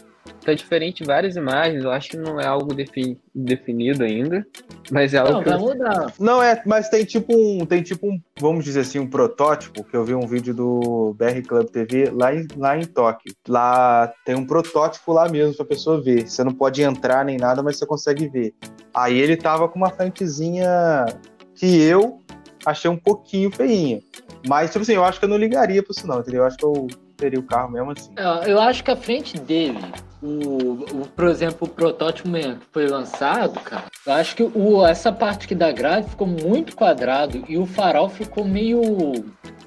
tá 0.44 0.54
diferente 0.54 1.02
em 1.02 1.06
várias 1.06 1.36
imagens. 1.36 1.82
Eu 1.82 1.90
acho 1.90 2.10
que 2.10 2.16
não 2.16 2.40
é 2.40 2.46
algo 2.46 2.74
defini 2.74 3.18
definido 3.34 4.04
ainda, 4.04 4.46
mas 4.90 5.12
é 5.12 5.18
algo 5.18 5.32
não, 5.32 5.42
que 5.42 5.48
vai 5.48 5.58
mudar. 5.58 6.12
Não 6.20 6.42
é, 6.42 6.62
mas 6.64 6.88
tem 6.88 7.04
tipo 7.04 7.34
um, 7.34 7.66
tem 7.66 7.82
tipo 7.82 8.06
um, 8.06 8.20
vamos 8.38 8.64
dizer 8.64 8.80
assim, 8.80 8.98
um 8.98 9.08
protótipo 9.08 9.82
que 9.82 9.96
eu 9.96 10.04
vi 10.04 10.14
um 10.14 10.26
vídeo 10.26 10.54
do 10.54 11.14
BR 11.18 11.42
Club 11.46 11.68
TV 11.68 12.10
lá 12.10 12.34
em, 12.34 12.46
lá 12.56 12.78
em 12.78 12.84
Tóquio. 12.84 13.34
Lá 13.48 14.12
tem 14.24 14.34
um 14.34 14.46
protótipo 14.46 15.12
lá 15.12 15.28
mesmo 15.28 15.56
pra 15.56 15.64
pessoa 15.64 16.00
ver. 16.00 16.28
Você 16.28 16.44
não 16.44 16.52
pode 16.52 16.82
entrar 16.82 17.24
nem 17.24 17.36
nada, 17.36 17.62
mas 17.62 17.76
você 17.76 17.86
consegue 17.86 18.28
ver. 18.28 18.54
Aí 18.92 19.18
ele 19.18 19.36
tava 19.36 19.68
com 19.68 19.78
uma 19.78 19.90
frentezinha 19.90 21.06
que 21.54 21.82
eu 21.82 22.20
achei 22.64 22.90
um 22.90 22.96
pouquinho 22.96 23.50
feinha. 23.50 24.00
Mas, 24.46 24.70
tipo 24.70 24.82
assim, 24.82 24.94
eu 24.94 25.04
acho 25.04 25.18
que 25.18 25.24
eu 25.24 25.28
não 25.28 25.36
ligaria 25.36 25.82
pra 25.82 25.92
isso 25.96 26.06
não, 26.06 26.20
entendeu? 26.20 26.42
Eu 26.42 26.46
acho 26.46 26.56
que 26.56 26.64
eu 26.64 26.86
teria 27.16 27.38
o 27.38 27.42
carro 27.42 27.70
mesmo 27.70 27.90
assim. 27.90 28.12
Eu 28.46 28.60
acho 28.60 28.84
que 28.84 28.90
a 28.90 28.96
frente 28.96 29.38
dele 29.38 29.78
o, 30.24 30.84
o, 31.02 31.08
por 31.14 31.26
exemplo, 31.26 31.68
o 31.68 31.68
protótipo 31.68 32.30
que 32.32 32.58
foi 32.72 32.86
lançado, 32.86 33.60
cara, 33.60 33.84
eu 34.06 34.12
acho 34.14 34.34
que 34.34 34.42
o, 34.42 34.84
essa 34.86 35.12
parte 35.12 35.44
aqui 35.44 35.54
da 35.54 35.70
grade 35.70 36.08
ficou 36.08 36.26
muito 36.26 36.74
quadrado 36.74 37.44
e 37.46 37.58
o 37.58 37.66
farol 37.66 38.08
ficou 38.08 38.44
meio 38.44 38.80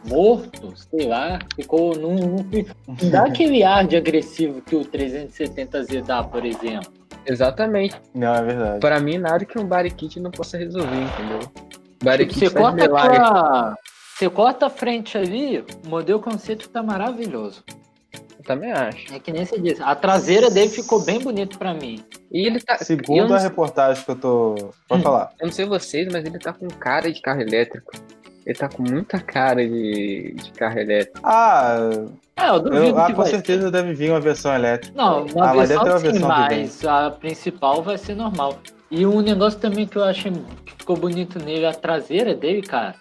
morto, 0.03 0.73
sei 0.75 1.07
lá, 1.07 1.37
ficou 1.55 1.95
não, 1.95 2.15
não, 2.15 2.45
não 2.87 3.09
dá 3.11 3.25
aquele 3.25 3.63
ar 3.63 3.85
de 3.85 3.95
agressivo 3.95 4.61
que 4.61 4.75
o 4.75 4.81
370Z 4.81 6.03
dá, 6.03 6.23
por 6.23 6.43
exemplo. 6.43 6.91
Exatamente. 7.23 7.95
Não, 8.15 8.33
é 8.33 8.41
verdade. 8.41 8.79
Para 8.79 8.99
mim, 8.99 9.17
nada 9.19 9.45
que 9.45 9.59
um 9.59 9.65
body 9.65 9.91
kit 9.91 10.19
não 10.19 10.31
possa 10.31 10.57
resolver, 10.57 10.95
entendeu? 10.95 11.39
Body 12.01 12.25
tipo, 12.25 12.33
kit 12.33 12.49
você 12.49 12.49
corta 12.49 12.89
a 12.95 13.75
você 14.17 14.29
corta 14.31 14.65
a 14.65 14.69
frente 14.71 15.15
ali, 15.15 15.63
o 15.85 15.89
modelo 15.89 16.19
conceito 16.19 16.67
tá 16.69 16.81
maravilhoso. 16.81 17.63
Também 18.47 18.71
acho. 18.71 19.13
É 19.13 19.19
que 19.19 19.31
nem 19.31 19.45
você 19.45 19.59
disse, 19.59 19.83
a 19.83 19.93
traseira 19.93 20.49
dele 20.49 20.69
ficou 20.69 21.01
bem 21.03 21.19
bonito 21.19 21.59
pra 21.59 21.73
mim. 21.73 22.03
E 22.31 22.47
ele 22.47 22.59
tá. 22.61 22.77
Segundo 22.77 23.35
a 23.35 23.37
reportagem 23.37 24.03
que 24.03 24.11
eu 24.11 24.15
tô. 24.15 24.55
Pode 24.87 25.01
hum, 25.01 25.03
falar. 25.03 25.31
Eu 25.39 25.47
não 25.47 25.53
sei 25.53 25.65
vocês, 25.65 26.07
mas 26.11 26.25
ele 26.25 26.39
tá 26.39 26.53
com 26.53 26.67
cara 26.67 27.11
de 27.11 27.21
carro 27.21 27.41
elétrico. 27.41 27.91
Ele 28.45 28.57
tá 28.57 28.69
com 28.69 28.81
muita 28.81 29.19
cara 29.19 29.67
de, 29.67 30.33
de 30.33 30.51
carro 30.53 30.79
elétrico. 30.79 31.19
Ah, 31.21 31.77
é, 32.37 32.47
eu 32.47 32.59
duvido 32.61 32.85
eu, 32.85 32.97
ah, 32.97 33.07
com 33.07 33.21
vai. 33.21 33.29
certeza 33.29 33.69
deve 33.69 33.93
vir 33.93 34.09
uma 34.09 34.21
versão 34.21 34.55
elétrica. 34.55 34.95
Não, 34.95 35.25
uma 35.25 35.49
ah, 35.49 35.53
versão, 35.53 35.83
mas, 35.83 36.01
sim, 36.01 36.11
versão 36.11 36.29
mas 36.29 36.85
a 36.85 37.11
principal 37.11 37.83
vai 37.83 37.97
ser 37.97 38.15
normal. 38.15 38.57
E 38.89 39.05
um 39.05 39.19
negócio 39.19 39.59
também 39.59 39.85
que 39.85 39.97
eu 39.97 40.03
achei 40.03 40.31
que 40.65 40.71
ficou 40.77 40.95
bonito 40.95 41.37
nele, 41.39 41.65
a 41.65 41.73
traseira 41.73 42.33
dele, 42.33 42.61
cara. 42.61 42.95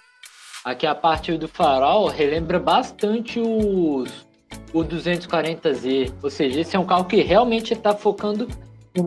Aqui 0.65 0.85
a 0.85 0.97
parte 0.97 1.39
do 1.39 1.47
farol 1.47 2.09
relembra 2.09 2.59
bastante 2.59 3.39
os 3.39 4.26
o 4.73 4.81
240Z. 4.81 6.13
Ou 6.23 6.31
seja, 6.31 6.61
esse 6.61 6.77
é 6.77 6.79
um 6.79 6.87
carro 6.87 7.05
que 7.05 7.23
realmente 7.23 7.73
está 7.73 7.95
focando 7.95 8.49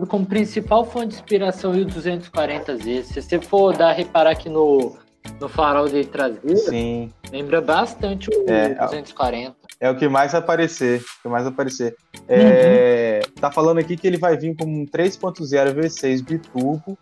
como 0.08 0.24
principal 0.24 0.84
fonte 0.84 1.08
de 1.08 1.14
inspiração 1.14 1.74
e 1.74 1.82
o 1.82 1.86
240Z. 1.86 3.02
Se 3.04 3.22
você 3.22 3.40
for 3.40 3.76
dar 3.76 3.92
reparar 3.92 4.30
aqui 4.30 4.48
no, 4.48 4.96
no 5.40 5.48
farol 5.48 5.88
de 5.88 6.04
traseiro, 6.04 6.56
Sim. 6.56 7.10
lembra 7.32 7.60
bastante 7.60 8.30
o 8.30 8.50
é, 8.50 8.74
240. 8.74 9.56
É 9.80 9.90
o 9.90 9.96
que 9.96 10.08
mais 10.08 10.34
aparecer. 10.34 11.00
O 11.00 11.22
que 11.22 11.28
mais 11.28 11.46
aparecer. 11.46 11.96
É, 12.28 13.20
uhum. 13.24 13.34
Tá 13.40 13.50
falando 13.50 13.78
aqui 13.78 13.96
que 13.96 14.06
ele 14.06 14.18
vai 14.18 14.36
vir 14.36 14.54
com 14.54 14.66
um 14.66 14.86
3.0 14.86 15.74
V6 15.74 16.22
biturbo 16.22 16.98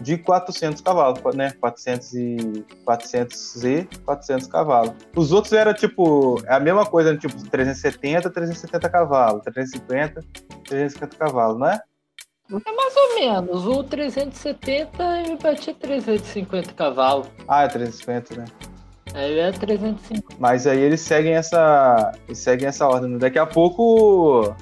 de 0.00 0.18
400 0.18 0.80
cavalos, 0.80 1.20
né? 1.34 1.52
400 1.60 2.14
e 2.14 2.36
400Z, 2.86 3.88
400 4.04 4.46
cavalos. 4.48 4.94
Os 5.14 5.32
outros 5.32 5.52
era 5.52 5.74
tipo 5.74 6.42
é 6.46 6.54
a 6.54 6.60
mesma 6.60 6.86
coisa, 6.86 7.12
né? 7.12 7.18
tipo 7.18 7.36
370, 7.48 8.30
370 8.30 8.88
cavalos, 8.90 9.42
350, 9.44 10.24
350 10.64 11.16
cavalos, 11.16 11.58
não 11.58 11.68
é? 11.68 11.80
É 12.50 12.72
mais 12.72 12.96
ou 12.96 13.14
menos. 13.14 13.66
O 13.66 13.82
370 13.82 15.20
ele 15.20 15.36
batia 15.36 15.74
350 15.74 16.72
cavalos. 16.74 17.26
Ah, 17.48 17.62
é 17.62 17.68
350, 17.68 18.36
né? 18.36 18.44
Ele 19.14 19.40
é 19.40 19.52
350. 19.52 20.36
Mas 20.38 20.66
aí 20.66 20.80
eles 20.80 21.00
seguem 21.00 21.34
essa. 21.34 22.12
Eles 22.26 22.38
seguem 22.38 22.68
essa 22.68 22.86
ordem. 22.86 23.10
Né? 23.12 23.18
Daqui 23.18 23.38
a 23.38 23.46
pouco. 23.46 24.54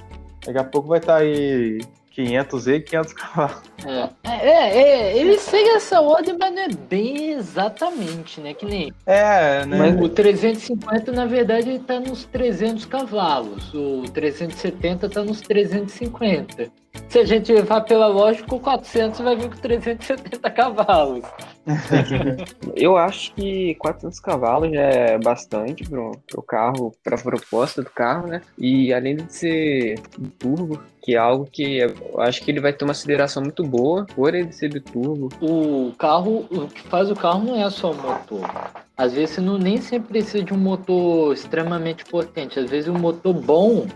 Daqui 0.47 0.59
a 0.59 0.65
pouco 0.65 0.89
vai 0.89 0.99
estar 0.99 1.15
tá 1.15 1.19
aí 1.21 1.81
500 2.15 2.67
e 2.69 2.81
500 2.81 3.13
cavalos. 3.15 3.63
É. 3.85 4.09
é, 4.25 4.81
é, 4.81 5.19
ele 5.19 5.39
segue 5.39 5.69
essa 5.71 6.01
ordem, 6.01 6.37
mas 6.39 6.55
não 6.55 6.63
é 6.63 6.69
bem 6.69 7.33
exatamente, 7.33 8.41
né? 8.41 8.55
Que 8.55 8.67
nem. 8.67 8.93
É, 9.07 9.65
né? 9.67 9.79
Mas 9.79 10.01
o 10.01 10.09
350, 10.09 11.11
na 11.11 11.27
verdade, 11.27 11.71
ele 11.71 11.79
tá 11.81 11.99
nos 11.99 12.25
300 12.25 12.85
cavalos. 12.85 13.73
O 13.75 14.03
370 14.13 15.09
tá 15.09 15.25
nos 15.25 15.41
350. 15.41 16.71
Se 17.09 17.19
a 17.19 17.25
gente 17.25 17.53
levar 17.53 17.81
pela 17.83 18.07
lógica, 18.07 18.55
o 18.55 18.61
400 18.61 19.21
vai 19.21 19.37
vir 19.37 19.49
com 19.49 19.57
370 19.57 20.51
cavalos. 20.51 21.25
Eu 22.77 22.97
acho 22.97 23.35
que 23.35 23.75
400 23.77 24.19
cavalos 24.21 24.73
é 24.73 25.19
bastante 25.19 25.85
pro, 25.85 26.13
pro 26.27 26.43
carro, 26.43 26.93
pra 27.03 27.17
proposta 27.17 27.83
do 27.83 27.91
carro, 27.91 28.27
né? 28.27 28.43
E 28.59 28.93
além 28.93 29.17
de 29.17 29.33
ser 29.33 30.01
turbo, 30.39 30.83
que 31.03 31.15
é 31.15 31.19
algo 31.19 31.47
que 31.51 31.79
eu 31.79 32.21
acho 32.21 32.43
que 32.43 32.51
ele 32.51 32.61
vai 32.61 32.73
ter 32.73 32.85
uma 32.85 32.93
aceleração 32.93 33.43
muito 33.43 33.65
boa 33.65 34.07
por 34.15 34.35
ele 34.35 34.53
ser 34.53 34.81
turbo. 34.81 35.29
O 35.41 35.93
carro, 35.99 36.47
o 36.51 36.69
que 36.69 36.83
faz 36.83 37.11
o 37.11 37.15
carro 37.15 37.45
não 37.45 37.57
é 37.57 37.69
só 37.71 37.91
o 37.91 37.97
motor. 37.97 38.49
Às 38.97 39.13
vezes 39.13 39.35
você 39.35 39.41
não 39.41 39.59
nem 39.59 39.81
sempre 39.81 40.09
precisa 40.09 40.45
de 40.45 40.55
um 40.55 40.59
motor 40.59 41.33
extremamente 41.35 42.05
potente. 42.05 42.59
Às 42.59 42.71
vezes 42.71 42.89
um 42.89 42.99
motor 42.99 43.35
bom, 43.35 43.87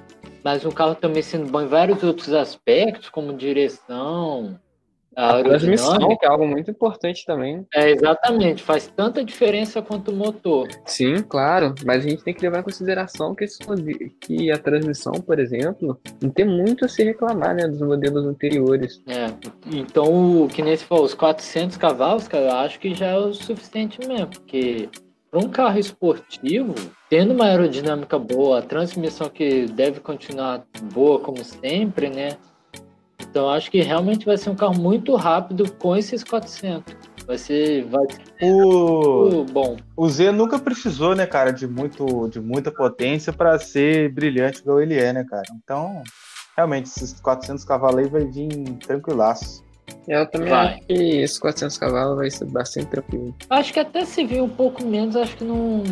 mas 0.43 0.65
o 0.65 0.73
carro 0.73 0.95
também 0.95 1.23
sendo 1.23 1.51
bom 1.51 1.63
em 1.63 1.69
vários 1.69 2.03
outros 2.03 2.33
aspectos, 2.33 3.09
como 3.09 3.33
direção, 3.37 4.59
a, 5.17 5.39
a 5.39 5.43
transmissão, 5.43 6.17
que 6.17 6.27
é 6.27 6.29
algo 6.29 6.47
muito 6.47 6.71
importante 6.71 7.25
também. 7.25 7.67
É, 7.75 7.91
exatamente. 7.91 8.63
Faz 8.63 8.87
tanta 8.87 9.25
diferença 9.25 9.81
quanto 9.81 10.11
o 10.11 10.15
motor. 10.15 10.69
Sim, 10.85 11.23
claro. 11.23 11.75
Mas 11.85 12.05
a 12.05 12.09
gente 12.09 12.23
tem 12.23 12.35
que 12.35 12.43
levar 12.43 12.61
em 12.61 12.65
consideração 12.65 13.35
que, 13.35 13.45
esse, 13.45 13.59
que 14.21 14.51
a 14.53 14.59
transmissão, 14.59 15.15
por 15.15 15.39
exemplo, 15.39 15.99
não 16.23 16.29
tem 16.29 16.45
muito 16.45 16.85
a 16.85 16.89
se 16.89 17.03
reclamar, 17.03 17.55
né, 17.55 17.67
dos 17.67 17.81
modelos 17.81 18.27
anteriores. 18.27 19.03
É. 19.07 19.27
Então, 19.73 20.45
o 20.45 20.49
que 20.49 20.61
nesse 20.61 20.85
falou, 20.85 21.05
os 21.05 21.15
400 21.15 21.79
cavalos, 21.79 22.29
cara, 22.29 22.45
eu 22.45 22.57
acho 22.57 22.79
que 22.79 22.95
já 22.95 23.07
é 23.07 23.19
o 23.19 23.33
suficiente 23.33 23.99
mesmo, 24.07 24.27
porque 24.27 24.91
para 25.31 25.41
um 25.41 25.49
carro 25.49 25.79
esportivo, 25.79 26.75
tendo 27.09 27.33
uma 27.33 27.47
aerodinâmica 27.47 28.19
boa, 28.19 28.59
a 28.59 28.63
transmissão 28.63 29.29
que 29.29 29.67
deve 29.67 30.01
continuar 30.01 30.65
boa 30.93 31.19
como 31.21 31.43
sempre, 31.45 32.09
né? 32.09 32.37
Então 33.37 33.51
acho 33.51 33.71
que 33.71 33.83
realmente 33.83 34.25
vai 34.25 34.39
ser 34.39 34.49
um 34.49 34.55
carro 34.55 34.81
muito 34.81 35.15
rápido 35.15 35.71
com 35.73 35.95
esses 35.95 36.25
400. 36.25 36.97
Vai 37.27 37.37
ser, 37.37 37.85
vai 37.85 38.07
ser 38.11 38.51
o... 38.51 39.45
bom. 39.45 39.77
O 39.95 40.09
Z 40.09 40.33
nunca 40.33 40.59
precisou, 40.59 41.15
né, 41.15 41.27
cara, 41.27 41.51
de 41.51 41.67
muito, 41.67 42.29
de 42.29 42.41
muita 42.41 42.73
potência 42.73 43.35
para 43.35 43.59
ser 43.59 44.11
brilhante 44.11 44.61
igual 44.61 44.81
ele 44.81 44.99
é, 44.99 45.13
né, 45.13 45.23
cara. 45.29 45.43
Então, 45.63 46.03
realmente 46.57 46.87
esses 46.87 47.21
400 47.21 47.63
cavalos 47.63 47.99
aí 47.99 48.09
vai 48.09 48.25
vir 48.25 48.49
tranquilaço. 48.87 49.63
Eu 50.09 50.25
também 50.31 50.49
vai. 50.49 50.69
acho 50.69 50.81
que 50.87 50.95
esses 50.95 51.39
400 51.39 51.77
cavalos 51.77 52.17
vai 52.17 52.31
ser 52.31 52.47
bastante 52.47 52.87
tranquilo. 52.87 53.35
Acho 53.51 53.71
que 53.71 53.81
até 53.81 54.07
se 54.07 54.25
vir 54.25 54.41
um 54.41 54.49
pouco 54.49 54.83
menos, 54.83 55.15
acho 55.15 55.37
que 55.37 55.45
não, 55.45 55.83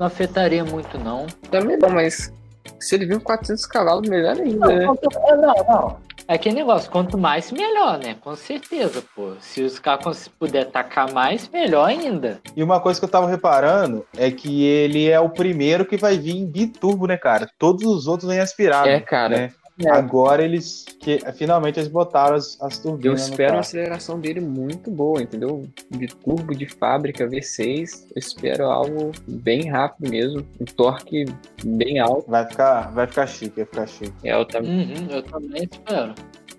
não 0.00 0.06
afetaria 0.08 0.64
muito, 0.64 0.98
não. 0.98 1.28
Também 1.48 1.76
não, 1.76 1.90
mas 1.90 2.32
se 2.80 2.96
ele 2.96 3.06
vir 3.06 3.18
com 3.18 3.24
400 3.24 3.66
cavalos, 3.66 4.08
melhor 4.08 4.36
ainda, 4.36 4.66
não, 4.66 4.74
né? 4.74 4.84
Não, 4.84 5.64
não. 5.68 6.13
É 6.26 6.34
aquele 6.34 6.54
negócio, 6.54 6.90
quanto 6.90 7.18
mais, 7.18 7.52
melhor, 7.52 7.98
né? 7.98 8.16
Com 8.20 8.34
certeza, 8.34 9.02
pô. 9.14 9.34
Se 9.40 9.62
os 9.62 9.78
carros 9.78 10.26
puder 10.28 10.66
tacar 10.70 11.12
mais, 11.12 11.48
melhor 11.48 11.88
ainda. 11.88 12.40
E 12.56 12.62
uma 12.62 12.80
coisa 12.80 12.98
que 12.98 13.04
eu 13.04 13.10
tava 13.10 13.28
reparando 13.28 14.06
é 14.16 14.30
que 14.30 14.64
ele 14.64 15.08
é 15.08 15.20
o 15.20 15.28
primeiro 15.28 15.84
que 15.84 15.96
vai 15.96 16.16
vir 16.16 16.36
em 16.36 16.46
biturbo, 16.46 17.06
né, 17.06 17.16
cara? 17.16 17.48
Todos 17.58 17.84
os 17.84 18.06
outros 18.06 18.30
vêm 18.30 18.40
aspirados. 18.40 18.88
É, 18.88 19.00
cara. 19.00 19.36
Né? 19.36 19.52
É. 19.82 19.90
Agora 19.90 20.44
eles 20.44 20.84
que 21.00 21.18
finalmente 21.32 21.80
eles 21.80 21.88
botaram 21.88 22.36
as, 22.36 22.60
as 22.60 22.78
turbinas. 22.78 23.04
Eu 23.04 23.30
espero 23.30 23.54
uma 23.54 23.60
aceleração 23.60 24.20
dele 24.20 24.40
muito 24.40 24.90
boa, 24.90 25.20
entendeu? 25.20 25.68
De 25.90 26.06
turbo 26.06 26.54
de 26.54 26.66
fábrica 26.66 27.26
V6, 27.26 28.06
eu 28.14 28.18
espero 28.18 28.66
algo 28.66 29.10
bem 29.26 29.68
rápido 29.68 30.10
mesmo, 30.10 30.46
um 30.60 30.64
torque 30.64 31.24
bem 31.64 31.98
alto. 31.98 32.30
Vai 32.30 32.48
ficar, 32.48 32.92
vai 32.92 33.06
ficar 33.06 33.26
chique, 33.26 33.56
vai 33.56 33.64
ficar 33.64 33.86
chique. 33.86 34.14
É, 34.22 34.34
eu, 34.34 34.44
também 34.44 34.94
uhum, 34.94 35.10
eu 35.10 35.22
também 35.22 35.68
espero. 35.70 36.14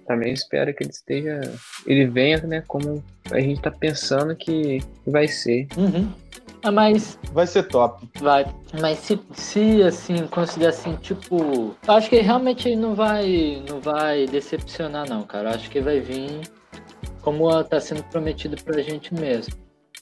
Também 0.05 0.33
espero 0.33 0.73
que 0.73 0.83
ele 0.83 0.91
esteja, 0.91 1.41
ele 1.87 2.05
venha, 2.05 2.37
né, 2.39 2.63
como 2.67 3.03
a 3.31 3.39
gente 3.39 3.61
tá 3.61 3.71
pensando 3.71 4.35
que 4.35 4.79
vai 5.07 5.27
ser. 5.27 5.67
Uhum. 5.77 6.11
Ah, 6.65 6.71
mas. 6.71 7.19
Vai 7.31 7.45
ser 7.45 7.67
top. 7.67 8.09
Vai. 8.19 8.43
Mas 8.81 8.97
se, 8.97 9.19
se 9.33 9.83
assim, 9.83 10.25
considerar 10.25 10.69
assim, 10.69 10.95
tipo. 10.95 11.75
Acho 11.87 12.09
que 12.09 12.17
realmente 12.17 12.67
ele 12.67 12.75
não 12.75 12.95
vai. 12.95 13.63
não 13.69 13.79
vai 13.79 14.25
decepcionar, 14.25 15.07
não, 15.07 15.21
cara. 15.21 15.51
Acho 15.51 15.69
que 15.69 15.79
vai 15.79 15.99
vir 15.99 16.41
como 17.21 17.63
tá 17.63 17.79
sendo 17.79 18.03
prometido 18.05 18.55
pra 18.63 18.81
gente 18.81 19.13
mesmo. 19.13 19.53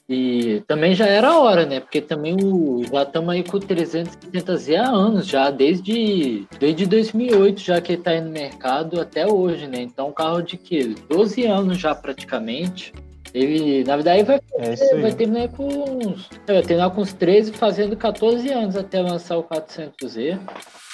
E 0.08 0.62
também 0.66 0.94
já 0.94 1.06
era 1.06 1.28
a 1.28 1.38
hora, 1.38 1.66
né? 1.66 1.80
Porque 1.80 2.00
também 2.00 2.34
o, 2.42 2.82
já 2.90 3.02
estamos 3.02 3.30
aí 3.30 3.42
com 3.42 3.58
o 3.58 3.60
370Z 3.60 4.76
há 4.76 4.88
anos, 4.88 5.26
já 5.26 5.50
desde, 5.50 6.46
desde 6.58 6.86
2008, 6.86 7.60
já 7.60 7.80
que 7.80 7.92
ele 7.92 8.00
está 8.00 8.10
aí 8.10 8.20
no 8.22 8.30
mercado 8.30 9.00
até 9.00 9.26
hoje, 9.26 9.66
né? 9.66 9.82
Então, 9.82 10.08
um 10.08 10.12
carro 10.12 10.42
de 10.42 10.56
que 10.56 10.94
12 11.10 11.44
anos 11.44 11.78
já 11.78 11.94
praticamente. 11.94 12.92
Ele, 13.34 13.82
na 13.82 13.96
verdade, 13.96 14.22
vai, 14.22 14.40
é 14.58 15.00
vai 15.00 15.12
terminar 15.12 15.48
com 15.48 15.66
uns. 15.66 16.30
Vai 16.46 16.62
terminar 16.62 16.90
com 16.90 17.00
uns 17.00 17.12
13, 17.12 17.52
fazendo 17.52 17.96
14 17.96 18.48
anos 18.52 18.76
até 18.76 19.02
lançar 19.02 19.36
o 19.36 19.42
400Z. 19.42 20.38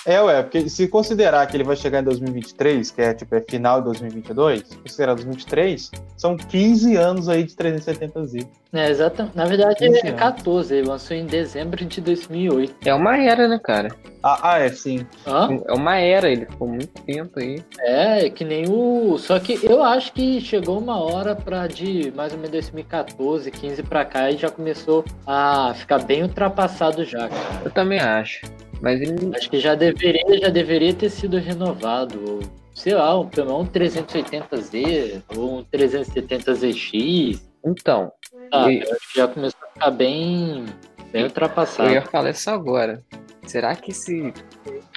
É, 0.07 0.21
ué, 0.21 0.43
porque 0.43 0.69
se 0.69 0.89
considerar 0.89 1.47
que 1.47 1.57
ele 1.57 1.65
vai 1.65 1.77
chegar 1.77 2.01
em 2.01 2.05
2023, 2.05 2.91
que 2.91 3.03
é 3.03 3.13
tipo 3.13 3.35
é 3.35 3.41
final 3.43 3.81
de 3.81 3.87
2022, 3.87 4.63
considerar 4.83 5.15
2023, 5.15 5.91
são 6.17 6.37
15 6.37 6.97
anos 6.97 7.29
aí 7.29 7.45
de 7.45 7.55
370Z. 7.55 8.47
É, 8.73 8.89
exatamente. 8.89 9.37
Na 9.37 9.45
verdade, 9.45 9.85
ele 9.85 9.99
é 9.99 10.13
14, 10.13 10.75
ele 10.75 10.89
lançou 10.89 11.17
em 11.17 11.27
dezembro 11.27 11.85
de 11.85 12.01
2008. 12.01 12.77
É 12.87 12.95
uma 12.95 13.19
era, 13.19 13.49
né, 13.49 13.59
cara? 13.59 13.89
Ah, 14.23 14.39
ah 14.43 14.59
é, 14.59 14.69
sim. 14.71 15.07
Hã? 15.27 15.59
É 15.67 15.73
uma 15.73 15.97
era, 15.99 16.31
ele 16.31 16.47
ficou 16.47 16.69
muito 16.69 17.03
tempo 17.03 17.39
aí. 17.39 17.63
É, 17.81 18.31
que 18.31 18.45
nem 18.45 18.69
o. 18.69 19.19
Só 19.19 19.39
que 19.39 19.59
eu 19.63 19.83
acho 19.83 20.13
que 20.13 20.41
chegou 20.41 20.79
uma 20.79 20.99
hora 20.99 21.35
pra 21.35 21.67
de 21.67 22.13
mais 22.15 22.33
ou 22.33 22.39
menos 22.39 22.53
2014, 22.53 23.51
15 23.51 23.83
pra 23.83 24.05
cá 24.05 24.31
e 24.31 24.37
já 24.37 24.51
começou 24.51 25.05
a 25.27 25.75
ficar 25.75 25.99
bem 26.05 26.23
ultrapassado 26.23 27.05
já, 27.05 27.29
cara. 27.29 27.61
Eu 27.65 27.71
também 27.71 27.99
acho. 27.99 28.41
Mas 28.81 29.01
ele... 29.01 29.37
Acho 29.37 29.51
que 29.51 29.61
já 29.61 29.75
deveria, 29.75 30.39
já 30.41 30.49
deveria 30.49 30.95
ter 30.95 31.11
sido 31.11 31.39
renovado. 31.39 32.41
Sei 32.75 32.95
lá, 32.95 33.19
um, 33.19 33.29
pelo 33.29 33.49
menos 33.49 33.69
um 33.69 33.73
380Z 33.73 35.23
ou 35.37 35.59
um 35.59 35.65
370ZX. 35.65 37.41
Então. 37.65 38.13
Ah, 38.53 38.71
eu... 38.73 38.83
acho 38.83 39.13
que 39.13 39.19
já 39.19 39.29
começou 39.29 39.61
a 39.63 39.73
ficar 39.73 39.91
bem, 39.91 40.65
bem 41.13 41.25
ultrapassado. 41.25 41.89
Eu 41.89 41.95
ia 41.95 42.03
falar 42.03 42.31
isso 42.31 42.49
agora. 42.51 43.03
Será 43.47 43.75
que 43.75 43.91
esse 43.91 44.33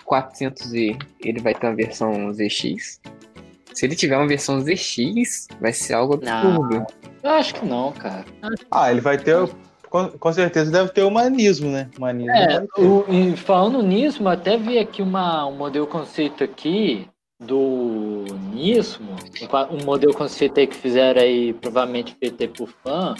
400Z 0.06 0.98
ele 1.24 1.42
vai 1.42 1.54
ter 1.54 1.68
uma 1.68 1.76
versão 1.76 2.32
ZX? 2.32 3.02
Se 3.74 3.86
ele 3.86 3.96
tiver 3.96 4.16
uma 4.18 4.28
versão 4.28 4.62
ZX, 4.62 5.48
vai 5.60 5.74
ser 5.74 5.94
algo 5.94 6.14
absurdo. 6.14 6.76
Não, 6.76 6.86
eu 7.24 7.30
acho 7.32 7.56
que 7.56 7.66
não, 7.66 7.92
cara. 7.92 8.26
Ah, 8.70 8.92
ele 8.92 9.02
vai 9.02 9.18
ter. 9.18 9.50
Com, 9.94 10.10
com 10.10 10.34
certeza 10.34 10.72
deve 10.72 10.90
ter 10.90 11.04
humanismo, 11.04 11.70
né? 11.70 11.88
Humanismo 11.96 12.32
é, 12.32 12.66
o, 12.80 13.06
e 13.14 13.38
falando 13.38 13.80
nisso, 13.84 14.28
até 14.28 14.58
vi 14.58 14.80
aqui 14.80 15.04
uma, 15.04 15.46
um 15.46 15.56
modelo 15.56 15.86
conceito 15.86 16.44
aqui 16.44 17.08
do 17.40 18.26
Nismo, 18.52 19.16
um 19.70 19.86
modelo 19.86 20.12
conceito 20.12 20.60
aí 20.60 20.66
que 20.66 20.76
fizeram 20.76 21.22
aí, 21.22 21.54
provavelmente 21.54 22.18
feito 22.20 22.48
por 22.50 22.70
fã, 22.84 23.14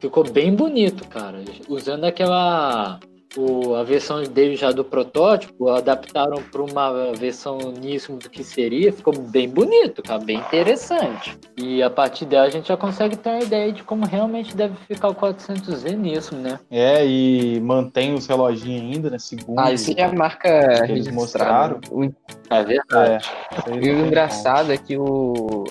ficou 0.00 0.28
bem 0.28 0.52
bonito, 0.52 1.06
cara. 1.06 1.44
Usando 1.68 2.02
aquela 2.02 2.98
o, 3.36 3.74
a 3.74 3.84
versão 3.84 4.22
dele 4.22 4.56
já 4.56 4.72
do 4.72 4.84
protótipo, 4.84 5.68
adaptaram 5.68 6.42
para 6.42 6.62
uma 6.62 7.12
versão 7.12 7.58
níssimo 7.80 8.18
do 8.18 8.28
que 8.28 8.42
seria, 8.42 8.92
ficou 8.92 9.16
bem 9.16 9.48
bonito, 9.48 10.02
cara, 10.02 10.18
bem 10.18 10.38
interessante. 10.38 11.38
E 11.56 11.82
a 11.82 11.90
partir 11.90 12.24
dela 12.24 12.46
a 12.46 12.50
gente 12.50 12.68
já 12.68 12.76
consegue 12.76 13.16
ter 13.16 13.30
uma 13.30 13.42
ideia 13.42 13.72
de 13.72 13.82
como 13.82 14.04
realmente 14.04 14.56
deve 14.56 14.74
ficar 14.88 15.08
o 15.08 15.14
400Z 15.14 15.96
nisso, 15.96 16.34
né? 16.34 16.58
É, 16.70 17.06
e 17.06 17.60
mantém 17.60 18.14
os 18.14 18.26
reloginhos 18.26 18.82
ainda, 18.82 19.10
né? 19.10 19.18
Segundo. 19.18 19.58
Ah, 19.58 19.72
isso 19.72 19.92
é 19.96 20.02
a 20.02 20.12
marca 20.12 20.84
que 20.86 20.92
eles 20.92 21.08
mostraram. 21.08 21.80
O... 21.90 22.04
É 22.50 22.64
verdade. 22.64 23.24
É, 23.66 23.76
e 23.76 23.90
o 23.90 24.06
engraçado 24.06 24.72
é 24.72 24.76
que 24.76 24.96
o, 24.96 25.64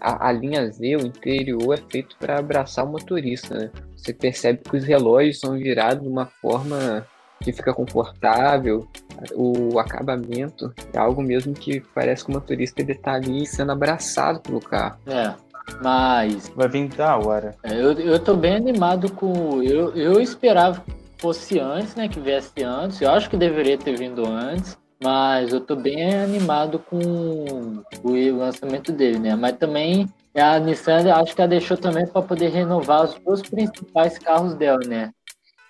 a, 0.00 0.28
a 0.28 0.32
linha 0.32 0.70
Z, 0.70 0.96
o 0.96 1.06
interior, 1.06 1.74
é 1.74 1.82
feito 1.90 2.16
para 2.18 2.38
abraçar 2.38 2.84
o 2.84 2.88
motorista, 2.88 3.54
né? 3.54 3.70
Você 4.00 4.14
percebe 4.14 4.60
que 4.68 4.76
os 4.76 4.84
relógios 4.84 5.40
são 5.40 5.52
virados 5.58 6.02
de 6.02 6.08
uma 6.08 6.26
forma 6.26 7.06
que 7.42 7.52
fica 7.52 7.72
confortável, 7.72 8.86
o 9.34 9.78
acabamento 9.78 10.72
é 10.92 10.98
algo 10.98 11.22
mesmo 11.22 11.54
que 11.54 11.80
parece 11.94 12.24
que 12.24 12.30
o 12.30 12.34
motorista 12.34 12.82
ele 12.82 12.94
tá 12.94 13.14
ali 13.14 13.46
sendo 13.46 13.72
abraçado 13.72 14.40
pelo 14.40 14.60
carro. 14.60 14.98
É, 15.06 15.34
mas... 15.82 16.48
Vai 16.54 16.68
vir 16.68 16.88
da 16.88 17.16
hora. 17.16 17.54
É, 17.62 17.74
eu, 17.74 17.92
eu 17.92 18.18
tô 18.18 18.34
bem 18.34 18.56
animado 18.56 19.10
com... 19.12 19.62
Eu, 19.62 19.94
eu 19.94 20.20
esperava 20.20 20.80
que 20.80 20.92
fosse 21.18 21.58
antes, 21.58 21.94
né, 21.94 22.08
que 22.08 22.20
viesse 22.20 22.62
antes, 22.62 23.00
eu 23.00 23.10
acho 23.10 23.28
que 23.28 23.36
deveria 23.36 23.78
ter 23.78 23.96
vindo 23.96 24.26
antes, 24.26 24.76
mas 25.02 25.52
eu 25.52 25.60
tô 25.60 25.76
bem 25.76 26.14
animado 26.14 26.78
com 26.78 27.82
o 28.02 28.36
lançamento 28.36 28.92
dele, 28.92 29.18
né, 29.18 29.34
mas 29.34 29.56
também 29.56 30.06
a 30.34 30.58
Nissan 30.58 31.12
acho 31.12 31.34
que 31.34 31.40
ela 31.40 31.48
deixou 31.48 31.76
também 31.76 32.06
para 32.06 32.22
poder 32.22 32.48
renovar 32.50 33.04
os 33.04 33.14
dois 33.18 33.42
principais 33.42 34.18
carros 34.18 34.54
dela, 34.54 34.80
né? 34.86 35.10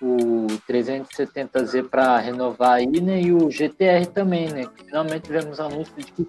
O 0.02 0.46
370Z 0.68 1.88
para 1.88 2.18
renovar 2.18 2.72
aí, 2.72 3.00
né? 3.00 3.20
E 3.20 3.32
o 3.32 3.50
GTR 3.50 4.06
também, 4.06 4.48
né? 4.50 4.66
Finalmente 4.84 5.22
tivemos 5.22 5.60
anúncio 5.60 5.94
de 5.96 6.12
que 6.12 6.28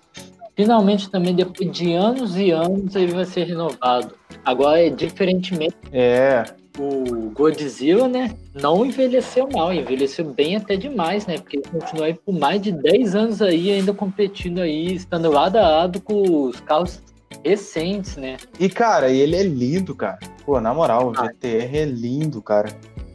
finalmente 0.56 1.10
também 1.10 1.34
depois 1.34 1.72
de 1.72 1.94
anos 1.94 2.38
e 2.38 2.52
anos 2.52 2.96
ele 2.96 3.14
vai 3.14 3.26
ser 3.26 3.46
renovado. 3.46 4.16
Agora, 4.44 4.90
diferentemente, 4.90 5.76
é. 5.92 6.44
o 6.78 7.30
Godzilla, 7.32 8.08
né, 8.08 8.36
não 8.54 8.86
envelheceu 8.86 9.48
mal, 9.52 9.74
envelheceu 9.74 10.26
bem 10.26 10.56
até 10.56 10.76
demais, 10.76 11.26
né, 11.26 11.38
porque 11.38 11.58
ele 11.58 11.68
continuou 11.68 12.06
aí 12.06 12.14
por 12.14 12.34
mais 12.34 12.62
de 12.62 12.72
10 12.72 13.16
anos 13.16 13.42
aí, 13.42 13.72
ainda 13.72 13.94
competindo 13.94 14.60
aí, 14.60 14.94
estando 14.94 15.32
lado 15.32 15.58
a 15.58 15.62
lado 15.62 16.02
com 16.02 16.46
os 16.48 16.60
carros 16.62 17.02
recentes, 17.44 18.18
né? 18.18 18.38
E, 18.60 18.70
cara, 18.70 19.10
ele 19.10 19.36
é 19.36 19.44
lindo, 19.44 19.96
cara. 19.96 20.20
Pô, 20.46 20.60
na 20.60 20.74
moral, 20.74 21.10
o 21.10 21.14
GTR 21.14 21.78
é 21.78 21.86
lindo, 21.86 22.42
cara. 22.42 22.70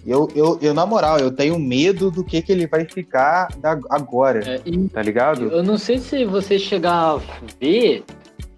Eu, 0.07 0.29
eu, 0.37 0.57
eu, 0.63 0.73
na 0.73 0.87
moral, 0.87 1.19
eu 1.19 1.33
tenho 1.33 1.59
medo 1.59 2.13
do 2.13 2.23
que, 2.23 2.41
que 2.41 2.53
ele 2.53 2.69
vai 2.69 2.85
ficar 2.85 3.49
agora, 3.91 4.41
é, 4.49 4.61
e, 4.65 4.89
tá 4.89 5.03
ligado? 5.03 5.51
Eu 5.51 5.65
não 5.65 5.77
sei 5.77 5.99
se 5.99 6.25
você 6.25 6.61
chegar 6.61 6.93
a 6.93 7.21
ver, 7.61 8.05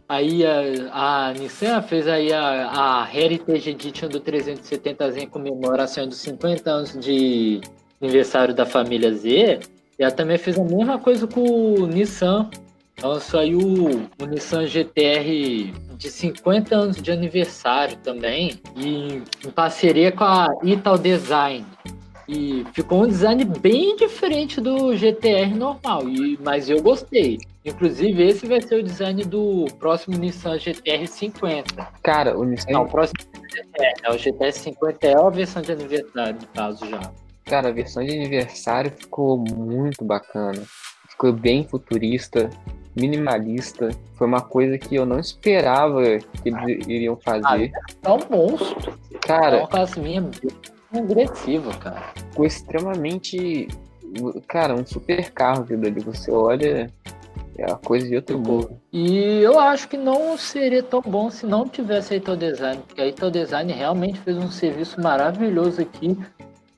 aí 0.07 0.45
a, 0.45 1.29
a 1.29 1.33
Nissan 1.33 1.81
fez 1.81 2.07
aí 2.07 2.31
a, 2.35 3.03
a 3.03 3.09
Heritage 3.17 3.71
Edition 3.71 4.09
do 4.09 4.21
370Z 4.21 5.23
em 5.23 5.27
comemoração 5.27 6.07
dos 6.07 6.19
50 6.19 6.71
anos 6.71 6.99
de 6.99 7.63
aniversário 7.99 8.55
da 8.55 8.67
família 8.67 9.11
Z, 9.15 9.61
e 9.99 10.03
ela 10.03 10.13
também 10.13 10.37
fez 10.37 10.59
a 10.59 10.63
mesma 10.63 10.99
coisa 10.99 11.27
com 11.27 11.41
o 11.41 11.87
Nissan 11.87 12.51
então 12.99 13.21
saiu 13.21 13.61
o 13.61 14.27
Nissan 14.27 14.67
GTR 14.67 15.73
de 15.97 16.11
50 16.11 16.75
anos 16.75 16.97
de 17.01 17.13
aniversário 17.13 17.97
também, 17.99 18.61
e 18.77 19.23
em 19.47 19.51
parceria 19.55 20.11
com 20.11 20.25
a 20.25 20.49
Ital 20.65 20.99
Design. 20.99 21.65
E 22.29 22.67
ficou 22.75 23.05
um 23.05 23.07
design 23.07 23.43
bem 23.45 23.97
diferente 23.97 24.61
do 24.61 24.95
GTR 24.95 25.55
normal, 25.55 26.09
e, 26.09 26.39
mas 26.45 26.69
eu 26.69 26.83
gostei. 26.83 27.39
Inclusive, 27.65 28.23
esse 28.23 28.47
vai 28.47 28.61
ser 28.61 28.81
o 28.81 28.83
design 28.83 29.25
do 29.25 29.67
próximo 29.79 30.19
Nissan 30.19 30.59
GTR 30.59 31.07
50. 31.07 31.89
Cara, 32.03 32.37
o 32.37 32.45
Nissan. 32.45 32.71
Não, 32.71 32.83
o 32.83 32.89
próximo 32.89 33.19
GTR, 33.49 33.95
é, 34.05 34.11
o 34.11 34.19
GTR 34.19 34.53
50 34.53 35.07
é 35.07 35.17
a 35.17 35.31
versão 35.31 35.63
de 35.63 35.73
aniversário, 35.73 36.35
no 36.35 36.49
caso 36.49 36.85
já. 36.85 37.01
Cara, 37.45 37.69
a 37.69 37.73
versão 37.73 38.05
de 38.05 38.13
aniversário 38.13 38.91
ficou 38.91 39.39
muito 39.39 40.05
bacana. 40.05 40.63
Ficou 41.09 41.33
bem 41.33 41.67
futurista 41.67 42.51
minimalista. 42.99 43.91
Foi 44.15 44.27
uma 44.27 44.41
coisa 44.41 44.79
que 44.79 44.97
eu 44.97 45.07
não 45.07 45.19
esperava 45.19 46.03
que 46.43 46.49
eles 46.49 46.87
iriam 46.87 47.17
fazer. 47.17 47.73
Ah, 47.75 48.11
é 48.11 48.11
um 48.11 48.21
monstro. 48.31 48.99
Cara, 49.21 49.57
é 49.57 49.61
uma 49.61 49.69
classe 49.69 50.01
minha 50.01 50.29
agressiva, 50.93 51.73
cara. 51.75 52.03
Ficou 52.31 52.45
extremamente. 52.45 53.69
Cara, 54.47 54.75
um 54.75 54.87
super 54.87 55.31
carro 55.33 55.63
aquilo 55.63 55.87
ali. 55.87 56.01
Você 56.01 56.31
olha, 56.31 56.91
é 57.59 57.67
uma 57.67 57.77
coisa 57.77 58.07
de 58.07 58.17
outro 58.17 58.39
mundo. 58.39 58.81
E 58.93 59.43
eu 59.43 59.59
acho 59.59 59.89
que 59.89 59.97
não 59.97 60.39
seria 60.39 60.83
tão 60.83 61.03
bom 61.03 61.31
se 61.31 61.45
não 61.45 61.69
tivesse 61.69 62.15
a 62.15 62.17
Ito 62.17 62.37
Design, 62.37 62.83
porque 62.87 63.01
a 63.01 63.07
Ito 63.07 63.31
Design 63.31 63.73
realmente 63.73 64.21
fez 64.21 64.37
um 64.37 64.51
serviço 64.51 65.01
maravilhoso 65.01 65.83
aqui 65.83 66.17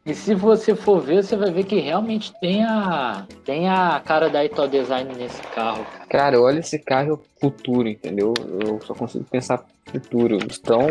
e 0.04 0.14
se 0.14 0.34
você 0.34 0.74
for 0.74 1.00
ver, 1.00 1.22
você 1.22 1.36
vai 1.36 1.50
ver 1.50 1.64
que 1.64 1.78
realmente 1.78 2.32
tem 2.40 2.64
a, 2.64 3.26
tem 3.44 3.68
a 3.68 4.00
cara 4.04 4.30
da 4.30 4.44
Ito 4.44 4.66
Design 4.66 5.14
nesse 5.14 5.42
carro. 5.42 5.84
Cara, 6.08 6.40
olha 6.40 6.60
esse 6.60 6.78
carro 6.78 7.22
futuro, 7.38 7.86
entendeu? 7.86 8.32
Eu 8.64 8.80
só 8.80 8.94
consigo 8.94 9.24
pensar 9.24 9.64
futuro. 9.84 10.38
Tão, 10.62 10.86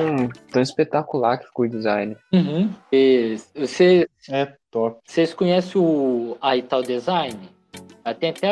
tão 0.51 0.61
espetacular 0.61 1.37
que 1.37 1.47
ficou 1.47 1.65
o 1.65 1.69
design. 1.69 2.15
Uhum. 2.31 2.69
E 2.91 3.37
você, 3.55 4.07
é 4.29 4.53
top. 4.69 4.99
Vocês 5.05 5.33
conhecem 5.33 5.81
o 5.81 6.37
a 6.39 6.55
Ital 6.55 6.83
Design? 6.83 7.39
Tem 8.19 8.31
até 8.31 8.49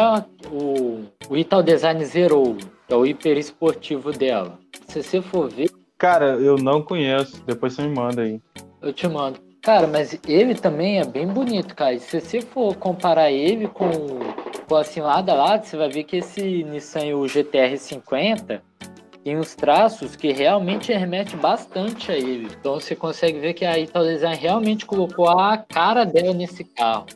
o, 0.51 1.05
o 1.29 1.37
Ital 1.37 1.63
Design 1.63 2.03
Zero, 2.05 2.55
que 2.87 2.93
é 2.93 2.95
o 2.95 3.05
hiper 3.05 3.37
esportivo 3.37 4.11
dela. 4.11 4.59
Se 4.87 5.01
você 5.01 5.21
for 5.21 5.49
ver. 5.49 5.69
Cara, 5.97 6.35
eu 6.35 6.57
não 6.57 6.81
conheço. 6.81 7.43
Depois 7.45 7.73
você 7.73 7.81
me 7.81 7.93
manda 7.93 8.21
aí. 8.21 8.39
Eu 8.81 8.93
te 8.93 9.07
mando. 9.07 9.46
Cara, 9.67 9.85
mas 9.85 10.17
ele 10.25 10.55
também 10.55 10.97
é 10.97 11.03
bem 11.03 11.27
bonito, 11.27 11.75
cara. 11.75 11.99
Se 11.99 12.21
você 12.21 12.39
for 12.39 12.73
comparar 12.77 13.29
ele 13.29 13.67
com, 13.67 13.89
com 14.65 14.75
assim, 14.77 15.01
lado 15.01 15.29
a 15.29 15.33
lado, 15.33 15.65
você 15.65 15.75
vai 15.75 15.89
ver 15.89 16.05
que 16.05 16.15
esse 16.15 16.63
Nissan 16.63 17.13
o 17.17 17.27
GTR 17.27 17.77
50 17.77 18.63
tem 19.25 19.37
uns 19.37 19.55
traços 19.55 20.15
que 20.15 20.31
realmente 20.31 20.93
remete 20.93 21.35
bastante 21.35 22.09
a 22.13 22.15
ele. 22.15 22.47
Então 22.57 22.79
você 22.79 22.95
consegue 22.95 23.39
ver 23.39 23.55
que 23.55 23.65
a 23.65 23.77
Ital 23.77 24.05
Design 24.05 24.37
realmente 24.37 24.85
colocou 24.85 25.27
a 25.27 25.57
cara 25.57 26.05
dela 26.05 26.33
nesse 26.33 26.63
carro. 26.63 27.07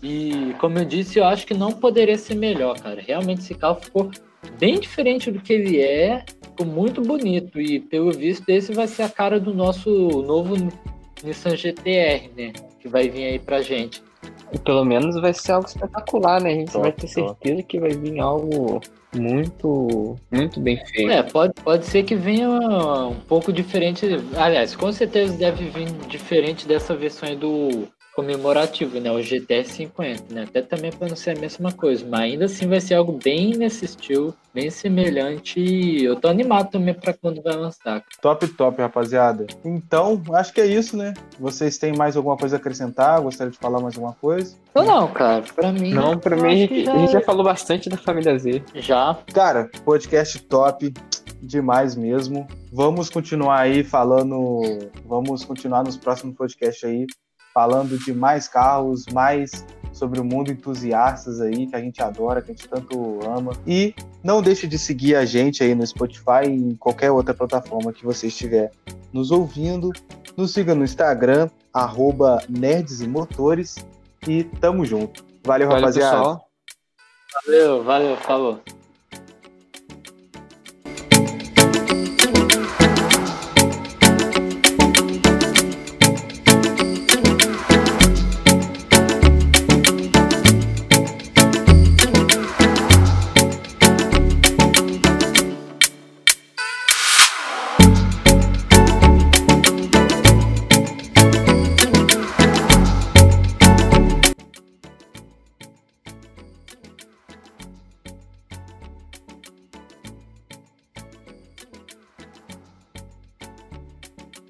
E 0.00 0.54
como 0.60 0.78
eu 0.78 0.84
disse, 0.84 1.18
eu 1.18 1.24
acho 1.24 1.44
que 1.44 1.52
não 1.52 1.72
poderia 1.72 2.16
ser 2.16 2.36
melhor, 2.36 2.78
cara. 2.78 3.02
Realmente 3.04 3.40
esse 3.40 3.56
carro 3.56 3.80
ficou 3.80 4.08
bem 4.56 4.78
diferente 4.78 5.32
do 5.32 5.40
que 5.40 5.52
ele 5.52 5.80
é, 5.80 6.24
ficou 6.44 6.64
muito 6.64 7.02
bonito. 7.02 7.60
E 7.60 7.80
pelo 7.80 8.12
visto, 8.12 8.48
esse 8.50 8.72
vai 8.72 8.86
ser 8.86 9.02
a 9.02 9.08
cara 9.08 9.40
do 9.40 9.52
nosso 9.52 9.90
novo 10.22 10.54
Nissan 11.22 11.56
GTR, 11.56 12.30
né? 12.36 12.52
Que 12.80 12.88
vai 12.88 13.08
vir 13.08 13.24
aí 13.24 13.38
pra 13.38 13.62
gente. 13.62 14.02
E 14.52 14.58
pelo 14.58 14.84
menos 14.84 15.20
vai 15.20 15.32
ser 15.32 15.52
algo 15.52 15.66
espetacular, 15.66 16.40
né? 16.40 16.50
A 16.50 16.54
gente 16.54 16.72
top, 16.72 16.82
vai 16.82 16.92
ter 16.92 17.08
certeza 17.08 17.56
top. 17.56 17.62
que 17.64 17.80
vai 17.80 17.90
vir 17.90 18.20
algo 18.20 18.80
muito, 19.14 20.16
muito 20.30 20.60
bem 20.60 20.76
feito. 20.86 21.10
É, 21.10 21.22
pode, 21.22 21.54
pode 21.62 21.86
ser 21.86 22.02
que 22.02 22.14
venha 22.14 22.48
um 22.50 23.20
pouco 23.20 23.52
diferente. 23.52 24.06
Aliás, 24.36 24.76
com 24.76 24.92
certeza 24.92 25.36
deve 25.36 25.70
vir 25.70 25.90
diferente 26.08 26.66
dessa 26.66 26.94
versão 26.94 27.28
aí 27.28 27.36
do 27.36 27.88
comemorativo, 28.14 29.00
né? 29.00 29.10
O 29.10 29.22
GTS 29.22 29.72
50, 29.72 30.34
né? 30.34 30.42
Até 30.44 30.62
também 30.62 30.92
para 30.92 31.08
não 31.08 31.16
ser 31.16 31.36
a 31.36 31.40
mesma 31.40 31.72
coisa, 31.72 32.04
mas 32.08 32.20
ainda 32.20 32.44
assim 32.44 32.66
vai 32.66 32.80
ser 32.80 32.94
algo 32.94 33.12
bem 33.12 33.56
nesse 33.56 33.84
estilo, 33.84 34.34
bem 34.54 34.70
semelhante. 34.70 35.60
E 35.60 36.04
eu 36.04 36.16
tô 36.16 36.28
animado 36.28 36.70
também 36.70 36.94
para 36.94 37.12
quando 37.12 37.42
vai 37.42 37.54
lançar. 37.54 38.02
Top, 38.20 38.46
top, 38.48 38.80
rapaziada. 38.80 39.46
Então, 39.64 40.22
acho 40.34 40.52
que 40.52 40.60
é 40.60 40.66
isso, 40.66 40.96
né? 40.96 41.14
Vocês 41.38 41.78
têm 41.78 41.94
mais 41.96 42.16
alguma 42.16 42.36
coisa 42.36 42.56
a 42.56 42.58
acrescentar? 42.58 43.20
Gostaria 43.20 43.50
de 43.50 43.58
falar 43.58 43.80
mais 43.80 43.96
alguma 43.96 44.14
coisa? 44.14 44.56
Não, 44.74 44.84
não, 44.84 45.08
cara. 45.08 45.42
Para 45.54 45.72
mim. 45.72 45.92
Não, 45.92 46.18
para 46.18 46.36
mim 46.36 46.52
a 46.52 46.56
gente, 46.56 46.84
já... 46.84 46.92
a 46.92 46.98
gente 46.98 47.12
já 47.12 47.20
falou 47.20 47.44
bastante 47.44 47.88
da 47.88 47.96
família 47.96 48.38
Z. 48.38 48.62
Já. 48.74 49.18
Cara, 49.32 49.70
podcast 49.84 50.38
top 50.44 50.92
demais 51.42 51.96
mesmo. 51.96 52.46
Vamos 52.72 53.10
continuar 53.10 53.60
aí 53.60 53.82
falando, 53.82 54.60
vamos 55.04 55.44
continuar 55.44 55.82
nos 55.82 55.96
próximos 55.96 56.36
podcasts 56.36 56.84
aí 56.84 57.06
falando 57.52 57.98
de 57.98 58.12
mais 58.12 58.48
carros, 58.48 59.04
mais 59.12 59.64
sobre 59.92 60.18
o 60.20 60.24
mundo 60.24 60.50
entusiastas 60.50 61.40
aí, 61.40 61.66
que 61.66 61.76
a 61.76 61.80
gente 61.80 62.02
adora, 62.02 62.40
que 62.40 62.50
a 62.50 62.54
gente 62.54 62.68
tanto 62.68 63.20
ama. 63.24 63.52
E 63.66 63.94
não 64.22 64.40
deixe 64.40 64.66
de 64.66 64.78
seguir 64.78 65.14
a 65.16 65.24
gente 65.24 65.62
aí 65.62 65.74
no 65.74 65.86
Spotify 65.86 66.46
e 66.46 66.54
em 66.54 66.74
qualquer 66.76 67.10
outra 67.10 67.34
plataforma 67.34 67.92
que 67.92 68.04
você 68.04 68.28
estiver 68.28 68.70
nos 69.12 69.30
ouvindo. 69.30 69.90
Nos 70.36 70.52
siga 70.52 70.74
no 70.74 70.84
Instagram, 70.84 71.50
arroba 71.72 72.42
Nerds 72.48 73.00
e 73.00 73.06
Motores. 73.06 73.76
E 74.26 74.44
tamo 74.44 74.84
junto. 74.84 75.24
Valeu, 75.44 75.68
Valeu, 75.68 75.82
rapaziada. 75.82 76.16
pessoal. 76.16 76.48
Valeu, 77.44 77.84
valeu, 77.84 78.16
falou. 78.18 78.60